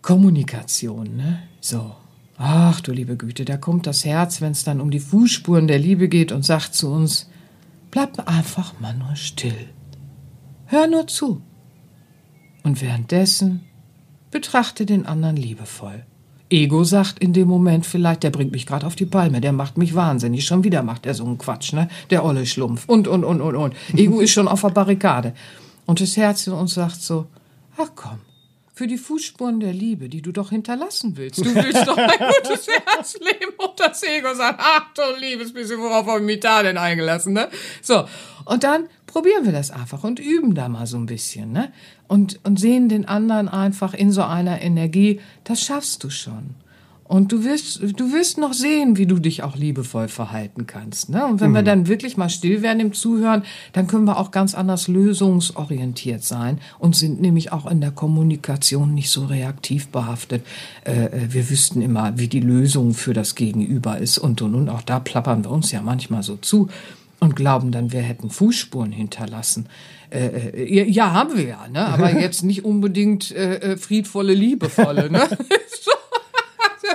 Kommunikation, 0.02 1.16
ne? 1.16 1.44
So. 1.62 1.96
Ach 2.38 2.80
du 2.80 2.94
liebe 2.94 3.18
Güte, 3.18 3.44
da 3.44 3.58
kommt 3.58 3.86
das 3.86 4.06
Herz, 4.06 4.40
wenn 4.40 4.54
es 4.54 4.64
dann 4.64 4.80
um 4.80 4.92
die 4.92 5.02
Fußspuren 5.02 5.68
der 5.68 5.78
Liebe 5.78 6.08
geht 6.08 6.32
und 6.32 6.46
sagt 6.46 6.74
zu 6.74 6.90
uns, 6.90 7.30
bleib 7.92 8.18
einfach 8.30 8.80
mal 8.80 8.96
nur 8.96 9.16
still. 9.18 9.68
Hör 10.68 10.88
nur 10.88 11.06
zu. 11.08 11.42
Und 12.64 12.82
währenddessen 12.82 13.66
betrachte 14.32 14.86
den 14.86 15.06
anderen 15.06 15.36
liebevoll. 15.36 16.06
Ego 16.50 16.84
sagt 16.84 17.20
in 17.20 17.34
dem 17.34 17.48
Moment 17.48 17.86
vielleicht, 17.86 18.24
der 18.24 18.32
bringt 18.32 18.52
mich 18.52 18.66
gerade 18.66 18.88
auf 18.88 18.96
die 18.96 19.06
Palme, 19.06 19.42
der 19.42 19.52
macht 19.52 19.78
mich 19.78 19.94
wahnsinnig. 19.94 20.46
Schon 20.46 20.64
wieder 20.64 20.82
macht 20.82 21.06
er 21.06 21.14
so 21.14 21.26
einen 21.26 21.38
Quatsch, 21.38 21.74
ne? 21.74 21.90
Der 22.10 22.24
olle 22.24 22.46
Schlumpf. 22.46 22.86
Und, 22.88 23.08
und, 23.08 23.24
und, 23.24 23.42
und, 23.42 23.56
und. 23.56 23.76
Ego 23.94 24.20
ist 24.22 24.32
schon 24.32 24.48
auf 24.48 24.62
der 24.62 24.70
Barrikade. 24.70 25.34
Und 25.86 26.02
das 26.02 26.18
Herz 26.18 26.48
in 26.48 26.54
uns 26.54 26.74
sagt 26.74 27.02
so, 27.02 27.28
ach 27.78 27.92
komm, 27.96 28.20
für 28.80 28.88
die 28.88 28.98
Fußspuren 28.98 29.60
der 29.60 29.74
Liebe, 29.74 30.08
die 30.08 30.22
du 30.22 30.32
doch 30.32 30.52
hinterlassen 30.52 31.18
willst. 31.18 31.46
Du 31.46 31.54
willst 31.54 31.86
doch 31.86 31.98
ein 31.98 32.18
gutes 32.18 32.66
Herz 32.86 33.20
leben 33.20 33.52
und 33.58 33.78
das 33.78 34.02
Ego 34.04 34.34
sagt, 34.34 34.58
ach 34.64 34.94
du 34.94 35.02
liebes 35.20 35.54
bisschen, 35.54 35.82
worauf 35.82 36.08
habe 36.08 36.20
ich 36.20 36.26
mich 36.26 36.40
da 36.40 36.64
denn 36.64 36.78
eingelassen, 36.78 37.34
ne? 37.34 37.50
So. 37.82 38.06
Und 38.46 38.64
dann 38.64 38.88
probieren 39.06 39.44
wir 39.44 39.52
das 39.52 39.70
einfach 39.70 40.06
und 40.06 40.18
üben 40.18 40.56
da 40.56 40.70
mal 40.70 40.88
so 40.88 40.96
ein 40.96 41.08
bisschen, 41.08 41.52
ne? 41.52 41.74
Und, 42.08 42.40
und 42.46 42.58
sehen 42.58 42.88
den 42.88 43.06
anderen 43.06 43.50
einfach 43.50 43.94
in 43.94 44.14
so 44.14 44.24
einer 44.24 44.62
Energie, 44.62 45.20
das 45.44 45.62
schaffst 45.62 46.02
du 46.06 46.10
schon. 46.10 46.56
Und 47.10 47.32
du 47.32 47.44
wirst, 47.44 47.82
du 47.82 48.14
wirst 48.14 48.38
noch 48.38 48.54
sehen, 48.54 48.96
wie 48.96 49.08
du 49.08 49.18
dich 49.18 49.42
auch 49.42 49.56
liebevoll 49.56 50.10
verhalten 50.10 50.68
kannst. 50.68 51.10
Ne? 51.10 51.26
Und 51.26 51.42
wenn 51.42 51.50
mhm. 51.50 51.56
wir 51.56 51.64
dann 51.64 51.88
wirklich 51.88 52.18
mal 52.18 52.30
still 52.30 52.62
werden 52.62 52.80
im 52.80 52.94
Zuhören, 52.94 53.42
dann 53.74 53.88
können 53.88 54.06
wir 54.06 54.20
auch 54.20 54.30
ganz 54.30 54.54
anders 54.54 54.88
lösungsorientiert 54.88 56.24
sein 56.24 56.60
und 56.78 56.96
sind 56.96 57.20
nämlich 57.20 57.52
auch 57.52 57.66
in 57.66 57.82
der 57.82 57.90
Kommunikation 57.90 58.94
nicht 58.94 59.10
so 59.10 59.26
reaktiv 59.26 59.88
behaftet. 59.88 60.46
Äh, 60.86 61.06
äh, 61.06 61.34
wir 61.34 61.50
wüssten 61.50 61.82
immer, 61.82 62.16
wie 62.20 62.28
die 62.28 62.42
Lösung 62.42 62.94
für 62.94 63.16
das 63.16 63.34
Gegenüber 63.34 63.98
ist 63.98 64.20
und 64.20 64.44
und 64.44 64.54
und. 64.54 64.70
Auch 64.70 64.84
da 64.84 65.00
plappern 65.00 65.44
wir 65.44 65.50
uns 65.50 65.72
ja 65.72 65.82
manchmal 65.82 66.22
so 66.22 66.38
zu 66.38 66.70
und 67.20 67.36
glauben 67.36 67.72
dann, 67.72 67.92
wir 67.92 68.02
hätten 68.02 68.30
Fußspuren 68.30 68.92
hinterlassen. 68.92 69.66
Äh, 70.12 70.28
äh 70.28 70.92
ja, 70.92 71.12
haben 71.12 71.36
wir 71.36 71.48
ja, 71.48 71.68
ne? 71.70 71.88
aber 71.88 72.20
jetzt 72.22 72.44
nicht 72.44 72.66
unbedingt 72.66 73.32
äh, 73.32 73.56
äh 73.56 73.78
friedvolle, 73.78 74.36
liebevolle. 74.36 75.10
Ne? 75.10 75.28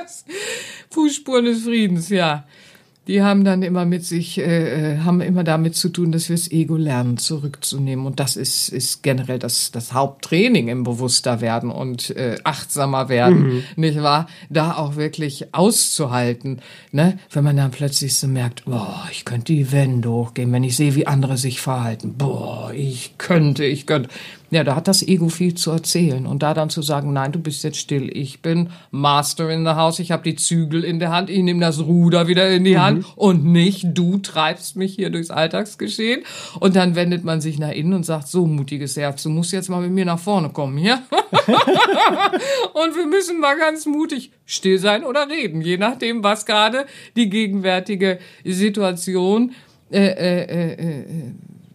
Fußspuren 0.90 1.44
des 1.44 1.62
Friedens, 1.64 2.08
ja 2.08 2.46
die 3.06 3.22
haben 3.22 3.44
dann 3.44 3.62
immer 3.62 3.84
mit 3.84 4.04
sich, 4.04 4.38
äh, 4.38 4.94
äh, 4.94 4.98
haben 5.00 5.20
immer 5.20 5.44
damit 5.44 5.76
zu 5.76 5.90
tun, 5.90 6.10
dass 6.10 6.28
wir 6.30 6.36
das 6.36 6.50
Ego 6.50 6.76
lernen, 6.76 7.18
zurückzunehmen. 7.18 8.06
Und 8.06 8.18
das 8.18 8.36
ist, 8.36 8.70
ist 8.70 9.02
generell 9.02 9.38
das, 9.38 9.70
das 9.70 9.92
Haupttraining 9.92 10.68
im 10.68 10.84
Bewusster 10.84 11.42
werden 11.42 11.70
und 11.70 12.10
äh, 12.16 12.36
achtsamer 12.44 13.10
werden, 13.10 13.46
mhm. 13.46 13.62
nicht 13.76 14.02
wahr? 14.02 14.26
Da 14.48 14.76
auch 14.76 14.96
wirklich 14.96 15.54
auszuhalten, 15.54 16.60
ne? 16.92 17.18
Wenn 17.30 17.44
man 17.44 17.56
dann 17.56 17.70
plötzlich 17.70 18.14
so 18.14 18.26
merkt, 18.26 18.64
boah, 18.64 19.06
ich 19.10 19.26
könnte 19.26 19.52
die 19.52 19.70
Wände 19.70 20.10
hochgehen, 20.10 20.50
wenn 20.52 20.64
ich 20.64 20.76
sehe, 20.76 20.94
wie 20.94 21.06
andere 21.06 21.36
sich 21.36 21.60
verhalten. 21.60 22.14
Boah, 22.16 22.72
ich 22.74 23.18
könnte, 23.18 23.64
ich 23.64 23.86
könnte. 23.86 24.08
Ja, 24.50 24.62
da 24.62 24.76
hat 24.76 24.86
das 24.86 25.02
Ego 25.02 25.30
viel 25.30 25.54
zu 25.54 25.72
erzählen. 25.72 26.26
Und 26.26 26.44
da 26.44 26.54
dann 26.54 26.70
zu 26.70 26.80
sagen, 26.80 27.12
nein, 27.12 27.32
du 27.32 27.40
bist 27.40 27.64
jetzt 27.64 27.78
still, 27.78 28.08
ich 28.16 28.40
bin 28.40 28.68
Master 28.92 29.50
in 29.50 29.64
the 29.64 29.72
House, 29.72 29.98
ich 29.98 30.12
habe 30.12 30.22
die 30.22 30.36
Zügel 30.36 30.84
in 30.84 31.00
der 31.00 31.10
Hand, 31.10 31.28
ich 31.28 31.42
nehme 31.42 31.60
das 31.60 31.80
Ruder 31.80 32.28
wieder 32.28 32.48
in 32.50 32.62
die 32.62 32.78
Hand 32.78 32.93
mhm. 32.98 33.04
und 33.16 33.44
nicht 33.44 33.86
du 33.94 34.18
treibst 34.18 34.76
mich 34.76 34.94
hier 34.94 35.10
durchs 35.10 35.30
Alltagsgeschehen. 35.30 36.22
Und 36.60 36.76
dann 36.76 36.94
wendet 36.94 37.24
man 37.24 37.40
sich 37.40 37.58
nach 37.58 37.70
innen 37.70 37.94
und 37.94 38.04
sagt, 38.04 38.28
so 38.28 38.46
mutiges 38.46 38.96
Herz, 38.96 39.22
du 39.22 39.30
musst 39.30 39.52
jetzt 39.52 39.68
mal 39.68 39.80
mit 39.80 39.92
mir 39.92 40.04
nach 40.04 40.18
vorne 40.18 40.50
kommen, 40.50 40.78
ja? 40.78 41.02
und 41.12 42.96
wir 42.96 43.06
müssen 43.06 43.40
mal 43.40 43.56
ganz 43.56 43.86
mutig 43.86 44.30
still 44.46 44.78
sein 44.78 45.04
oder 45.04 45.28
reden, 45.28 45.60
je 45.60 45.76
nachdem, 45.76 46.22
was 46.22 46.46
gerade 46.46 46.86
die 47.16 47.28
gegenwärtige 47.30 48.18
Situation 48.44 49.52
äh, 49.90 49.98
äh, 49.98 50.44
äh, 50.44 50.72
äh 50.72 51.04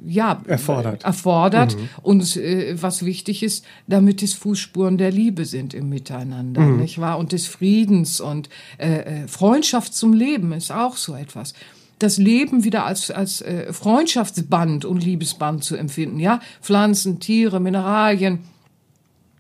ja, 0.06 0.42
erfordert. 0.48 1.04
erfordert. 1.04 1.76
Mhm. 1.76 1.90
Und 2.02 2.38
äh, 2.38 2.82
was 2.82 3.04
wichtig 3.06 3.44
ist, 3.44 3.66
damit 3.88 4.24
es 4.24 4.34
Fußspuren 4.34 4.98
der 4.98 5.12
Liebe 5.12 5.46
sind 5.46 5.74
im 5.74 5.90
Miteinander, 5.90 6.62
mhm. 6.62 6.80
nicht 6.80 7.00
wahr? 7.00 7.18
Und 7.18 7.32
des 7.32 7.48
Friedens 7.48 8.20
und 8.20 8.50
äh, 8.78 9.24
äh, 9.24 9.28
Freundschaft 9.28 9.94
zum 9.94 10.14
Leben 10.14 10.52
ist 10.54 10.72
auch 10.72 10.98
so 10.98 11.16
etwas 11.16 11.54
das 12.00 12.18
Leben 12.18 12.64
wieder 12.64 12.86
als, 12.86 13.12
als 13.12 13.42
äh, 13.42 13.74
Freundschaftsband 13.74 14.86
und 14.86 15.04
Liebesband 15.04 15.66
zu 15.66 15.76
empfinden, 15.76 16.20
ja? 16.20 16.40
Pflanzen, 16.62 17.20
Tiere, 17.20 17.60
Mineralien, 17.60 18.40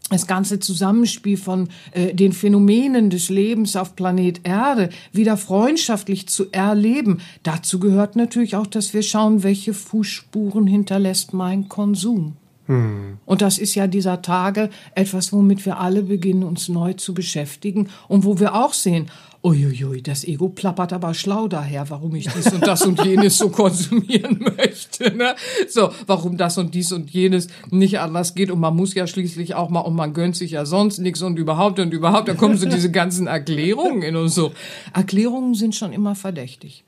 das 0.09 0.27
ganze 0.27 0.59
Zusammenspiel 0.59 1.37
von 1.37 1.69
äh, 1.91 2.13
den 2.13 2.33
Phänomenen 2.33 3.09
des 3.09 3.29
Lebens 3.29 3.75
auf 3.75 3.95
Planet 3.95 4.41
Erde 4.43 4.89
wieder 5.11 5.37
freundschaftlich 5.37 6.27
zu 6.27 6.51
erleben. 6.51 7.19
Dazu 7.43 7.79
gehört 7.79 8.15
natürlich 8.15 8.55
auch, 8.55 8.67
dass 8.67 8.93
wir 8.93 9.03
schauen, 9.03 9.43
welche 9.43 9.73
Fußspuren 9.73 10.67
hinterlässt 10.67 11.33
mein 11.33 11.69
Konsum. 11.69 12.33
Hm. 12.69 13.17
Und 13.25 13.41
das 13.41 13.57
ist 13.57 13.73
ja 13.73 13.87
dieser 13.87 14.21
Tage 14.21 14.69
etwas, 14.93 15.33
womit 15.33 15.65
wir 15.65 15.79
alle 15.79 16.03
beginnen, 16.03 16.43
uns 16.43 16.69
neu 16.69 16.93
zu 16.93 17.15
beschäftigen 17.15 17.89
und 18.07 18.25
wo 18.25 18.39
wir 18.39 18.53
auch 18.53 18.73
sehen, 18.73 19.07
Uiuiui, 19.41 20.01
das 20.01 20.25
Ego 20.25 20.49
plappert 20.49 20.91
aber 20.91 21.13
schlau 21.13 21.47
daher, 21.47 21.89
warum 21.89 22.13
ich 22.15 22.27
dies 22.27 22.51
und 22.51 22.67
das 22.67 22.85
und 22.85 23.01
jenes 23.05 23.37
so 23.37 23.49
konsumieren 23.49 24.39
möchte. 24.57 25.15
Ne? 25.15 25.33
So, 25.69 25.91
warum 26.07 26.35
das 26.35 26.57
und 26.57 26.75
dies 26.75 26.91
und 26.91 27.09
jenes 27.09 27.47
nicht 27.71 27.99
anders 27.99 28.35
geht. 28.35 28.51
Und 28.51 28.59
man 28.59 28.75
muss 28.75 28.93
ja 28.95 29.07
schließlich 29.07 29.55
auch 29.55 29.69
mal, 29.69 29.79
und 29.79 29.95
man 29.95 30.13
gönnt 30.13 30.35
sich 30.35 30.51
ja 30.51 30.65
sonst 30.65 30.99
nichts 30.99 31.21
und 31.21 31.39
überhaupt 31.39 31.79
und 31.79 31.93
überhaupt. 31.93 32.27
Da 32.27 32.33
kommen 32.33 32.57
so 32.57 32.67
diese 32.67 32.91
ganzen 32.91 33.27
Erklärungen 33.27 34.01
in 34.01 34.17
uns 34.17 34.35
so. 34.35 34.51
Erklärungen 34.93 35.53
sind 35.53 35.73
schon 35.73 35.93
immer 35.93 36.15
verdächtig. 36.15 36.83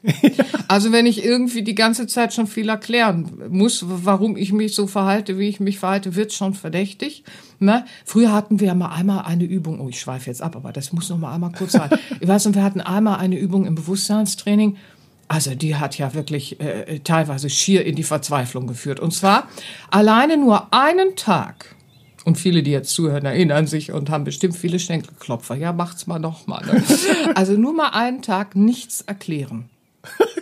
Also 0.68 0.92
wenn 0.92 1.06
ich 1.06 1.24
irgendwie 1.24 1.64
die 1.64 1.76
ganze 1.76 2.06
Zeit 2.08 2.34
schon 2.34 2.48
viel 2.48 2.68
erklären 2.68 3.30
muss, 3.50 3.86
warum 3.88 4.36
ich 4.36 4.52
mich 4.52 4.76
so 4.76 4.88
verhalte, 4.88 5.40
wie 5.40 5.48
ich 5.48 5.62
mich 5.62 5.80
verhalte, 5.80 6.16
wird 6.16 6.34
schon 6.34 6.54
verdächtig. 6.54 7.24
Ne? 7.62 7.86
Früher 8.06 8.34
hatten 8.34 8.60
wir 8.60 8.74
mal 8.74 8.90
einmal 8.90 9.26
eine 9.26 9.44
Übung, 9.44 9.80
oh, 9.80 9.90
ich 9.90 10.00
schweife 10.00 10.30
jetzt 10.30 10.42
ab, 10.42 10.56
aber 10.56 10.72
das 10.72 10.94
muss 10.94 11.10
noch 11.10 11.20
mal 11.20 11.34
einmal 11.34 11.52
kurz 11.52 11.74
sein. 11.74 11.90
Ich 12.20 12.28
weiß, 12.28 12.48
und 12.48 12.56
wir 12.56 12.64
hatten 12.64 12.82
einmal 12.82 13.20
eine 13.20 13.38
Übung 13.38 13.66
im 13.66 13.76
Bewusstseinstraining. 13.76 14.78
Also 15.28 15.54
die 15.54 15.76
hat 15.76 15.98
ja 15.98 16.14
wirklich 16.16 16.60
äh, 16.60 17.00
teilweise 17.00 17.52
schier 17.52 17.86
in 17.86 17.96
die 17.96 18.04
Verzweiflung 18.04 18.66
geführt. 18.66 19.00
Und 19.00 19.12
zwar 19.14 19.48
alleine 19.92 20.38
nur 20.38 20.74
einen 20.74 21.16
Tag. 21.16 21.76
Und 22.26 22.38
viele, 22.38 22.64
die 22.64 22.72
jetzt 22.72 22.94
zuhören, 22.94 23.26
erinnern 23.26 23.68
sich 23.68 23.92
und 23.92 24.10
haben 24.10 24.24
bestimmt 24.24 24.56
viele 24.56 24.80
Schenkelklopfer. 24.80 25.56
Ja, 25.56 25.72
macht's 25.72 26.08
mal 26.08 26.20
noch 26.20 26.48
mal. 26.48 26.66
Ne? 26.66 26.84
Also 27.36 27.54
nur 27.54 27.74
mal 27.74 27.90
einen 27.90 28.24
Tag 28.24 28.56
nichts 28.56 29.02
erklären. 29.02 29.70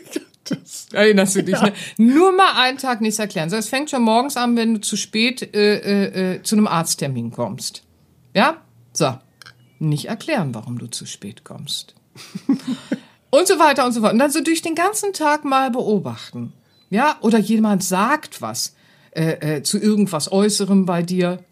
Erinnerst 0.91 1.35
du 1.35 1.43
dich, 1.43 1.61
ne? 1.61 1.73
Nur 1.97 2.31
mal 2.31 2.53
einen 2.55 2.77
Tag 2.77 3.01
nichts 3.01 3.19
erklären. 3.19 3.49
So, 3.49 3.55
es 3.55 3.69
fängt 3.69 3.91
schon 3.91 4.01
morgens 4.01 4.37
an, 4.37 4.55
wenn 4.55 4.75
du 4.75 4.81
zu 4.81 4.95
spät 4.95 5.55
äh, 5.55 5.77
äh, 5.77 6.35
äh, 6.35 6.43
zu 6.43 6.55
einem 6.55 6.67
Arzttermin 6.67 7.31
kommst. 7.31 7.83
Ja? 8.33 8.57
So. 8.93 9.17
Nicht 9.77 10.05
erklären, 10.05 10.53
warum 10.53 10.77
du 10.79 10.87
zu 10.87 11.05
spät 11.05 11.43
kommst. 11.43 11.95
und 13.29 13.47
so 13.47 13.59
weiter 13.59 13.85
und 13.85 13.93
so 13.93 14.01
fort. 14.01 14.13
Und 14.13 14.19
dann 14.19 14.31
so 14.31 14.41
durch 14.41 14.61
den 14.61 14.75
ganzen 14.75 15.13
Tag 15.13 15.45
mal 15.45 15.69
beobachten. 15.69 16.53
Ja? 16.89 17.17
Oder 17.21 17.37
jemand 17.37 17.83
sagt 17.83 18.41
was 18.41 18.75
äh, 19.11 19.57
äh, 19.57 19.63
zu 19.63 19.79
irgendwas 19.79 20.31
Äußerem 20.31 20.85
bei 20.85 21.03
dir. 21.03 21.43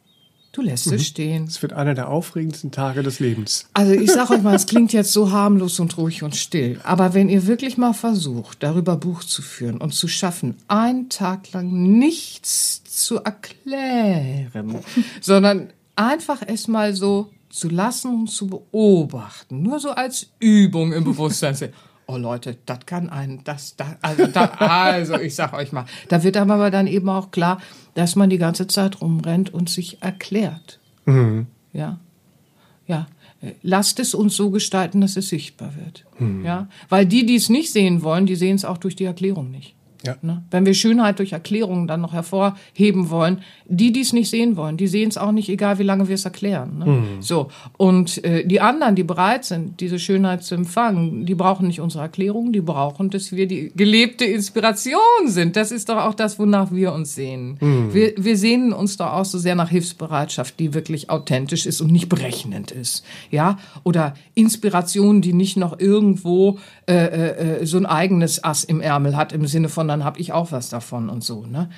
Du 0.58 0.64
lässt 0.64 0.88
mhm. 0.88 0.94
es 0.94 1.06
stehen. 1.06 1.44
Es 1.44 1.62
wird 1.62 1.74
einer 1.74 1.94
der 1.94 2.10
aufregendsten 2.10 2.72
Tage 2.72 3.04
des 3.04 3.20
Lebens. 3.20 3.68
Also 3.76 3.92
ich 3.92 4.12
sage 4.12 4.34
euch 4.34 4.42
mal, 4.42 4.56
es 4.56 4.66
klingt 4.66 4.92
jetzt 4.92 5.14
so 5.14 5.32
harmlos 5.32 5.80
und 5.80 5.96
ruhig 6.00 6.24
und 6.24 6.36
still. 6.36 6.80
Aber 6.84 7.14
wenn 7.14 7.30
ihr 7.30 7.46
wirklich 7.46 7.78
mal 7.78 7.94
versucht, 7.94 8.64
darüber 8.64 8.96
Buch 8.96 9.24
zu 9.24 9.44
führen 9.44 9.78
und 9.78 9.94
zu 9.94 10.08
schaffen, 10.08 10.56
einen 10.68 11.10
Tag 11.10 11.54
lang 11.54 12.00
nichts 12.00 12.84
zu 12.86 13.18
erklären, 13.18 14.80
sondern 15.22 15.70
einfach 15.96 16.42
es 16.48 16.68
mal 16.68 16.96
so 16.96 17.30
zu 17.52 17.70
lassen 17.70 18.22
und 18.22 18.32
zu 18.32 18.48
beobachten, 18.48 19.62
nur 19.62 19.80
so 19.80 19.92
als 19.92 20.26
Übung 20.40 20.92
im 20.92 21.04
Bewusstsein. 21.04 21.56
Oh 22.08 22.18
Leute, 22.18 22.58
das 22.66 22.86
kann 22.86 23.10
einen, 23.10 23.44
das, 23.44 23.76
das 23.76 23.88
also, 24.02 24.28
da, 24.28 24.46
also 24.46 25.20
ich 25.20 25.36
sag 25.36 25.54
euch 25.54 25.74
mal, 25.74 25.86
da 26.08 26.24
wird 26.24 26.38
einem 26.38 26.52
aber 26.52 26.72
dann 26.72 26.88
eben 26.88 27.10
auch 27.10 27.32
klar, 27.32 27.60
dass 27.96 28.16
man 28.16 28.30
die 28.30 28.38
ganze 28.38 28.68
Zeit 28.68 29.02
rumrennt 29.02 29.54
und 29.54 29.70
sich 29.70 30.02
erklärt. 30.02 30.80
Mhm. 31.06 31.48
Ja, 31.74 32.00
ja. 32.88 33.08
Lasst 33.62 34.00
es 34.00 34.16
uns 34.16 34.36
so 34.36 34.50
gestalten, 34.50 35.00
dass 35.00 35.16
es 35.16 35.30
sichtbar 35.30 35.76
wird. 35.76 36.06
Ja, 36.44 36.70
weil 36.90 37.06
die, 37.06 37.24
die 37.24 37.36
es 37.36 37.50
nicht 37.50 37.72
sehen 37.72 38.02
wollen, 38.02 38.26
die 38.26 38.36
sehen 38.36 38.56
es 38.56 38.66
auch 38.66 38.80
durch 38.80 38.96
die 38.96 39.04
Erklärung 39.04 39.52
nicht. 39.52 39.76
Ja. 40.04 40.16
Ne? 40.22 40.44
Wenn 40.50 40.66
wir 40.66 40.74
Schönheit 40.74 41.20
durch 41.20 41.34
Erklärungen 41.34 41.88
dann 41.88 42.02
noch 42.02 42.14
hervorheben 42.14 43.10
wollen, 43.10 43.42
die, 43.70 43.92
die 43.92 44.02
es 44.02 44.14
nicht 44.14 44.30
sehen 44.30 44.56
wollen, 44.56 44.78
die 44.78 44.88
sehen 44.88 45.10
es 45.10 45.18
auch 45.18 45.32
nicht, 45.32 45.50
egal 45.50 45.80
wie 45.80 45.84
lange 45.84 46.08
wir 46.08 46.16
es 46.16 46.26
erklären. 46.26 46.80
Ne? 46.80 47.04
So 47.20 47.50
und 47.78 48.24
äh, 48.24 48.46
die 48.46 48.62
anderen, 48.62 48.96
die 48.96 49.04
bereit 49.04 49.46
sind, 49.46 49.80
diese 49.80 50.00
Schönheit 50.00 50.44
zu 50.44 50.56
empfangen, 50.56 51.26
die 51.26 51.36
brauchen 51.36 51.68
nicht 51.68 51.82
unsere 51.82 52.04
Erklärung, 52.04 52.54
die 52.54 52.62
brauchen, 52.62 53.10
dass 53.10 53.32
wir 53.32 53.48
die 53.48 53.72
gelebte 53.76 54.26
Inspiration 54.26 54.98
sind. 55.26 55.56
Das 55.56 55.72
ist 55.72 55.90
doch 55.90 55.98
auch 55.98 56.14
das, 56.14 56.40
wonach 56.40 56.72
wir 56.72 56.94
uns 56.94 57.16
sehen. 57.16 57.58
Wir, 57.92 58.14
wir 58.18 58.38
sehnen 58.38 58.74
uns 58.74 58.98
doch 58.98 59.14
auch 59.14 59.26
so 59.26 59.38
sehr 59.38 59.56
nach 59.56 59.70
Hilfsbereitschaft, 59.70 60.60
die 60.60 60.74
wirklich 60.74 61.10
authentisch 61.10 61.66
ist 61.66 61.82
und 61.82 61.92
nicht 61.92 62.10
berechnend 62.10 62.72
ist, 62.72 63.04
ja, 63.32 63.58
oder 63.84 64.14
Inspiration, 64.34 65.22
die 65.22 65.34
nicht 65.34 65.58
noch 65.58 65.80
irgendwo 65.80 66.60
äh, 66.88 66.94
äh, 66.96 67.66
so 67.66 67.78
ein 67.78 67.86
eigenes 67.86 68.44
Ass 68.44 68.64
im 68.64 68.82
Ärmel 68.82 69.16
hat 69.16 69.34
im 69.34 69.48
Sinne 69.48 69.70
von, 69.70 69.88
dann 69.88 70.04
habe 70.04 70.20
ich 70.20 70.34
auch 70.34 70.52
was 70.52 70.70
davon 70.70 71.10
und 71.10 71.24
so. 71.24 71.46
Ne? 71.46 71.70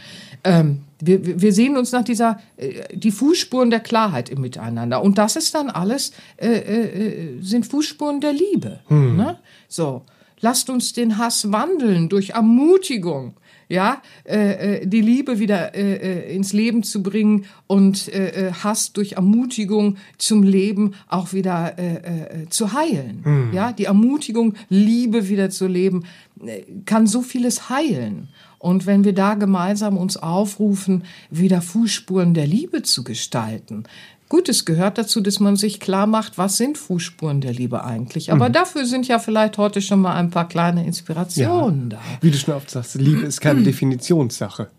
Ähm, 0.44 0.82
wir, 1.02 1.42
wir 1.42 1.54
sehen 1.54 1.78
uns 1.78 1.92
nach 1.92 2.04
dieser, 2.04 2.40
äh, 2.58 2.82
die 2.94 3.12
Fußspuren 3.12 3.70
der 3.70 3.80
Klarheit 3.80 4.30
im 4.30 4.42
Miteinander. 4.42 5.02
Und 5.02 5.18
das 5.18 5.36
ist 5.36 5.56
dann 5.56 5.70
alles, 5.70 6.12
äh, 6.38 6.48
äh, 6.48 7.42
sind 7.42 7.66
Fußspuren 7.66 8.22
der 8.22 8.34
Liebe. 8.34 8.80
Ne? 8.90 9.40
So, 9.68 10.04
lasst 10.42 10.70
uns 10.70 10.94
den 10.94 11.18
Hass 11.18 11.52
wandeln 11.52 12.10
durch 12.10 12.32
Ermutigung. 12.32 13.34
Ja, 13.72 14.02
äh, 14.26 14.80
äh, 14.80 14.88
die 14.88 15.02
Liebe 15.02 15.38
wieder 15.38 15.76
äh, 15.76 15.94
äh, 15.94 16.36
ins 16.36 16.54
Leben 16.54 16.82
zu 16.82 17.04
bringen 17.04 17.46
und 17.68 18.12
äh, 18.12 18.48
äh, 18.48 18.52
Hass 18.52 18.94
durch 18.94 19.12
Ermutigung 19.12 19.98
zum 20.18 20.42
Leben 20.42 20.96
auch 21.08 21.34
wieder 21.34 21.78
äh, 21.78 21.98
äh, 21.98 22.50
zu 22.50 22.74
heilen. 22.74 23.52
Ja, 23.54 23.72
die 23.72 23.86
Ermutigung, 23.86 24.56
Liebe 24.70 25.30
wieder 25.30 25.52
zu 25.52 25.68
leben, 25.68 26.06
äh, 26.44 26.64
kann 26.86 27.06
so 27.06 27.22
vieles 27.22 27.70
heilen. 27.70 28.30
Und 28.60 28.86
wenn 28.86 29.04
wir 29.04 29.14
da 29.14 29.34
gemeinsam 29.34 29.98
uns 29.98 30.18
aufrufen, 30.18 31.06
wieder 31.30 31.62
Fußspuren 31.62 32.34
der 32.34 32.46
Liebe 32.46 32.84
zu 32.84 33.04
gestalten, 33.04 33.86
Gut, 34.30 34.48
es 34.48 34.64
gehört 34.64 35.00
dazu, 35.00 35.22
dass 35.22 35.40
man 35.40 35.56
sich 35.56 35.80
klar 35.80 36.06
macht, 36.06 36.38
was 36.38 36.56
sind 36.56 36.78
Fußspuren 36.78 37.42
der 37.42 37.52
Liebe 37.52 37.84
eigentlich. 37.84 38.32
Aber 38.32 38.52
dafür 38.52 38.86
sind 38.86 39.08
ja 39.08 39.18
vielleicht 39.18 39.58
heute 39.58 39.82
schon 39.82 40.02
mal 40.02 40.14
ein 40.14 40.30
paar 40.30 40.48
kleine 40.48 40.86
Inspirationen 40.86 41.90
da. 41.90 42.00
Wie 42.22 42.30
du 42.30 42.38
schon 42.38 42.54
oft 42.54 42.70
sagst, 42.70 42.94
Liebe 42.94 43.22
ist 43.22 43.42
keine 43.42 43.64
Definitionssache. 43.64 44.70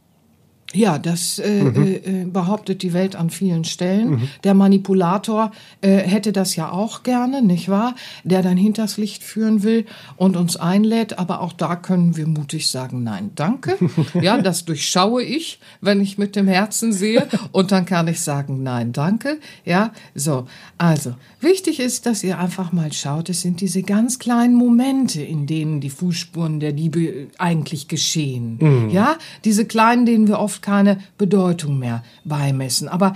Ja, 0.73 0.99
das 0.99 1.41
äh, 1.41 1.63
äh, 1.63 2.25
behauptet 2.27 2.83
die 2.83 2.93
Welt 2.93 3.17
an 3.17 3.31
vielen 3.31 3.65
Stellen. 3.65 4.31
Der 4.45 4.55
Manipulator 4.55 5.51
äh, 5.81 5.97
hätte 5.97 6.33
das 6.33 6.55
ja 6.55 6.71
auch 6.71 7.03
gerne, 7.03 7.43
nicht 7.43 7.69
wahr? 7.69 7.97
Der 8.23 8.43
dann 8.43 8.57
hinters 8.57 8.97
Licht 8.97 9.25
führen 9.25 9.65
will 9.65 9.85
und 10.17 10.37
uns 10.37 10.57
einlädt. 10.57 11.19
Aber 11.19 11.41
auch 11.41 11.53
da 11.53 11.75
können 11.75 12.17
wir 12.17 12.27
mutig 12.29 12.71
sagen, 12.71 13.03
nein, 13.03 13.31
danke. 13.35 13.77
Ja, 14.21 14.41
das 14.41 14.65
durchschaue 14.65 15.23
ich, 15.23 15.61
wenn 15.81 16.01
ich 16.01 16.19
mit 16.19 16.37
dem 16.37 16.47
Herzen 16.47 16.93
sehe. 16.93 17.27
Und 17.53 17.73
dann 17.73 17.87
kann 17.87 18.09
ich 18.09 18.21
sagen, 18.21 18.63
nein, 18.63 18.93
danke. 18.93 19.39
Ja, 19.65 19.93
so. 20.15 20.47
Also, 20.79 21.15
wichtig 21.41 21.81
ist, 21.81 22.07
dass 22.07 22.23
ihr 22.23 22.39
einfach 22.39 22.73
mal 22.73 22.93
schaut, 22.93 23.29
es 23.29 23.41
sind 23.41 23.61
diese 23.61 23.83
ganz 23.83 24.19
kleinen 24.19 24.55
Momente, 24.55 25.23
in 25.23 25.47
denen 25.47 25.81
die 25.81 25.91
Fußspuren 25.91 26.61
der 26.61 26.73
Liebe 26.73 27.01
äh, 27.01 27.27
eigentlich 27.39 27.89
geschehen. 27.89 28.91
Ja, 28.91 29.17
diese 29.45 29.65
kleinen, 29.65 30.07
denen 30.07 30.29
wir 30.29 30.39
oft 30.39 30.60
keine 30.63 30.99
Bedeutung 31.19 31.79
mehr 31.79 32.03
beimessen. 32.25 32.89
Aber 32.89 33.15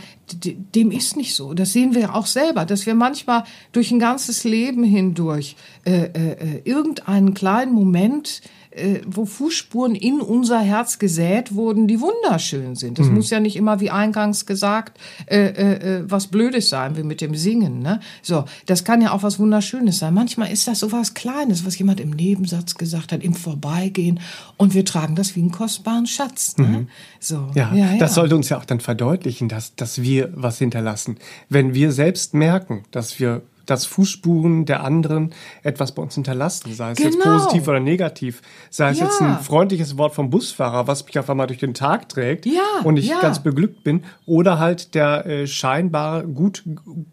dem 0.74 0.90
ist 0.90 1.16
nicht 1.16 1.34
so. 1.34 1.54
Das 1.54 1.72
sehen 1.72 1.94
wir 1.94 2.14
auch 2.14 2.26
selber, 2.26 2.64
dass 2.64 2.86
wir 2.86 2.94
manchmal 2.94 3.44
durch 3.72 3.90
ein 3.90 3.98
ganzes 3.98 4.44
Leben 4.44 4.84
hindurch 4.84 5.56
äh, 5.84 6.04
äh, 6.04 6.32
äh, 6.32 6.62
irgendeinen 6.64 7.34
kleinen 7.34 7.72
Moment 7.72 8.42
äh, 8.74 9.00
wo 9.06 9.24
Fußspuren 9.24 9.94
in 9.94 10.20
unser 10.20 10.60
Herz 10.60 10.98
gesät 10.98 11.54
wurden, 11.54 11.86
die 11.86 12.00
wunderschön 12.00 12.74
sind. 12.74 12.98
Das 12.98 13.08
muss 13.08 13.30
ja 13.30 13.40
nicht 13.40 13.56
immer, 13.56 13.80
wie 13.80 13.90
eingangs 13.90 14.46
gesagt, 14.46 14.98
äh, 15.26 15.46
äh, 15.46 15.98
äh, 15.98 16.04
was 16.10 16.26
Blödes 16.26 16.68
sein, 16.68 16.96
wie 16.96 17.02
mit 17.02 17.20
dem 17.20 17.34
Singen. 17.34 17.80
Ne? 17.80 18.00
So, 18.22 18.44
das 18.66 18.84
kann 18.84 19.00
ja 19.00 19.12
auch 19.12 19.22
was 19.22 19.38
Wunderschönes 19.38 19.98
sein. 19.98 20.14
Manchmal 20.14 20.50
ist 20.50 20.66
das 20.66 20.80
so 20.80 20.92
was 20.92 21.14
Kleines, 21.14 21.64
was 21.64 21.78
jemand 21.78 22.00
im 22.00 22.10
Nebensatz 22.10 22.74
gesagt 22.74 23.12
hat, 23.12 23.22
im 23.22 23.34
Vorbeigehen, 23.34 24.20
und 24.56 24.74
wir 24.74 24.84
tragen 24.84 25.14
das 25.14 25.36
wie 25.36 25.40
einen 25.40 25.52
kostbaren 25.52 26.06
Schatz. 26.06 26.56
Ne? 26.58 26.86
So, 27.20 27.50
Ja, 27.54 27.96
das 27.98 28.14
sollte 28.14 28.36
uns 28.36 28.48
ja 28.48 28.58
auch 28.58 28.64
dann 28.64 28.80
verdeutlichen, 28.80 29.48
dass, 29.48 29.74
dass 29.76 30.02
wir 30.02 30.30
was 30.34 30.58
hinterlassen. 30.58 31.16
Wenn 31.48 31.74
wir 31.74 31.92
selbst 31.92 32.34
merken, 32.34 32.84
dass 32.90 33.18
wir 33.20 33.42
dass 33.66 33.86
Fußspuren 33.86 34.64
der 34.66 34.82
anderen 34.84 35.32
etwas 35.62 35.92
bei 35.92 36.02
uns 36.02 36.14
hinterlassen, 36.14 36.72
sei 36.74 36.90
es 36.92 36.98
jetzt 36.98 37.20
Genau. 37.20 37.38
positiv 37.38 37.66
oder 37.68 37.80
negativ, 37.80 38.42
sei 38.70 38.90
es 38.90 39.00
jetzt 39.00 39.20
Ja. 39.20 39.36
ein 39.36 39.42
freundliches 39.42 39.96
Wort 39.98 40.14
vom 40.14 40.30
Busfahrer, 40.30 40.86
was 40.86 41.04
mich 41.06 41.18
auf 41.18 41.28
einmal 41.30 41.46
durch 41.46 41.58
den 41.60 41.74
Tag 41.74 42.08
trägt 42.08 42.46
Ja, 42.46 42.60
und 42.84 42.96
ich 42.96 43.08
ja. 43.08 43.20
ganz 43.20 43.42
beglückt 43.42 43.84
bin, 43.84 44.04
oder 44.26 44.58
halt 44.58 44.94
der 44.94 45.26
äh, 45.26 45.46
scheinbar 45.46 46.22
gut 46.24 46.62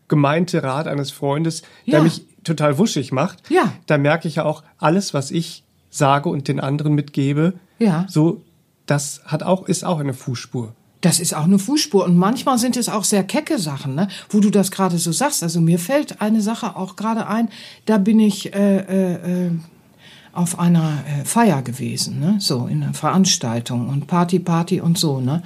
gemeinte 0.07 0.63
Rat 0.63 0.87
eines 0.87 1.11
Freundes, 1.11 1.61
der 1.87 2.01
mich 2.01 2.25
total 2.43 2.77
wuschig 2.77 3.11
macht, 3.11 3.49
Ja. 3.49 3.71
da 3.85 3.97
merke 3.97 4.27
ich 4.27 4.35
ja 4.35 4.45
auch, 4.45 4.63
alles, 4.77 5.13
was 5.13 5.31
ich 5.31 5.63
sage 5.89 6.29
und 6.29 6.47
den 6.47 6.59
anderen 6.59 6.93
mitgebe, 6.93 7.53
Ja. 7.79 8.05
so, 8.09 8.41
das 8.85 9.21
hat 9.25 9.43
auch, 9.43 9.67
ist 9.67 9.83
auch 9.85 9.99
eine 9.99 10.13
Fußspur. 10.13 10.73
Das 11.01 11.19
ist 11.19 11.35
auch 11.35 11.45
eine 11.45 11.59
Fußspur. 11.59 12.05
Und 12.05 12.15
manchmal 12.15 12.57
sind 12.57 12.77
es 12.77 12.87
auch 12.87 13.03
sehr 13.03 13.23
kecke 13.23 13.57
Sachen, 13.57 13.95
ne? 13.95 14.07
wo 14.29 14.39
du 14.39 14.51
das 14.51 14.71
gerade 14.71 14.97
so 14.97 15.11
sagst. 15.11 15.43
Also 15.43 15.59
mir 15.59 15.79
fällt 15.79 16.21
eine 16.21 16.41
Sache 16.41 16.75
auch 16.75 16.95
gerade 16.95 17.27
ein, 17.27 17.49
da 17.85 17.97
bin 17.97 18.19
ich 18.19 18.53
äh, 18.53 19.47
äh, 19.47 19.51
auf 20.33 20.59
einer 20.59 21.03
äh, 21.07 21.25
Feier 21.25 21.61
gewesen, 21.61 22.19
ne? 22.19 22.35
so 22.39 22.67
in 22.67 22.83
einer 22.83 22.93
Veranstaltung 22.93 23.89
und 23.89 24.07
Party, 24.07 24.39
Party 24.39 24.79
und 24.79 24.97
so. 24.97 25.19
ne? 25.19 25.43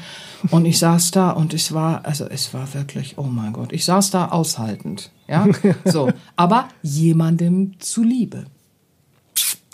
Und 0.52 0.66
ich 0.66 0.78
saß 0.78 1.12
da 1.12 1.32
und 1.32 1.54
es 1.54 1.74
war, 1.74 2.06
also 2.06 2.26
es 2.26 2.54
war 2.54 2.74
wirklich, 2.74 3.18
oh 3.18 3.24
mein 3.24 3.54
Gott, 3.54 3.74
ich 3.74 3.86
saß 3.86 4.12
da 4.12 4.28
aushaltend. 4.28 5.12
Ja, 5.28 5.48
so. 5.86 6.10
Aber 6.36 6.68
jemandem 6.84 7.80
zuliebe. 7.80 8.46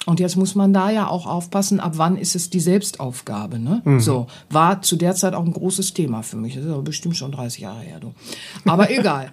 Und 0.06 0.20
jetzt 0.20 0.36
muss 0.36 0.56
man 0.56 0.74
da 0.74 0.90
ja 0.90 1.08
auch 1.08 1.28
aufpassen, 1.28 1.80
ab 1.80 1.94
wann 1.96 2.18
ist 2.18 2.36
es 2.36 2.50
die 2.50 2.60
Selbstaufgabe, 2.60 3.60
ne? 3.60 3.82
So, 4.00 4.28
war 4.50 4.82
zu 4.82 4.96
der 4.96 5.14
Zeit 5.14 5.36
auch 5.36 5.46
ein 5.46 5.54
großes 5.54 5.94
Thema 5.94 6.24
für 6.24 6.38
mich. 6.38 6.56
Das 6.56 6.66
ist 6.66 6.72
aber 6.72 6.82
bestimmt 6.82 7.16
schon 7.18 7.32
30 7.32 7.62
Jahre 7.62 7.82
her, 7.82 8.00
du. 8.00 8.14
Aber 8.66 8.90
egal. 8.98 9.32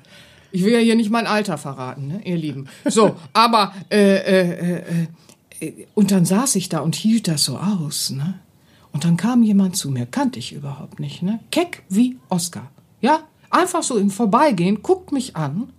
Ich 0.50 0.64
will 0.64 0.72
ja 0.72 0.78
hier 0.78 0.96
nicht 0.96 1.10
mein 1.10 1.26
Alter 1.26 1.58
verraten, 1.58 2.06
ne, 2.08 2.20
ihr 2.24 2.36
Lieben. 2.36 2.68
So, 2.86 3.16
aber, 3.34 3.72
äh, 3.90 4.16
äh, 4.16 4.78
äh, 5.60 5.66
äh, 5.66 5.86
und 5.94 6.10
dann 6.10 6.24
saß 6.24 6.56
ich 6.56 6.68
da 6.68 6.80
und 6.80 6.94
hielt 6.94 7.28
das 7.28 7.44
so 7.44 7.58
aus, 7.58 8.10
ne? 8.10 8.38
Und 8.92 9.04
dann 9.04 9.16
kam 9.16 9.42
jemand 9.42 9.76
zu 9.76 9.90
mir, 9.90 10.06
kannte 10.06 10.38
ich 10.38 10.52
überhaupt 10.52 11.00
nicht, 11.00 11.22
ne? 11.22 11.40
Keck 11.50 11.82
wie 11.88 12.16
Oscar. 12.30 12.70
Ja? 13.00 13.20
Einfach 13.50 13.82
so 13.82 13.96
im 13.96 14.10
Vorbeigehen, 14.10 14.82
guckt 14.82 15.12
mich 15.12 15.36
an 15.36 15.70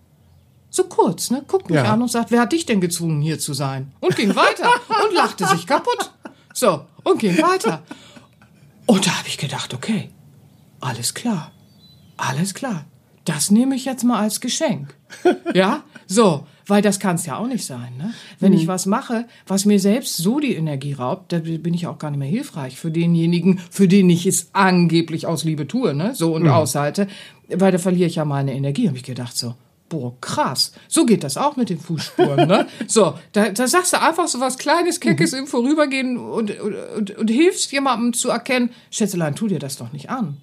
so 0.70 0.84
kurz, 0.84 1.32
ne? 1.32 1.44
Guckt 1.48 1.70
mich 1.70 1.78
Ja. 1.80 1.92
an 1.94 2.02
und 2.02 2.10
sagt, 2.12 2.32
wer 2.32 2.42
hat 2.42 2.52
dich 2.52 2.66
denn 2.66 2.82
gezwungen, 2.82 3.22
hier 3.22 3.40
zu 3.40 3.54
sein? 3.54 3.92
Und 4.00 4.16
ging 4.16 4.36
weiter 4.36 4.70
und 5.06 5.14
lachte 5.16 5.46
sich 5.48 5.66
kaputt. 5.68 6.12
So, 6.54 6.82
und 7.04 7.20
ging 7.20 7.38
weiter. 7.38 7.84
Und 8.86 9.06
da 9.08 9.12
habe 9.18 9.28
ich 9.28 9.38
gedacht, 9.38 9.74
okay, 9.74 10.10
alles 10.80 11.14
klar. 11.14 11.52
Alles 12.18 12.54
klar. 12.54 12.86
Das 13.26 13.52
nehme 13.52 13.76
ich 13.76 13.86
jetzt 13.86 14.04
mal 14.04 14.20
als 14.20 14.42
Geschenk. 14.42 14.96
Ja? 15.54 15.84
So, 16.08 16.46
weil 16.66 16.82
das 16.82 17.00
kann 17.00 17.16
es 17.16 17.26
ja 17.26 17.38
auch 17.38 17.46
nicht 17.48 17.66
sein, 17.66 17.96
ne? 17.98 18.14
Wenn 18.40 18.54
ich 18.54 18.68
was 18.68 18.86
mache, 18.88 19.26
was 19.48 19.66
mir 19.66 19.80
selbst 19.80 20.18
so 20.18 20.40
die 20.40 20.56
Energie 20.56 20.94
raubt, 20.94 21.32
da 21.32 21.40
bin 21.40 21.74
ich 21.74 21.86
auch 21.88 21.98
gar 22.00 22.10
nicht 22.10 22.20
mehr 22.20 22.28
hilfreich 22.28 22.78
für 22.80 22.92
denjenigen, 22.92 23.60
für 23.70 23.88
den 23.88 24.10
ich 24.10 24.26
es 24.26 24.50
angeblich 24.54 25.28
aus 25.28 25.44
Liebe 25.44 25.68
tue, 25.68 25.94
ne? 25.94 26.14
So 26.16 26.34
und 26.34 26.48
aushalte, 26.48 27.08
weil 27.48 27.72
da 27.72 27.78
verliere 27.78 28.08
ich 28.10 28.16
ja 28.16 28.26
meine 28.26 28.54
Energie. 28.54 28.88
Habe 28.88 28.98
ich 28.98 29.04
gedacht 29.04 29.38
so, 29.38 29.54
Boah, 29.90 30.14
krass. 30.22 30.72
So 30.88 31.06
geht 31.06 31.24
das 31.24 31.36
auch 31.36 31.56
mit 31.56 31.70
den 31.70 31.80
Fußspuren, 31.80 32.48
ne? 32.48 32.68
So, 32.88 33.16
da, 33.34 33.50
da 33.50 33.68
sagst 33.68 33.94
du 33.94 34.02
einfach 34.02 34.28
so 34.28 34.40
was 34.40 34.58
Kleines, 34.58 35.00
Keckes 35.00 35.34
im 35.34 35.48
Vorübergehen 35.48 36.18
und, 36.18 36.58
und, 36.60 36.76
und, 36.96 37.12
und 37.18 37.28
hilfst 37.30 37.72
jemandem 37.72 38.14
zu 38.14 38.30
erkennen, 38.30 38.72
Schätzelein, 38.92 39.36
tu 39.36 39.48
dir 39.48 39.60
das 39.60 39.78
doch 39.78 39.92
nicht 39.92 40.10
an. 40.10 40.38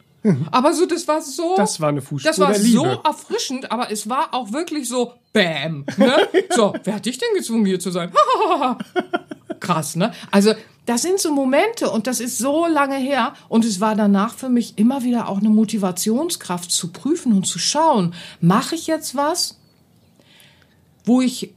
Aber 0.50 0.72
so, 0.72 0.86
das 0.86 1.06
war 1.06 1.22
so. 1.22 1.54
Das 1.56 1.80
war 1.80 1.90
eine 1.90 2.02
Fußspur 2.02 2.30
Das 2.30 2.40
war 2.40 2.54
so 2.54 2.84
erfrischend, 2.84 3.70
aber 3.70 3.90
es 3.90 4.08
war 4.08 4.34
auch 4.34 4.52
wirklich 4.52 4.88
so 4.88 5.12
Bam. 5.32 5.84
Ne? 5.96 6.16
So, 6.54 6.74
wer 6.84 6.94
hat 6.94 7.06
dich 7.06 7.18
denn 7.18 7.28
gezwungen, 7.36 7.66
hier 7.66 7.78
zu 7.78 7.90
sein? 7.90 8.10
Krass, 9.60 9.96
ne? 9.96 10.12
Also, 10.30 10.52
das 10.86 11.02
sind 11.02 11.18
so 11.18 11.32
Momente 11.32 11.90
und 11.90 12.06
das 12.06 12.20
ist 12.20 12.38
so 12.38 12.66
lange 12.66 12.96
her 12.96 13.34
und 13.48 13.64
es 13.64 13.80
war 13.80 13.96
danach 13.96 14.34
für 14.34 14.48
mich 14.48 14.78
immer 14.78 15.02
wieder 15.02 15.28
auch 15.28 15.38
eine 15.38 15.48
Motivationskraft 15.48 16.70
zu 16.70 16.92
prüfen 16.92 17.32
und 17.32 17.44
zu 17.46 17.58
schauen, 17.58 18.14
mache 18.40 18.76
ich 18.76 18.86
jetzt 18.86 19.16
was, 19.16 19.58
wo 21.04 21.20
ich 21.20 21.52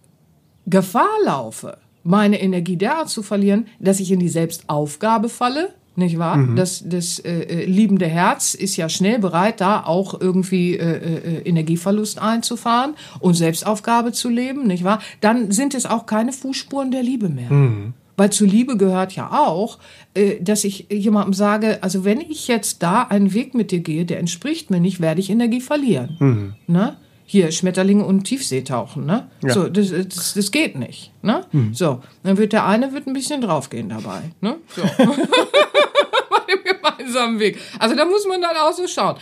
Gefahr 0.65 1.15
laufe, 1.23 1.77
meine 2.03 2.41
Energie 2.41 2.75
derart 2.75 3.09
zu 3.09 3.21
verlieren, 3.21 3.67
dass 3.79 3.99
ich 3.99 4.11
in 4.11 4.19
die 4.19 4.29
Selbstaufgabe 4.29 5.29
falle, 5.29 5.73
nicht 5.99 6.17
wahr? 6.17 6.37
Das, 6.55 6.83
das 6.85 7.19
äh, 7.19 7.41
äh, 7.41 7.65
liebende 7.65 8.07
Herz 8.07 8.55
ist 8.55 8.75
ja 8.77 8.89
schnell 8.89 9.19
bereit, 9.19 9.61
da 9.61 9.83
auch 9.83 10.19
irgendwie 10.19 10.75
äh, 10.75 10.83
äh, 10.83 11.41
Energieverlust 11.47 12.19
einzufahren 12.19 12.95
und 13.19 13.35
Selbstaufgabe 13.35 14.11
zu 14.11 14.29
leben, 14.29 14.65
nicht 14.65 14.83
wahr? 14.83 14.99
Dann 15.21 15.51
sind 15.51 15.75
es 15.75 15.85
auch 15.85 16.05
keine 16.05 16.33
Fußspuren 16.33 16.91
der 16.91 17.03
Liebe 17.03 17.29
mehr. 17.29 17.49
Weil 18.17 18.31
zur 18.31 18.47
Liebe 18.47 18.75
gehört 18.75 19.13
ja 19.13 19.31
auch, 19.31 19.77
äh, 20.13 20.41
dass 20.41 20.63
ich 20.63 20.87
jemandem 20.89 21.33
sage, 21.33 21.83
also 21.83 22.03
wenn 22.03 22.19
ich 22.19 22.47
jetzt 22.47 22.83
da 22.83 23.03
einen 23.03 23.33
Weg 23.33 23.53
mit 23.53 23.71
dir 23.71 23.79
gehe, 23.79 24.05
der 24.05 24.19
entspricht 24.19 24.71
mir 24.71 24.79
nicht, 24.79 24.99
werde 24.99 25.21
ich 25.21 25.29
Energie 25.29 25.61
verlieren. 25.61 26.55
Ne? 26.67 26.97
Hier, 27.31 27.51
Schmetterlinge 27.51 28.03
und 28.03 28.23
Tiefseetauchen, 28.23 29.05
ne? 29.05 29.29
Ja. 29.43 29.53
So, 29.53 29.69
das, 29.69 29.91
das, 29.91 30.33
das 30.33 30.49
geht 30.49 30.75
nicht. 30.75 31.11
Ne? 31.21 31.45
So, 31.73 32.01
dann 32.23 32.39
wird 32.39 32.53
der 32.53 32.65
eine 32.65 32.91
wird 32.91 33.05
ein 33.05 33.13
bisschen 33.13 33.39
draufgehen 33.39 33.87
dabei. 33.87 34.31
Ne? 34.41 34.55
So. 34.75 34.81
Bei 34.97 36.39
dem 36.49 36.63
gemeinsamen 36.63 37.39
Weg. 37.39 37.59
Also 37.77 37.95
da 37.95 38.05
muss 38.05 38.25
man 38.25 38.41
dann 38.41 38.57
auch 38.57 38.73
so 38.73 38.87
schauen. 38.87 39.17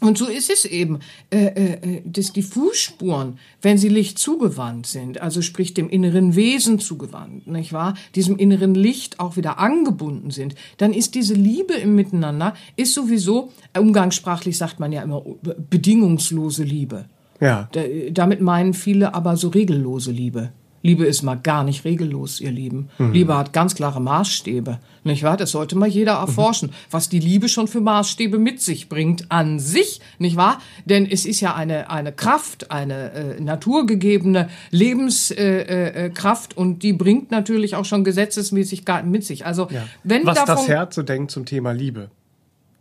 Und 0.00 0.16
so 0.16 0.26
ist 0.26 0.48
es 0.48 0.64
eben, 0.64 1.00
äh, 1.30 1.46
äh, 1.46 2.02
dass 2.04 2.32
die 2.32 2.42
Fußspuren, 2.42 3.38
wenn 3.62 3.78
sie 3.78 3.88
Licht 3.88 4.18
zugewandt 4.18 4.86
sind, 4.86 5.20
also 5.20 5.42
sprich 5.42 5.74
dem 5.74 5.88
inneren 5.88 6.36
Wesen 6.36 6.78
zugewandt, 6.78 7.48
nicht 7.48 7.72
wahr, 7.72 7.94
diesem 8.14 8.36
inneren 8.36 8.74
Licht 8.74 9.18
auch 9.18 9.36
wieder 9.36 9.58
angebunden 9.58 10.30
sind, 10.30 10.54
dann 10.76 10.92
ist 10.92 11.16
diese 11.16 11.34
Liebe 11.34 11.74
im 11.74 11.96
Miteinander, 11.96 12.54
ist 12.76 12.94
sowieso, 12.94 13.50
umgangssprachlich 13.76 14.56
sagt 14.56 14.78
man 14.78 14.92
ja 14.92 15.02
immer, 15.02 15.24
bedingungslose 15.68 16.62
Liebe. 16.62 17.06
Ja. 17.40 17.68
Da, 17.72 17.80
damit 18.10 18.40
meinen 18.40 18.74
viele 18.74 19.14
aber 19.14 19.36
so 19.36 19.48
regellose 19.48 20.12
Liebe. 20.12 20.52
Liebe 20.82 21.04
ist 21.04 21.22
mal 21.22 21.36
gar 21.36 21.64
nicht 21.64 21.84
regellos, 21.84 22.40
ihr 22.40 22.50
Lieben. 22.50 22.88
Liebe 22.98 23.36
hat 23.36 23.52
ganz 23.52 23.74
klare 23.74 24.00
Maßstäbe. 24.00 24.78
Nicht 25.04 25.22
wahr? 25.22 25.36
Das 25.36 25.52
sollte 25.52 25.76
mal 25.76 25.88
jeder 25.88 26.14
erforschen, 26.14 26.72
was 26.90 27.08
die 27.08 27.18
Liebe 27.18 27.48
schon 27.48 27.66
für 27.66 27.80
Maßstäbe 27.80 28.38
mit 28.38 28.60
sich 28.60 28.88
bringt 28.88 29.30
an 29.30 29.58
sich, 29.58 30.00
nicht 30.18 30.36
wahr? 30.36 30.60
Denn 30.84 31.06
es 31.10 31.24
ist 31.24 31.40
ja 31.40 31.54
eine, 31.54 31.90
eine 31.90 32.12
Kraft, 32.12 32.70
eine 32.70 33.12
äh, 33.12 33.40
naturgegebene 33.40 34.50
Lebenskraft 34.70 35.38
äh, 35.40 36.06
äh, 36.06 36.10
Kraft 36.10 36.56
und 36.56 36.82
die 36.82 36.92
bringt 36.92 37.30
natürlich 37.30 37.74
auch 37.74 37.84
schon 37.84 38.04
Gesetzesmäßigkeiten 38.04 39.10
mit 39.10 39.24
sich. 39.24 39.46
Also, 39.46 39.68
ja. 39.70 39.84
wenn 40.04 40.26
Was 40.26 40.38
davon, 40.38 40.56
das 40.56 40.68
Herz 40.68 40.94
so 40.94 41.02
denkt 41.02 41.30
zum 41.30 41.46
Thema 41.46 41.72
Liebe. 41.72 42.10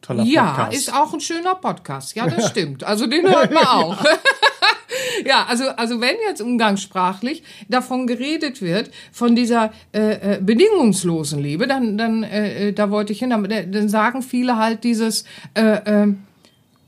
Toller 0.01 0.23
ja, 0.23 0.51
Podcast. 0.51 0.77
ist 0.77 0.93
auch 0.93 1.13
ein 1.13 1.21
schöner 1.21 1.55
Podcast. 1.55 2.15
Ja, 2.15 2.27
das 2.27 2.47
stimmt. 2.49 2.83
Also 2.83 3.07
den 3.07 3.27
hört 3.27 3.53
man 3.53 3.65
auch. 3.67 3.97
Ja, 5.25 5.45
also, 5.47 5.65
also 5.69 6.01
wenn 6.01 6.15
jetzt 6.27 6.41
umgangssprachlich 6.41 7.43
davon 7.69 8.07
geredet 8.07 8.61
wird, 8.61 8.91
von 9.11 9.35
dieser 9.35 9.71
äh, 9.93 10.35
äh, 10.35 10.39
bedingungslosen 10.41 11.39
Liebe, 11.41 11.67
dann, 11.67 11.97
dann 11.97 12.23
äh, 12.23 12.69
äh, 12.69 12.73
da 12.73 12.91
wollte 12.91 13.13
ich 13.13 13.19
hin, 13.19 13.31
aber 13.31 13.47
da- 13.47 13.63
dann 13.63 13.89
sagen 13.89 14.21
viele 14.21 14.57
halt 14.57 14.83
dieses 14.83 15.25
äh, 15.55 16.03
äh, 16.03 16.13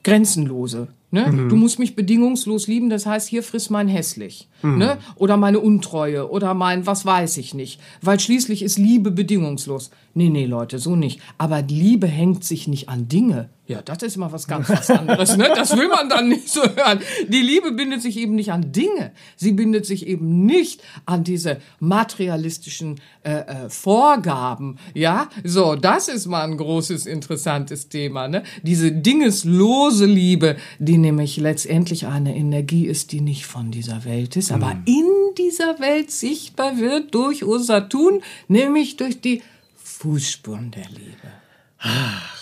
Grenzenlose. 0.04 0.88
Ne? 1.12 1.48
Du 1.50 1.56
musst 1.56 1.80
mich 1.80 1.96
bedingungslos 1.96 2.68
lieben, 2.68 2.92
das 2.92 3.08
heißt, 3.08 3.28
hier 3.28 3.42
friss 3.42 3.72
mein 3.72 3.88
hässlich. 3.88 4.48
Ne? 4.62 5.00
Oder 5.16 5.38
meine 5.38 5.60
Untreue 5.60 6.30
oder 6.30 6.54
mein 6.54 6.86
was 6.86 7.04
weiß 7.04 7.38
ich 7.38 7.56
nicht. 7.56 7.82
Weil 8.04 8.20
schließlich 8.20 8.62
ist 8.62 8.78
Liebe 8.78 9.10
bedingungslos. 9.10 9.90
Nee, 10.14 10.30
nee, 10.30 10.46
Leute, 10.46 10.78
so 10.78 10.96
nicht. 10.96 11.20
Aber 11.40 11.64
Liebe 11.64 12.06
hängt 12.06 12.44
sich 12.44 12.68
nicht 12.68 12.90
an 12.90 13.08
Dinge. 13.08 13.50
Ja, 13.70 13.84
das 13.84 14.02
ist 14.02 14.16
immer 14.16 14.32
was 14.32 14.48
ganz 14.48 14.68
was 14.68 14.90
anderes. 14.90 15.38
Ne? 15.38 15.48
Das 15.56 15.78
will 15.78 15.90
man 15.90 16.10
dann 16.10 16.28
nicht 16.28 16.50
so 16.50 16.64
hören. 16.64 17.02
Die 17.28 17.42
Liebe 17.44 17.72
bindet 17.72 18.02
sich 18.02 18.18
eben 18.18 18.34
nicht 18.34 18.52
an 18.52 18.72
Dinge. 18.72 19.12
Sie 19.36 19.52
bindet 19.52 19.86
sich 19.86 20.08
eben 20.08 20.44
nicht 20.48 20.82
an 21.06 21.24
diese 21.24 21.58
materialistischen 21.80 23.00
äh, 23.22 23.32
äh, 23.32 23.70
Vorgaben. 23.70 24.80
Ja, 24.96 25.30
so, 25.44 25.76
das 25.76 26.08
ist 26.08 26.26
mal 26.26 26.46
ein 26.46 26.58
großes, 26.58 27.06
interessantes 27.06 27.90
Thema. 27.90 28.28
Ne? 28.28 28.42
Diese 28.64 28.92
dingeslose 28.92 30.08
Liebe, 30.08 30.56
die 30.80 30.98
nämlich 30.98 31.38
letztendlich 31.38 32.08
eine 32.08 32.36
Energie 32.36 32.88
ist, 32.88 33.12
die 33.12 33.22
nicht 33.22 33.46
von 33.46 33.70
dieser 33.70 34.04
Welt 34.04 34.36
ist, 34.36 34.52
aber 34.52 34.78
in 34.86 35.06
dieser 35.38 35.80
Welt 35.80 36.10
sichtbar 36.10 36.80
wird 36.80 37.14
durch 37.14 37.44
unser 37.44 37.88
Tun, 37.88 38.24
nämlich 38.48 38.98
durch 38.98 39.22
die 39.22 39.44
Fußspuren 39.76 40.72
der 40.72 40.90
Liebe. 40.90 41.39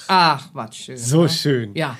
Ach, 0.07 0.49
was 0.53 0.75
schön. 0.75 0.97
so 0.97 1.23
ne? 1.23 1.29
schön. 1.29 1.71
Ja. 1.75 1.97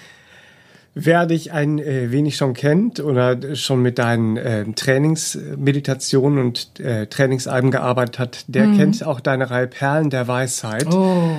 Wer 1.00 1.28
dich 1.28 1.52
ein 1.52 1.78
äh, 1.78 2.12
wenig 2.12 2.38
schon 2.38 2.54
kennt 2.54 3.00
oder 3.00 3.56
schon 3.56 3.84
mit 3.84 4.00
deinen 4.00 4.36
äh, 4.36 4.66
Trainingsmeditationen 4.66 6.40
und 6.40 6.80
äh, 6.80 7.06
Trainingsalben 7.06 7.70
gearbeitet 7.70 8.18
hat, 8.18 8.46
der 8.48 8.66
kennt 8.72 9.06
auch 9.06 9.20
deine 9.20 9.52
Reihe 9.52 9.68
Perlen 9.68 10.10
der 10.10 10.28
Weisheit. 10.28 10.88
Mhm. 10.88 10.94
Oh. 10.94 11.38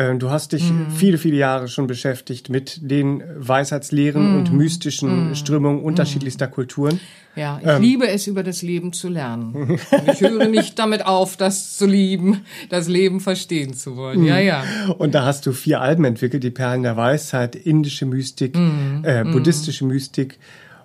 Äh, 0.00 0.16
du 0.16 0.30
hast 0.30 0.52
dich 0.52 0.72
viele, 0.96 1.18
viele 1.18 1.36
Jahre 1.36 1.68
schon 1.68 1.86
beschäftigt 1.86 2.48
mit 2.48 2.78
den 2.80 3.22
Weisheitslehren 3.36 4.30
Mhm. 4.32 4.36
und 4.38 4.52
mystischen 4.52 5.34
Strömungen 5.34 5.82
unterschiedlichster 5.82 6.46
Kulturen. 6.46 7.00
Ja, 7.36 7.60
ich 7.62 7.78
liebe 7.80 8.08
es, 8.08 8.26
über 8.26 8.42
das 8.42 8.62
Leben 8.62 8.92
zu 8.92 9.08
lernen. 9.08 9.78
Ich 10.12 10.20
höre 10.20 10.48
nicht 10.48 10.78
damit 10.78 11.06
auf, 11.06 11.36
das 11.36 11.76
zu 11.76 11.86
lieben, 11.86 12.40
das 12.70 12.88
Leben 12.88 13.20
verstehen 13.20 13.74
zu 13.74 13.96
wollen. 13.96 14.24
Ja, 14.24 14.38
ja. 14.38 14.64
Und 14.98 15.14
da 15.14 15.24
hast 15.24 15.46
du 15.46 15.52
vier 15.52 15.80
Alben 15.80 16.04
entwickelt, 16.04 16.42
die 16.42 16.50
Perlen 16.50 16.82
der 16.82 16.96
Weisheit, 16.96 17.54
indische 17.54 18.06
Mystik, 18.06 18.56
äh, 19.02 19.24
buddhistische 19.24 19.84
Mystik, 19.84 20.38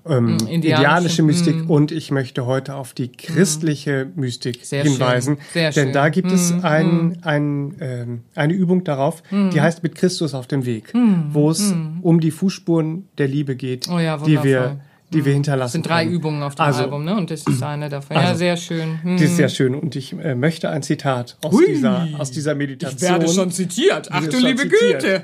ähm, 0.08 0.38
indianische, 0.48 0.52
indianische 0.54 1.24
Mystik 1.24 1.70
und 1.70 1.92
ich 1.92 2.12
möchte 2.12 2.46
heute 2.46 2.76
auf 2.76 2.94
die 2.94 3.12
christliche 3.12 4.08
Mystik 4.16 4.60
Sehr 4.66 4.84
hinweisen. 4.84 5.38
schön, 5.38 5.46
sehr 5.54 5.72
denn 5.72 5.84
schön. 5.88 5.94
da 5.94 6.10
gibt 6.10 6.32
es 6.32 6.54
ein, 6.64 7.18
ein, 7.24 7.76
ähm, 7.80 8.22
eine 8.36 8.54
Übung 8.54 8.84
darauf, 8.84 9.24
die 9.32 9.60
heißt 9.62 9.82
mit 9.84 9.96
Christus 9.96 10.34
auf 10.34 10.48
dem 10.48 10.66
Weg, 10.66 10.94
wo 11.32 11.50
es 11.50 11.74
um 12.02 12.20
die 12.20 12.32
Fußspuren 12.32 13.08
der 13.18 13.28
Liebe 13.28 13.56
geht, 13.56 13.88
Oh 13.90 13.98
ja, 14.00 14.18
die 14.18 14.42
wir, 14.44 14.80
die 15.12 15.24
wir 15.26 15.34
hinterlassen. 15.34 15.62
Das 15.66 15.72
sind 15.74 15.88
drei 15.88 16.04
können. 16.04 16.16
Übungen 16.16 16.44
auf 16.44 16.56
dem 16.56 16.62
Also, 16.62 16.84
Album, 16.84 17.06
ne? 17.06 17.16
Und 17.16 17.32
das 17.32 17.44
ist 17.48 17.64
eine 17.64 17.90
davon. 17.90 18.16
ja, 18.18 18.24
Also, 18.24 18.40
sehr 18.40 18.58
schön. 18.58 19.02
Hm. 19.04 19.18
Die 19.18 19.24
ist 19.24 19.38
sehr 19.38 19.50
schön 19.50 19.74
und 19.76 19.96
ich 19.96 20.14
äh, 20.14 20.36
möchte 20.36 20.70
ein 20.70 20.84
Zitat 20.84 21.38
aus, 21.44 21.52
Hui. 21.54 21.66
dieser, 21.68 22.08
aus 22.18 22.32
dieser 22.32 22.54
Meditation. 22.56 23.50
zitiert. 23.52 24.10
Ach 24.12 24.24
Du 24.26 24.38
liebe 24.38 24.62
schon. 24.62 24.70
Güte. 24.70 25.24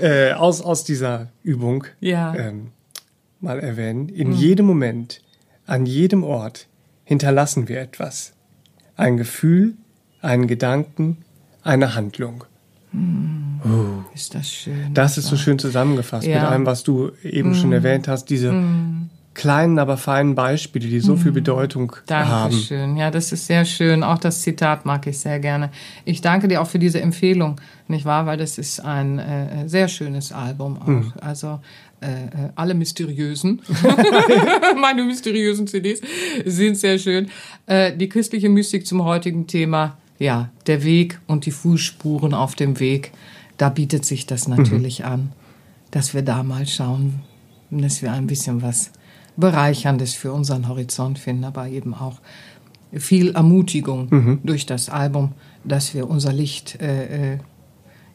äh, 0.00 0.32
aus, 0.32 0.60
aus 0.62 0.84
dieser 0.84 1.28
Übung 1.42 1.84
Ja. 2.00 2.34
ähm, 2.34 2.68
mal 3.40 3.58
erwähnen. 3.60 4.08
In 4.08 4.32
jedem 4.32 4.66
Moment, 4.66 5.22
an 5.66 5.86
jedem 5.86 6.24
Ort 6.24 6.66
hinterlassen 7.04 7.68
wir 7.68 7.80
etwas. 7.80 8.32
Ein 8.96 9.16
Gefühl, 9.16 9.74
einen 10.20 10.46
Gedanken, 10.46 11.18
eine 11.62 11.94
Handlung. 11.94 12.44
Ist 14.14 14.34
das 14.34 14.50
schön. 14.50 14.92
Das 14.94 15.16
ist 15.16 15.26
so 15.26 15.36
schön 15.36 15.58
zusammengefasst 15.58 16.26
Ja. 16.26 16.40
mit 16.40 16.48
allem, 16.50 16.66
was 16.66 16.82
du 16.82 17.12
eben 17.22 17.54
schon 17.54 17.72
erwähnt 17.72 18.08
hast. 18.08 18.26
Diese 18.26 18.52
kleinen, 19.32 19.78
aber 19.78 19.96
feinen 19.96 20.34
Beispiele, 20.34 20.88
die 20.88 20.98
so 21.00 21.16
viel 21.16 21.30
Bedeutung 21.32 21.92
haben. 22.10 22.50
Dankeschön. 22.50 22.96
Ja, 22.96 23.10
das 23.12 23.30
ist 23.32 23.46
sehr 23.46 23.64
schön. 23.64 24.02
Auch 24.02 24.18
das 24.18 24.42
Zitat 24.42 24.84
mag 24.86 25.06
ich 25.06 25.18
sehr 25.20 25.38
gerne. 25.38 25.70
Ich 26.04 26.20
danke 26.20 26.48
dir 26.48 26.60
auch 26.60 26.66
für 26.66 26.80
diese 26.80 27.00
Empfehlung, 27.00 27.60
nicht 27.86 28.04
wahr? 28.04 28.26
Weil 28.26 28.38
das 28.38 28.58
ist 28.58 28.80
ein 28.80 29.18
äh, 29.20 29.68
sehr 29.68 29.86
schönes 29.88 30.32
Album 30.32 30.78
auch. 30.82 31.22
Also 31.22 31.60
äh, 32.00 32.24
äh, 32.24 32.28
alle 32.54 32.74
mysteriösen, 32.74 33.62
meine 34.80 35.04
mysteriösen 35.04 35.66
CDs 35.66 36.00
sind 36.44 36.76
sehr 36.76 36.98
schön. 36.98 37.28
Äh, 37.66 37.96
die 37.96 38.08
christliche 38.08 38.48
Mystik 38.48 38.86
zum 38.86 39.04
heutigen 39.04 39.46
Thema, 39.46 39.98
ja, 40.18 40.50
der 40.66 40.82
Weg 40.84 41.20
und 41.26 41.46
die 41.46 41.50
Fußspuren 41.50 42.34
auf 42.34 42.54
dem 42.54 42.80
Weg. 42.80 43.12
Da 43.56 43.68
bietet 43.68 44.04
sich 44.04 44.26
das 44.26 44.48
natürlich 44.48 45.04
an, 45.04 45.32
dass 45.90 46.14
wir 46.14 46.22
da 46.22 46.42
mal 46.42 46.66
schauen, 46.66 47.20
dass 47.70 48.00
wir 48.00 48.12
ein 48.12 48.26
bisschen 48.26 48.62
was 48.62 48.90
Bereicherndes 49.36 50.14
für 50.14 50.32
unseren 50.32 50.68
Horizont 50.68 51.18
finden, 51.18 51.44
aber 51.44 51.68
eben 51.68 51.94
auch 51.94 52.20
viel 52.92 53.34
Ermutigung 53.34 54.40
durch 54.42 54.66
das 54.66 54.88
Album, 54.88 55.32
dass 55.64 55.94
wir 55.94 56.08
unser 56.08 56.32
Licht 56.32 56.80
äh, 56.80 57.34
äh, 57.34 57.38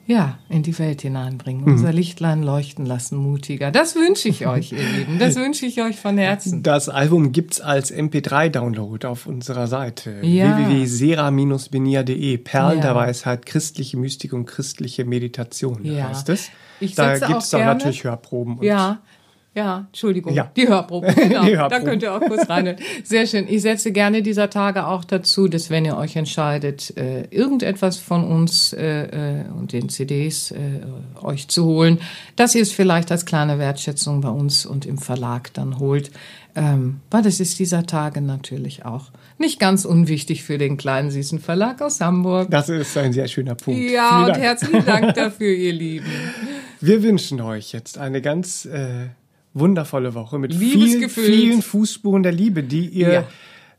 ja, 0.08 0.38
in 0.50 0.62
die 0.62 0.78
Welt 0.78 1.02
hineinbringen, 1.02 1.64
unser 1.66 1.92
Lichtlein 1.92 2.44
leuchten 2.44 2.86
lassen, 2.86 3.18
mutiger. 3.18 3.72
Das 3.72 3.96
wünsche 3.96 4.30
ich 4.30 4.46
euch, 4.46 4.72
ihr 4.72 4.78
Lieben. 4.98 5.18
Das 5.20 5.36
wünsche 5.38 5.66
ich 5.66 5.82
euch 5.82 5.96
von 6.00 6.18
Herzen. 6.18 6.62
Das 6.64 6.90
Album 6.90 7.32
gibt's 7.32 7.60
als 7.60 7.92
MP3-Download 7.94 9.08
auf 9.08 9.26
unserer 9.26 9.68
Seite 9.68 10.20
Ja. 10.22 10.58
www.sera-benia.de. 10.58 12.38
Perlen 12.38 12.78
Ja. 12.78 12.82
der 12.84 12.96
Weisheit, 12.96 13.46
christliche 13.46 13.98
Mystik 13.98 14.34
und 14.34 14.46
christliche 14.46 15.06
Meditation 15.06 15.84
Ja. 15.84 16.10
heißt 16.10 16.30
es. 16.30 16.50
Ich 16.80 16.96
da 16.96 17.16
setze 17.16 17.28
gibt's 17.32 17.54
auch 17.54 17.60
natürlich 17.60 18.04
Hörproben. 18.04 18.58
Und 18.60 18.66
Ja, 18.66 19.00
Ja, 19.56 19.86
Entschuldigung. 19.88 20.34
Ja. 20.34 20.52
Die 20.56 20.68
Hörprobe. 20.68 21.08
Genau. 21.16 21.46
Die 21.46 21.52
Da 21.54 21.58
Hörprobe. 21.62 21.84
könnt 21.86 22.04
ihr 22.04 22.14
auch 22.14 22.20
kurz 22.20 22.50
rein. 22.50 22.76
Sehr 23.04 23.26
schön. 23.26 23.48
Ich 23.48 23.62
setze 23.62 23.92
gerne 23.94 24.22
dieser 24.22 24.50
Tage 24.50 24.86
auch 24.86 25.06
dazu, 25.06 25.48
dass 25.48 25.70
wenn 25.70 25.86
ihr 25.86 25.98
euch 25.98 26.18
entscheidet, 26.18 26.96
äh, 26.98 27.24
irgendetwas 27.32 27.98
von 27.98 28.26
uns 28.26 28.74
äh, 28.74 29.44
äh, 29.44 29.46
und 29.58 29.72
den 29.72 29.88
CDs 29.90 30.52
äh, 30.52 30.58
euch 31.24 31.48
zu 31.48 31.66
holen, 31.66 32.00
dass 32.36 32.54
ihr 32.54 32.62
es 32.62 32.74
vielleicht 32.74 33.12
als 33.12 33.26
kleine 33.26 33.58
Wertschätzung 33.58 34.20
bei 34.22 34.30
uns 34.30 34.66
und 34.66 34.86
im 34.86 34.98
Verlag 34.98 35.54
dann 35.54 35.80
holt. 35.80 36.12
Ähm, 36.58 37.00
weil 37.12 37.22
das 37.22 37.40
ist 37.40 37.58
dieser 37.60 37.86
Tage 37.86 38.22
natürlich 38.22 38.86
auch 38.86 39.12
nicht 39.38 39.60
ganz 39.60 39.84
unwichtig 39.86 40.44
für 40.44 40.58
den 40.58 40.78
kleinen 40.78 41.12
süßen 41.12 41.40
Verlag 41.40 41.82
aus 41.82 42.00
Hamburg. 42.02 42.50
Das 42.52 42.70
ist 42.70 42.98
ein 42.98 43.12
sehr 43.14 43.28
schöner 43.28 43.56
Punkt. 43.56 43.80
Ja, 43.90 44.26
und 44.26 44.38
herzlichen 44.38 44.86
Dank 44.86 45.14
dafür, 45.16 45.54
ihr 45.54 45.74
Lieben. 45.74 46.06
Wir 46.82 47.04
wünschen 47.04 47.42
euch 47.42 47.72
jetzt 47.74 47.98
eine 47.98 48.22
ganz 48.22 48.66
äh, 48.66 49.08
wundervolle 49.56 50.14
Woche 50.14 50.38
mit 50.38 50.54
vielen, 50.54 51.10
vielen 51.10 51.62
Fußspuren 51.64 52.22
der 52.22 52.34
Liebe, 52.34 52.62
die 52.62 52.88
ihr 52.90 53.14
Ja. 53.14 53.28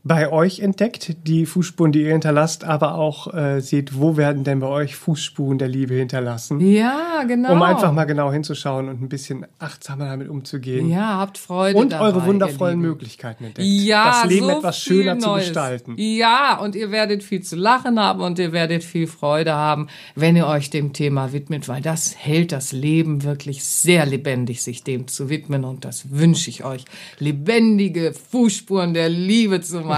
Bei 0.06 0.30
euch 0.30 0.60
entdeckt, 0.60 1.16
die 1.26 1.46
Fußspuren, 1.46 1.90
die 1.90 2.02
ihr 2.02 2.12
hinterlasst, 2.12 2.62
aber 2.62 2.94
auch 2.94 3.34
äh, 3.34 3.58
seht, 3.60 3.98
wo 3.98 4.16
werden 4.16 4.44
denn 4.44 4.60
bei 4.60 4.68
euch 4.68 4.94
Fußspuren 4.94 5.58
der 5.58 5.66
Liebe 5.66 5.94
hinterlassen, 5.94 6.60
Ja, 6.60 7.24
genau. 7.26 7.52
um 7.52 7.62
einfach 7.62 7.90
mal 7.92 8.04
genau 8.04 8.30
hinzuschauen 8.30 8.88
und 8.88 9.02
ein 9.02 9.08
bisschen 9.08 9.46
achtsamer 9.58 10.04
damit 10.06 10.28
umzugehen. 10.28 10.88
Ja, 10.88 11.16
habt 11.18 11.38
Freude 11.38 11.76
Und 11.76 11.90
dabei, 11.90 12.04
eure 12.04 12.24
wundervollen. 12.24 12.78
Möglichkeiten 12.78 13.46
entdeckt. 13.46 13.66
Ja, 13.66 14.20
das 14.22 14.30
Leben 14.30 14.46
so 14.46 14.58
etwas 14.58 14.78
schöner 14.78 15.18
zu 15.18 15.32
gestalten. 15.34 15.94
Ja, 15.98 16.56
und 16.60 16.76
ihr 16.76 16.92
werdet 16.92 17.24
viel 17.24 17.42
zu 17.42 17.56
lachen 17.56 17.98
haben 17.98 18.20
und 18.20 18.38
ihr 18.38 18.52
werdet 18.52 18.84
viel 18.84 19.08
Freude 19.08 19.54
haben, 19.54 19.88
wenn 20.14 20.36
ihr 20.36 20.46
euch 20.46 20.70
dem 20.70 20.92
Thema 20.92 21.32
widmet, 21.32 21.68
weil 21.68 21.82
das 21.82 22.14
hält 22.16 22.52
das 22.52 22.70
Leben 22.70 23.24
wirklich 23.24 23.64
sehr 23.64 24.06
lebendig, 24.06 24.62
sich 24.62 24.84
dem 24.84 25.08
zu 25.08 25.30
widmen. 25.30 25.64
Und 25.64 25.84
das 25.84 26.12
wünsche 26.12 26.48
ich 26.48 26.64
euch, 26.64 26.84
lebendige 27.18 28.12
Fußspuren 28.30 28.94
der 28.94 29.08
Liebe 29.08 29.60
zu 29.62 29.80
machen. 29.80 29.95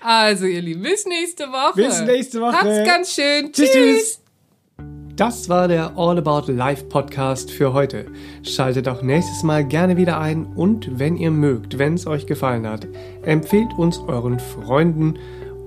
Also, 0.00 0.46
ihr 0.46 0.62
Lieben, 0.62 0.82
bis 0.82 1.06
nächste 1.06 1.44
Woche. 1.44 1.76
Bis 1.76 2.00
nächste 2.02 2.40
Woche. 2.40 2.52
Habt's 2.52 2.86
ganz 2.86 3.14
schön. 3.14 3.52
Tschüss, 3.52 3.70
tschüss. 3.70 3.72
tschüss. 3.72 4.20
Das 5.20 5.48
war 5.50 5.68
der 5.68 5.98
All 5.98 6.16
About 6.16 6.50
Life 6.50 6.86
Podcast 6.86 7.50
für 7.50 7.74
heute. 7.74 8.06
Schaltet 8.42 8.88
auch 8.88 9.02
nächstes 9.02 9.42
Mal 9.42 9.66
gerne 9.66 9.98
wieder 9.98 10.18
ein 10.18 10.46
und 10.46 10.98
wenn 10.98 11.18
ihr 11.18 11.30
mögt, 11.30 11.78
wenn 11.78 11.92
es 11.92 12.06
euch 12.06 12.24
gefallen 12.24 12.66
hat, 12.66 12.88
empfehlt 13.22 13.74
uns 13.76 13.98
euren 13.98 14.40
Freunden 14.40 15.18